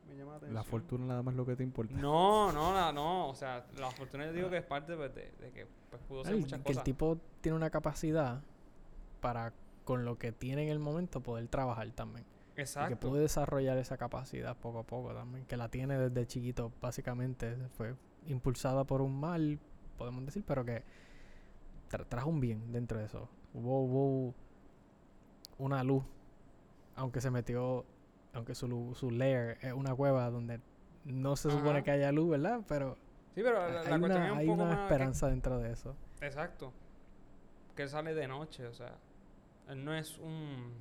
me 0.09 0.17
llama 0.17 0.33
la 0.33 0.37
atención. 0.39 0.55
La 0.55 0.65
fortuna 0.65 1.07
nada 1.07 1.23
más 1.23 1.35
lo 1.35 1.47
que 1.47 1.55
te 1.55 1.63
importa. 1.63 1.95
No, 1.95 2.51
no, 2.53 2.75
la- 2.75 2.93
no. 2.93 3.29
O 3.29 3.35
sea, 3.35 3.65
la 3.79 3.91
fortuna 3.93 4.27
yo 4.27 4.33
digo 4.33 4.51
que 4.51 4.57
es 4.59 4.65
parte 4.65 4.97
pues, 4.97 5.15
de, 5.15 5.31
de 5.41 5.51
que 5.53 5.67
pues, 5.91 6.03
pudo 6.09 6.23
hacer 6.23 6.35
Ay, 6.35 6.41
muchas 6.41 6.61
que 6.63 6.69
el 6.73 6.75
cosas. 6.75 6.85
tipo 6.85 7.19
tiene 7.41 7.55
una 7.57 7.71
capacidad 7.71 8.41
para 9.21 9.53
con 9.85 10.05
lo 10.05 10.19
que 10.19 10.33
tiene 10.33 10.65
en 10.65 10.69
el 10.71 10.79
momento 10.79 11.21
poder 11.23 11.47
trabajar 11.49 11.91
también. 11.93 12.27
Y 12.53 12.55
que 12.57 12.63
Exacto. 12.63 13.09
puede 13.11 13.23
desarrollar 13.23 13.77
esa 13.79 13.97
capacidad 13.99 14.57
poco 14.57 14.79
a 14.81 14.83
poco 14.85 15.13
también. 15.15 15.45
Que 15.47 15.57
la 15.57 15.69
tiene 15.69 15.99
desde 15.99 16.27
chiquito, 16.27 16.73
básicamente. 16.81 17.55
Fue 17.77 17.95
impulsada 18.27 18.85
por 18.85 19.03
un 19.03 19.21
mal, 19.21 19.59
podemos 19.99 20.25
decir, 20.25 20.43
pero 20.47 20.65
que 20.65 20.83
tra- 21.91 22.07
trajo 22.09 22.31
un 22.31 22.41
bien 22.41 22.73
dentro 22.73 22.99
de 22.99 23.05
eso. 23.05 23.29
Hubo, 23.55 23.83
hubo 23.85 24.35
una 25.59 25.83
luz, 25.85 26.05
aunque 26.97 27.21
se 27.21 27.31
metió, 27.31 27.85
aunque 28.33 28.55
su, 28.55 28.95
su 28.95 29.11
lair 29.11 29.59
es 29.63 29.73
una 29.73 29.95
cueva 29.95 30.31
donde 30.31 30.61
no 31.05 31.37
se 31.37 31.51
supone 31.51 31.83
que 31.85 31.91
haya 31.93 32.11
luz, 32.13 32.31
¿verdad? 32.31 32.61
Pero 32.67 32.97
Sí, 33.35 33.43
pero 33.43 33.59
la, 33.69 33.81
hay 33.83 33.93
una, 33.93 34.27
es 34.27 34.33
un 34.33 34.39
hay 34.39 34.47
poco 34.47 34.63
una 34.63 34.65
más 34.65 34.77
que- 34.79 34.83
esperanza 34.85 35.29
dentro 35.29 35.59
de 35.59 35.73
eso. 35.73 35.95
Exacto. 36.23 36.73
Que 37.75 37.83
él 37.83 37.89
sale 37.91 38.15
de 38.15 38.27
noche, 38.27 38.67
o 38.67 38.73
sea. 38.73 38.97
Él 39.69 39.85
no 39.85 39.95
es 39.95 40.19
un... 40.19 40.75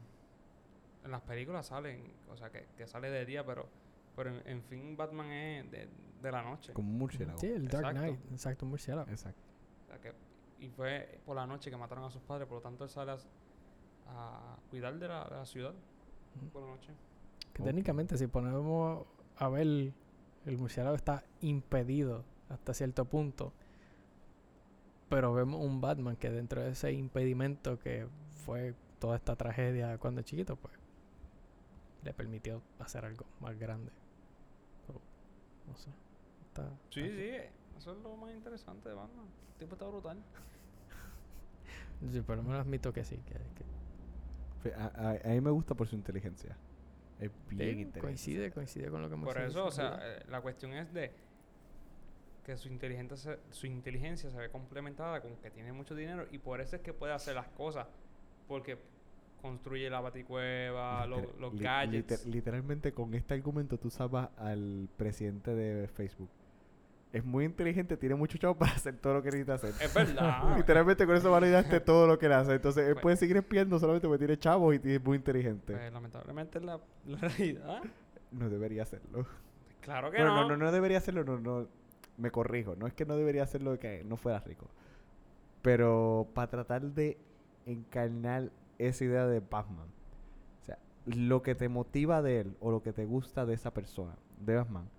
En 1.04 1.12
las 1.12 1.22
películas 1.22 1.68
salen, 1.68 2.14
o 2.30 2.36
sea, 2.38 2.50
que, 2.50 2.68
que 2.78 2.88
sale 2.88 3.10
de 3.10 3.26
día, 3.26 3.46
pero... 3.46 3.68
Pero 4.16 4.30
en, 4.30 4.48
en 4.48 4.64
fin, 4.64 4.96
Batman 4.96 5.30
es 5.30 5.70
de, 5.72 5.90
de 6.22 6.32
la 6.32 6.42
noche. 6.42 6.72
Como 6.72 6.90
un 6.90 6.98
murciélago. 6.98 7.38
Sí, 7.38 7.48
el 7.48 7.68
Dark 7.68 7.88
Exacto. 7.88 8.00
Knight, 8.00 8.32
exacto, 8.32 8.66
un 8.66 8.70
murciélago. 8.72 9.10
Exacto. 9.12 9.42
O 9.84 9.88
sea, 9.88 10.00
que, 10.00 10.14
y 10.60 10.70
fue 10.70 11.20
por 11.26 11.36
la 11.36 11.46
noche 11.46 11.70
que 11.70 11.76
mataron 11.76 12.06
a 12.06 12.10
sus 12.10 12.22
padres, 12.22 12.48
por 12.48 12.58
lo 12.58 12.62
tanto 12.62 12.86
él 12.86 12.90
sale 12.90 13.12
a, 13.12 13.18
a 14.08 14.58
cuidar 14.70 14.98
de 14.98 15.08
la, 15.08 15.26
de 15.26 15.36
la 15.36 15.46
ciudad 15.46 15.74
por 16.54 16.62
la 16.62 16.70
noche. 16.70 16.94
Que 17.54 17.64
técnicamente, 17.64 18.18
si 18.18 18.28
ponemos 18.28 19.06
a 19.38 19.50
ver, 19.50 19.68
el 20.46 20.58
murciélago 20.58 20.96
está 20.96 21.24
impedido 21.42 22.24
hasta 22.48 22.74
cierto 22.74 23.04
punto. 23.04 23.52
Pero 25.10 25.34
vemos 25.34 25.62
un 25.62 25.82
Batman 25.82 26.16
que 26.16 26.30
dentro 26.32 26.62
de 26.62 26.70
ese 26.70 26.94
impedimento 26.94 27.78
que 27.80 28.08
fue 28.46 28.74
toda 29.00 29.16
esta 29.18 29.36
tragedia 29.36 29.98
cuando 29.98 30.22
chiquito, 30.22 30.56
pues 30.56 30.74
le 32.04 32.14
permitió 32.14 32.62
hacer 32.80 33.04
algo 33.06 33.26
más 33.40 33.58
grande. 33.58 33.92
Pero, 34.86 35.02
no 35.68 35.76
sé. 35.76 35.90
Está, 36.48 36.70
Sí, 36.92 37.02
está 37.02 37.16
sí, 37.16 37.50
eso 37.78 37.92
es 37.94 37.98
lo 38.04 38.16
más 38.16 38.32
interesante 38.34 38.90
de 38.90 38.96
Batman. 38.96 39.26
El 39.54 39.60
tipo 39.60 39.74
está 39.76 39.86
brutal. 39.88 40.18
Sí, 42.12 42.22
por 42.22 42.36
lo 42.38 42.44
menos 42.44 42.60
admito 42.60 42.92
que 42.94 43.04
sí. 43.06 43.18
Que, 44.64 44.74
A, 44.74 44.86
a- 44.88 45.12
a 45.24 45.30
mí 45.30 45.42
me 45.42 45.50
gusta 45.50 45.74
por 45.76 45.88
su 45.88 45.96
inteligencia. 45.96 46.56
Es 47.20 47.32
bien 47.50 47.60
sí, 47.60 47.66
inteligente. 47.82 48.00
coincide, 48.02 48.52
coincide 48.52 48.90
con 48.92 49.02
lo 49.02 49.08
que 49.08 49.14
hemos 49.16 49.26
Por 49.34 49.42
eso, 49.42 49.66
o 49.66 49.72
sea, 49.72 49.98
eh, 50.02 50.24
la 50.28 50.42
cuestión 50.42 50.74
es 50.74 50.92
de 50.94 51.14
que 52.44 52.58
su 52.58 52.68
inteligencia, 52.68 53.16
se, 53.18 53.40
su 53.52 53.66
inteligencia 53.66 54.30
se 54.30 54.38
ve 54.38 54.50
complementada 54.52 55.22
con 55.22 55.36
que 55.38 55.50
tiene 55.50 55.72
mucho 55.72 55.96
dinero 55.96 56.28
y 56.30 56.38
por 56.38 56.60
eso 56.62 56.76
es 56.76 56.82
que 56.82 56.94
puede 56.94 57.14
hacer 57.14 57.34
las 57.36 57.48
cosas. 57.48 57.88
Porque 58.48 58.78
construye 59.42 59.90
la 59.90 60.00
baticueva, 60.02 61.06
Liter- 61.06 61.36
los 61.40 61.54
li- 61.54 61.60
gadgets. 61.60 61.94
liter- 62.26 62.34
literalmente 62.34 62.92
con 62.94 63.14
este 63.14 63.34
argumento 63.36 63.78
tú 63.78 63.90
sabes 63.90 64.28
al 64.38 64.90
presidente 64.98 65.54
de 65.54 65.88
Facebook. 65.88 66.30
Es 67.14 67.24
muy 67.24 67.46
inteligente, 67.46 67.96
tiene 67.96 68.16
mucho 68.16 68.38
chavo 68.38 68.56
para 68.58 68.74
hacer 68.74 68.98
todo 68.98 69.14
lo 69.14 69.22
que 69.24 69.30
necesita 69.30 69.54
hacer. 69.54 69.70
Es 69.80 69.94
verdad. 69.94 70.58
Literalmente 70.58 71.06
con 71.06 71.16
eso 71.16 71.32
validaste 71.32 71.80
todo 71.80 72.08
lo 72.08 72.20
que 72.20 72.26
él 72.26 72.34
hace. 72.34 72.54
Entonces 72.56 72.88
él 72.88 72.94
Pues- 72.96 73.04
puede 73.04 73.16
seguir 73.18 73.38
espiando 73.38 73.80
solamente 73.80 74.08
porque 74.08 74.20
tiene 74.26 74.38
chavos 74.38 74.76
y 74.84 74.92
es 74.94 75.04
muy 75.04 75.16
inteligente. 75.18 75.74
Pues, 75.74 75.94
lamentablemente 75.94 76.58
es 76.60 76.66
la, 76.66 76.80
la 77.06 77.18
realidad. 77.20 77.82
No 78.32 78.50
debería 78.50 78.84
hacerlo. 78.84 79.26
Claro 79.80 80.12
que 80.12 80.18
Bueno, 80.18 80.36
no. 80.36 80.42
no, 80.42 80.58
no, 80.58 80.66
no 80.66 80.72
debería 80.72 80.98
hacerlo, 80.98 81.24
no, 81.24 81.40
no. 81.40 81.68
Me 82.18 82.32
corrijo. 82.32 82.76
No 82.76 82.88
es 82.88 82.94
que 82.94 83.06
no 83.06 83.16
debería 83.16 83.44
hacerlo 83.44 83.78
que 83.80 84.04
no 84.04 84.18
fuera 84.18 84.40
rico. 84.40 84.68
Pero 85.62 86.28
para 86.34 86.50
tratar 86.50 86.82
de 86.82 87.18
encarnar 87.66 88.52
esa 88.78 89.06
idea 89.06 89.26
de 89.26 89.40
Batman. 89.40 89.88
O 90.62 90.66
sea, 90.66 90.78
lo 91.06 91.42
que 91.42 91.56
te 91.56 91.70
motiva 91.70 92.22
de 92.22 92.42
él 92.42 92.56
o 92.60 92.72
lo 92.72 92.82
que 92.82 92.94
te 92.94 93.06
gusta 93.06 93.46
de 93.46 93.54
esa 93.54 93.74
persona, 93.74 94.16
de 94.40 94.56
Batman, 94.56 94.90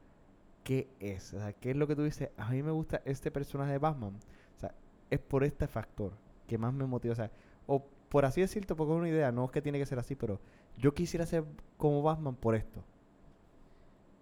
¿qué 0.64 0.88
es? 1.00 1.34
O 1.34 1.38
sea, 1.38 1.52
¿qué 1.52 1.70
es 1.70 1.76
lo 1.76 1.86
que 1.86 1.96
tú 1.96 2.02
dices? 2.02 2.30
A 2.36 2.50
mí 2.50 2.62
me 2.62 2.72
gusta 2.72 3.02
este 3.04 3.30
personaje 3.30 3.72
de 3.72 3.78
Batman. 3.78 4.14
O 4.56 4.60
sea, 4.60 4.74
es 5.10 5.20
por 5.20 5.44
este 5.44 5.66
factor 5.66 6.12
que 6.46 6.58
más 6.58 6.72
me 6.72 6.86
motiva. 6.86 7.12
O 7.12 7.16
sea, 7.16 7.30
o 7.66 7.84
por 8.08 8.24
así 8.24 8.40
decirlo, 8.40 8.76
porque 8.76 8.92
es 8.92 8.98
una 8.98 9.08
idea, 9.08 9.32
no 9.32 9.44
es 9.44 9.50
que 9.50 9.62
tiene 9.62 9.78
que 9.78 9.86
ser 9.86 9.98
así, 9.98 10.14
pero 10.14 10.40
yo 10.78 10.94
quisiera 10.94 11.26
ser 11.26 11.44
como 11.76 12.02
Batman 12.02 12.34
por 12.34 12.54
esto. 12.54 12.82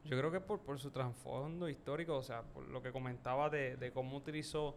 Yo 0.05 0.19
creo 0.19 0.31
que 0.31 0.41
por, 0.41 0.61
por 0.61 0.79
su 0.79 0.91
trasfondo 0.91 1.69
histórico, 1.69 2.17
o 2.17 2.23
sea, 2.23 2.43
por 2.43 2.69
lo 2.69 2.83
que 2.83 2.93
comentaba 2.93 3.49
de, 3.49 3.91
cómo 3.95 4.17
utilizó 4.19 4.77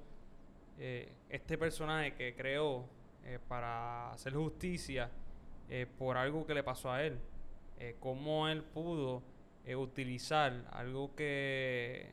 eh, 0.80 1.12
este 1.30 1.58
personaje 1.58 2.14
que 2.14 2.34
creó 2.34 2.86
eh, 3.26 3.40
para 3.48 4.12
hacer 4.12 4.34
justicia 4.34 5.10
eh, 5.70 5.86
por 5.98 6.18
algo 6.18 6.46
que 6.46 6.54
le 6.54 6.64
pasó 6.64 6.92
a 6.92 7.04
él. 7.04 7.20
Eh, 7.80 7.96
cómo 8.00 8.48
él 8.48 8.64
pudo 8.64 9.22
eh, 9.66 9.76
utilizar 9.76 10.66
algo 10.72 11.14
que, 11.16 12.10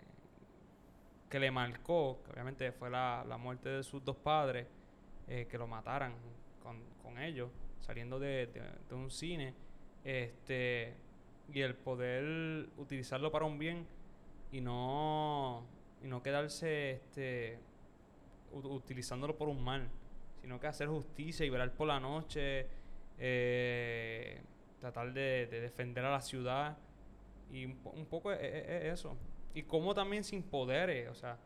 que 1.31 1.39
le 1.41 1.51
marcó, 1.51 2.21
que 2.25 2.33
obviamente 2.33 2.73
fue 2.73 2.91
la, 2.91 3.25
la 3.29 3.37
muerte 3.39 3.69
de 3.69 3.83
sus 3.83 4.05
dos 4.05 4.17
padres, 4.17 4.67
eh, 5.29 5.47
que 5.51 5.59
lo 5.59 5.67
mataran. 5.67 6.15
con, 6.63 6.79
con 7.03 7.19
ellos, 7.19 7.51
saliendo 7.81 8.19
de, 8.19 8.47
de- 8.47 8.73
de 8.89 8.95
un 8.95 9.11
cine, 9.11 9.55
este, 10.05 10.95
y 11.53 11.61
el 11.61 11.75
poder 11.75 12.69
utilizarlo 12.79 13.31
para 13.31 13.45
un 13.45 13.59
bien 13.59 13.87
y 14.51 14.61
no, 14.63 15.63
y 16.03 16.07
no 16.09 16.23
quedarse 16.23 16.93
este, 16.93 17.59
utilizándolo 18.53 19.37
por 19.37 19.49
un 19.49 19.63
mal, 19.63 19.89
sino 20.45 20.61
que 20.61 20.67
hacer 20.67 20.89
justicia 20.89 21.47
y 21.47 21.49
velar 21.49 21.73
por 21.73 21.89
la 21.89 21.99
noche, 21.99 22.67
eh, 23.19 24.43
tratar 24.79 25.11
de, 25.15 25.47
de 25.47 25.61
defender 25.63 26.05
a 26.05 26.11
la 26.11 26.21
ciudad 26.21 26.77
y 27.51 27.65
un, 27.65 27.77
po- 27.79 27.89
un 27.93 28.05
poco 28.05 28.31
es, 28.31 28.41
es- 28.43 28.69
es 28.69 28.93
eso. 29.01 29.17
Y 29.55 29.63
cómo 29.63 29.95
también 29.95 30.23
sin 30.23 30.43
poderes, 30.43 31.09
o 31.09 31.15
sea, 31.15 31.39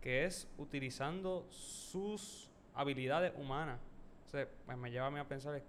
que 0.00 0.24
es 0.24 0.48
utilizando 0.56 1.48
sus 1.50 2.48
habilidades 2.74 3.32
humanas. 3.36 3.80
O 4.26 4.28
sea, 4.28 4.48
pues 4.66 4.78
me 4.78 4.92
lleva 4.92 5.06
a 5.08 5.10
mí 5.10 5.18
a 5.18 5.26
pensar 5.26 5.60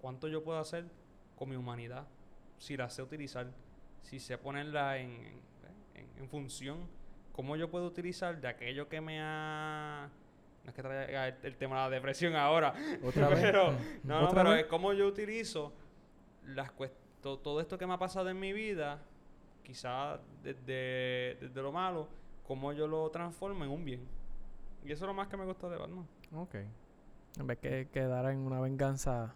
cuánto 0.00 0.26
yo 0.26 0.42
puedo 0.42 0.58
hacer 0.58 0.86
con 1.36 1.50
mi 1.50 1.54
humanidad 1.56 2.04
si 2.58 2.76
la 2.76 2.90
sé 2.90 3.00
utilizar, 3.02 3.46
si 4.02 4.18
sé 4.18 4.38
ponerla 4.38 4.98
en, 4.98 5.10
en- 5.94 6.08
en 6.18 6.28
función, 6.28 6.88
cómo 7.32 7.54
yo 7.54 7.70
puedo 7.70 7.86
utilizar 7.86 8.40
de 8.40 8.48
aquello 8.48 8.88
que 8.88 9.00
me 9.00 9.20
ha... 9.22 10.10
No 10.64 10.70
es 10.70 10.74
que 10.74 10.82
traiga 10.82 11.28
el, 11.28 11.34
el 11.42 11.56
tema 11.56 11.76
de 11.76 11.82
la 11.82 11.90
depresión 11.90 12.34
ahora, 12.36 12.74
Otra 13.04 13.28
vez. 13.30 13.38
pero, 13.40 13.72
no, 14.04 14.20
no, 14.20 14.24
¿Otra 14.28 14.42
pero 14.42 14.50
vez? 14.54 14.60
es 14.62 14.66
cómo 14.66 14.92
yo 14.92 15.06
utilizo 15.06 15.72
las 16.46 16.70
to- 17.20 17.38
todo 17.38 17.60
esto 17.60 17.76
que 17.78 17.86
me 17.86 17.94
ha 17.94 17.98
pasado 17.98 18.28
en 18.30 18.38
mi 18.40 18.52
vida, 18.52 18.98
quizás 19.62 20.20
desde, 20.42 21.36
desde 21.40 21.62
lo 21.62 21.70
malo, 21.72 22.08
cómo 22.46 22.72
yo 22.72 22.86
lo 22.86 23.10
transformo 23.10 23.64
en 23.64 23.70
un 23.70 23.84
bien. 23.84 24.08
Y 24.84 24.92
eso 24.92 25.04
es 25.04 25.08
lo 25.08 25.14
más 25.14 25.28
que 25.28 25.36
me 25.36 25.44
gusta 25.46 25.68
de 25.68 25.76
Batman. 25.78 26.06
Ok. 26.34 26.54
En 27.38 27.46
vez 27.46 27.58
que 27.58 27.88
quedara 27.90 28.32
en 28.32 28.38
una 28.38 28.60
venganza 28.60 29.34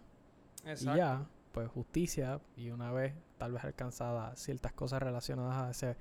Exacto. 0.65 0.93
y 0.95 0.97
ya, 0.97 1.25
pues 1.51 1.67
justicia 1.69 2.39
y 2.55 2.69
una 2.69 2.91
vez 2.91 3.13
tal 3.37 3.51
vez 3.53 3.63
alcanzada 3.63 4.35
ciertas 4.35 4.73
cosas 4.73 5.01
relacionadas 5.01 5.55
a 5.67 5.71
ese 5.71 5.97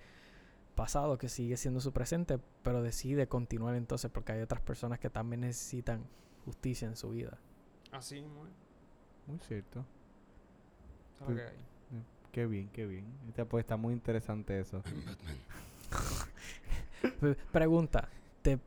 pasado 0.79 1.19
que 1.19 1.29
sigue 1.29 1.57
siendo 1.57 1.81
su 1.81 1.93
presente, 1.93 2.39
pero 2.63 2.83
decide 2.83 3.27
continuar 3.27 3.75
entonces 3.75 4.13
porque 4.13 4.31
hay 4.31 4.43
otras 4.43 4.63
personas 4.63 5.01
que 5.01 5.11
también 5.11 5.41
necesitan 5.41 6.05
justicia 6.45 6.87
en 6.87 6.95
su 6.95 7.11
vida. 7.11 7.37
Así, 7.91 8.23
mismo 8.23 8.47
es. 8.47 8.53
Muy 9.27 9.41
cierto. 9.41 9.85
Lo 11.21 11.27
Pues- 11.27 11.37
que 11.39 11.43
hay. 11.43 11.57
Qué 12.31 12.47
bien, 12.47 12.69
qué 12.69 12.87
bien. 12.87 13.07
Este, 13.27 13.45
pues 13.45 13.65
está 13.65 13.77
muy 13.77 13.93
interesante 13.93 14.61
eso. 14.61 14.81
Pregunta, 17.53 18.09
¿te 18.43 18.61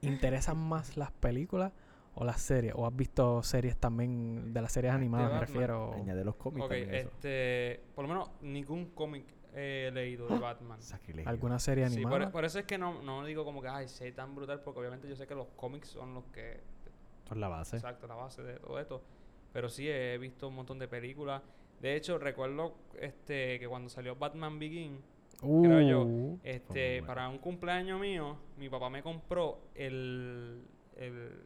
interesan 0.00 0.56
más 0.56 0.96
las 0.96 1.12
películas 1.12 1.72
o 2.14 2.24
las 2.24 2.40
series? 2.40 2.72
¿O 2.76 2.86
has 2.86 2.96
visto 2.96 3.42
series 3.42 3.76
también 3.76 4.54
de 4.54 4.62
las 4.62 4.72
series 4.72 4.94
animadas, 4.94 5.34
me 5.34 5.40
refiero? 5.40 5.92
Añade 5.92 6.24
los 6.24 6.36
cómics 6.36 6.64
Ok, 6.64 6.72
este, 6.72 7.82
por 7.94 8.04
lo 8.04 8.08
menos 8.08 8.30
ningún 8.40 8.86
cómic 8.92 9.26
he 9.58 9.90
leído 9.90 10.26
de 10.28 10.38
Batman. 10.38 10.80
Sacrilegio. 10.82 11.28
¿Alguna 11.30 11.58
serie 11.58 11.86
Sí, 11.88 11.96
animada? 11.96 12.24
por, 12.26 12.32
por 12.32 12.44
eso 12.44 12.58
es 12.58 12.64
que 12.64 12.78
no, 12.78 13.02
no 13.02 13.24
digo 13.24 13.44
como 13.44 13.60
que, 13.60 13.68
ay, 13.68 13.88
sé 13.88 14.12
tan 14.12 14.34
brutal, 14.34 14.60
porque 14.62 14.80
obviamente 14.80 15.08
yo 15.08 15.16
sé 15.16 15.26
que 15.26 15.34
los 15.34 15.48
cómics 15.56 15.88
son 15.88 16.14
los 16.14 16.24
que 16.26 16.60
Por 17.28 17.36
la 17.36 17.48
base. 17.48 17.76
Exacto, 17.76 18.06
la 18.06 18.14
base 18.14 18.42
de 18.42 18.58
todo 18.58 18.78
esto. 18.78 19.02
Pero 19.52 19.68
sí 19.68 19.88
he 19.88 20.16
visto 20.18 20.48
un 20.48 20.54
montón 20.54 20.78
de 20.78 20.88
películas. 20.88 21.42
De 21.80 21.94
hecho, 21.96 22.18
recuerdo 22.18 22.74
este 23.00 23.58
que 23.58 23.68
cuando 23.68 23.88
salió 23.88 24.16
Batman 24.16 24.58
Begin, 24.58 25.00
creo 25.40 25.80
yo, 25.80 26.02
Uh, 26.02 26.38
este, 26.42 27.00
bueno. 27.00 27.06
para 27.06 27.28
un 27.28 27.38
cumpleaños 27.38 28.00
mío, 28.00 28.36
mi 28.56 28.68
papá 28.68 28.90
me 28.90 29.02
compró 29.02 29.60
el 29.74 30.62
el, 30.96 31.42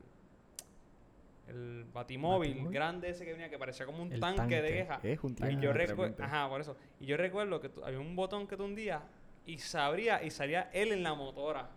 el 1.49 1.85
batimóvil 1.93 2.51
¿Batimóvil? 2.51 2.75
grande 2.75 3.11
ese 3.11 3.25
que 3.25 3.33
venía 3.33 3.51
que 3.51 3.59
parecía 3.59 3.85
como 3.87 4.03
un 4.03 4.13
El 4.13 4.21
tanque, 4.21 4.37
tanque. 4.39 4.63
de 4.63 4.69
queja. 4.73 5.01
Es 5.03 5.23
un 5.23 5.33
Y 5.33 5.35
tanque, 5.35 5.61
yo 5.65 5.73
recuerdo, 5.73 6.23
ajá, 6.25 6.49
por 6.49 6.61
eso. 6.61 6.77
Y 7.01 7.07
yo 7.07 7.17
recuerdo 7.17 7.61
que 7.61 7.71
había 7.85 7.99
un 8.01 8.15
botón 8.17 8.47
que 8.47 8.57
tú 8.57 8.65
hundías 8.65 9.03
y 9.45 9.59
se 9.59 9.77
abría 9.79 10.23
y 10.23 10.31
salía 10.31 10.71
él 10.73 10.93
en 10.93 11.03
la 11.03 11.15
motora. 11.15 11.69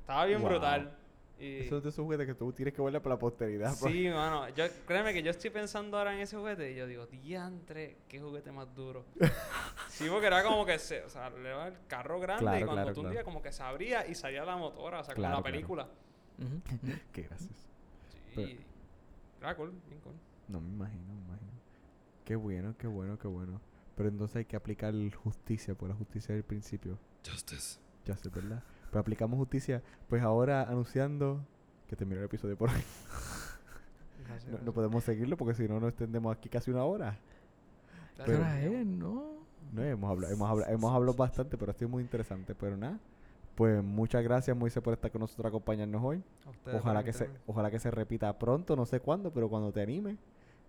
Estaba 0.00 0.26
bien 0.26 0.40
Wow. 0.40 0.50
brutal. 0.50 0.96
Y 1.38 1.60
Eso 1.60 1.78
es 1.78 1.82
de 1.82 1.88
esos 1.88 2.04
juguetes 2.04 2.24
que 2.26 2.34
tú 2.34 2.52
tienes 2.52 2.72
que 2.72 2.80
volver 2.80 3.02
para 3.02 3.16
la 3.16 3.18
posteridad. 3.18 3.74
pues. 3.80 3.92
Sí, 3.92 4.08
mano. 4.08 4.48
Yo, 4.50 4.64
créeme 4.86 5.12
que 5.12 5.22
yo 5.24 5.30
estoy 5.32 5.50
pensando 5.50 5.98
ahora 5.98 6.14
en 6.14 6.20
ese 6.20 6.36
juguete 6.36 6.70
y 6.70 6.76
yo 6.76 6.86
digo, 6.86 7.06
diantre, 7.06 7.96
qué 8.06 8.20
juguete 8.20 8.52
más 8.52 8.72
duro. 8.76 9.04
sí, 9.88 10.06
porque 10.08 10.26
era 10.28 10.44
como 10.44 10.64
que 10.64 10.78
se, 10.78 11.02
o 11.02 11.08
sea, 11.08 11.30
le 11.30 11.48
daba 11.48 11.66
el 11.68 11.74
carro 11.88 12.20
grande 12.20 12.42
Claro, 12.44 12.58
y 12.58 12.62
cuando 12.64 12.82
claro, 12.82 12.94
tú 12.94 13.00
un 13.00 13.04
claro. 13.06 13.12
día 13.14 13.24
como 13.24 13.42
que 13.42 13.50
se 13.50 13.62
abría 13.62 14.06
y 14.06 14.14
salía 14.14 14.44
la 14.44 14.56
motora, 14.56 15.00
o 15.00 15.04
sea, 15.04 15.14
como 15.16 15.28
la 15.28 15.42
película. 15.42 15.88
Qué 17.12 17.22
gracioso. 17.22 17.54
Sí. 18.34 18.34
Pero- 18.36 18.71
Era 19.42 19.56
cool, 19.56 19.72
bien 19.88 20.00
cool. 20.00 20.14
No 20.48 20.60
me 20.60 20.68
imagino, 20.68 21.14
me 21.14 21.20
imagino. 21.26 21.50
Qué 22.24 22.36
bueno, 22.36 22.74
qué 22.78 22.86
bueno, 22.86 23.18
qué 23.18 23.28
bueno. 23.28 23.60
Pero 23.96 24.08
entonces 24.08 24.36
hay 24.36 24.44
que 24.44 24.56
aplicar 24.56 24.94
justicia, 25.14 25.74
por 25.74 25.88
la 25.88 25.94
justicia 25.94 26.34
del 26.34 26.44
principio. 26.44 26.98
Justice. 27.28 27.78
Ya 28.04 28.16
sé, 28.16 28.28
¿verdad? 28.28 28.62
Pues 28.90 29.00
aplicamos 29.00 29.36
justicia. 29.38 29.82
Pues 30.08 30.22
ahora 30.22 30.62
anunciando 30.62 31.44
que 31.88 31.96
terminó 31.96 32.20
el 32.20 32.26
episodio 32.26 32.56
por 32.56 32.70
hoy. 32.70 32.82
No, 34.50 34.58
no 34.58 34.72
podemos 34.72 35.04
seguirlo 35.04 35.36
porque 35.36 35.54
si 35.54 35.68
no 35.68 35.78
nos 35.78 35.90
extendemos 35.90 36.34
aquí 36.34 36.48
casi 36.48 36.70
una 36.70 36.84
hora. 36.84 37.18
¿Qué 38.16 38.22
Pero- 38.24 38.38
hora 38.38 38.62
es? 38.62 38.86
No. 38.86 39.32
No, 39.72 39.82
hemos 39.82 40.10
hablado, 40.10 40.32
hemos 40.34 40.50
hablado, 40.50 40.72
hemos 40.72 40.92
hablado 40.94 41.14
bastante, 41.16 41.56
pero 41.56 41.70
ha 41.70 41.74
sido 41.74 41.88
muy 41.88 42.02
interesante. 42.02 42.54
Pero 42.54 42.76
nada, 42.76 42.98
pues 43.54 43.82
muchas 43.82 44.22
gracias 44.22 44.56
Moisés 44.56 44.82
por 44.82 44.94
estar 44.94 45.10
con 45.10 45.20
nosotros, 45.20 45.46
acompañarnos 45.46 46.02
hoy. 46.02 46.22
A 46.46 46.50
ustedes 46.50 46.80
Ojalá 46.80 47.04
que 47.04 47.12
se, 47.12 47.30
ojalá 47.46 47.70
que 47.70 47.78
se 47.78 47.90
repita 47.90 48.38
pronto, 48.38 48.76
no 48.76 48.86
sé 48.86 49.00
cuándo, 49.00 49.30
pero 49.32 49.48
cuando 49.48 49.72
te 49.72 49.82
anime, 49.82 50.16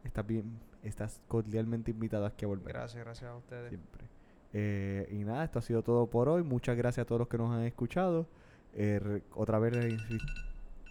estás 0.04 0.26
bien, 0.26 0.60
estás 0.84 1.22
cordialmente 1.28 1.92
invitado 1.92 2.26
aquí 2.26 2.46
a 2.46 2.50
volver. 2.50 2.74
Gracias, 2.74 3.04
gracias 3.04 3.30
a 3.30 3.36
ustedes. 3.36 3.70
Siempre. 3.70 4.08
Eh, 4.54 5.10
y 5.12 5.24
nada, 5.24 5.44
esto 5.44 5.60
ha 5.60 5.62
sido 5.62 5.82
todo 5.82 6.08
por 6.08 6.30
hoy. 6.30 6.44
Muchas 6.44 6.78
gracias 6.78 7.04
a 7.04 7.08
todos 7.08 7.20
los 7.20 7.28
que 7.28 7.38
nos 7.38 7.52
han 7.52 7.64
escuchado. 7.64 8.28
Eh, 8.76 9.22
otra 9.36 9.60
vez 9.60 9.76
les 9.76 9.94
insisto, 9.94 10.34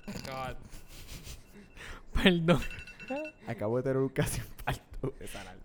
God. 0.06 0.56
Perdón. 2.22 2.60
acabo 3.46 3.76
de 3.76 3.82
tener 3.82 3.98
un 3.98 4.08
casi 4.08 4.40
infarto. 4.40 5.14
Esa 5.20 5.40
alarma. 5.40 5.62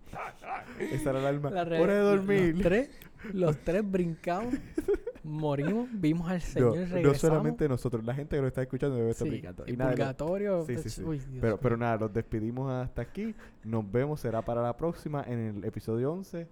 Esa 0.79 1.09
era 1.09 1.21
la 1.21 1.29
alarma. 1.29 1.49
La 1.51 1.61
Hora 1.61 1.93
de 1.93 1.99
dormir. 1.99 2.53
Los 2.55 2.63
tres, 2.63 2.89
los 3.33 3.57
tres 3.63 3.91
brincamos, 3.91 4.53
morimos, 5.27 5.87
vimos 5.91 6.29
al 6.29 6.37
No, 6.37 6.41
Señor 6.41 6.67
no 6.77 6.85
regresamos. 6.85 7.17
solamente 7.19 7.67
nosotros, 7.69 8.03
la 8.05 8.13
gente 8.15 8.35
que 8.35 8.41
nos 8.41 8.47
está 8.49 8.61
escuchando 8.61 8.95
debe 8.95 9.11
estar 9.11 9.25
Sí, 9.25 9.29
brincando. 9.31 9.63
y 9.67 9.71
Y 9.73 9.77
nada, 9.77 9.91
lo- 9.91 9.97
purgatorio. 9.97 10.65
Sí, 10.65 10.75
sí, 10.77 10.81
pues, 10.81 10.93
sí. 10.93 11.03
uy, 11.03 11.21
pero, 11.41 11.59
pero 11.59 11.77
nada, 11.77 11.97
los 11.97 12.13
despedimos 12.13 12.71
hasta 12.71 13.01
aquí. 13.01 13.35
Nos 13.63 13.89
vemos, 13.91 14.19
será 14.21 14.41
para 14.41 14.61
la 14.61 14.75
próxima 14.75 15.23
en 15.27 15.39
el 15.57 15.65
episodio 15.65 16.11
11. 16.13 16.47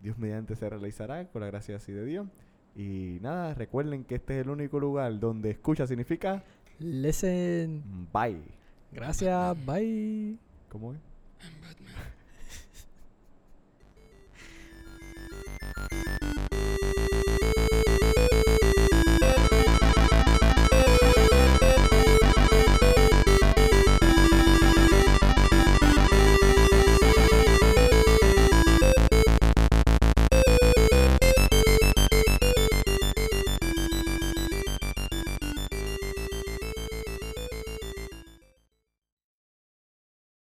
Dios 0.00 0.18
mediante 0.18 0.56
se 0.56 0.68
realizará 0.68 1.26
con 1.28 1.40
la 1.42 1.46
gracia 1.48 1.76
así 1.76 1.92
de 1.92 2.04
Dios. 2.04 2.26
Y 2.76 3.18
nada, 3.22 3.54
recuerden 3.54 4.04
que 4.04 4.16
este 4.16 4.38
es 4.40 4.44
el 4.44 4.50
único 4.50 4.80
lugar 4.80 5.18
donde 5.20 5.50
escucha 5.50 5.86
significa 5.86 6.42
Listen. 6.78 7.82
bye. 8.12 8.42
Gracias. 8.92 9.56
Bye. 9.64 10.36
¿Cómo 10.68 10.92
es? 10.92 10.98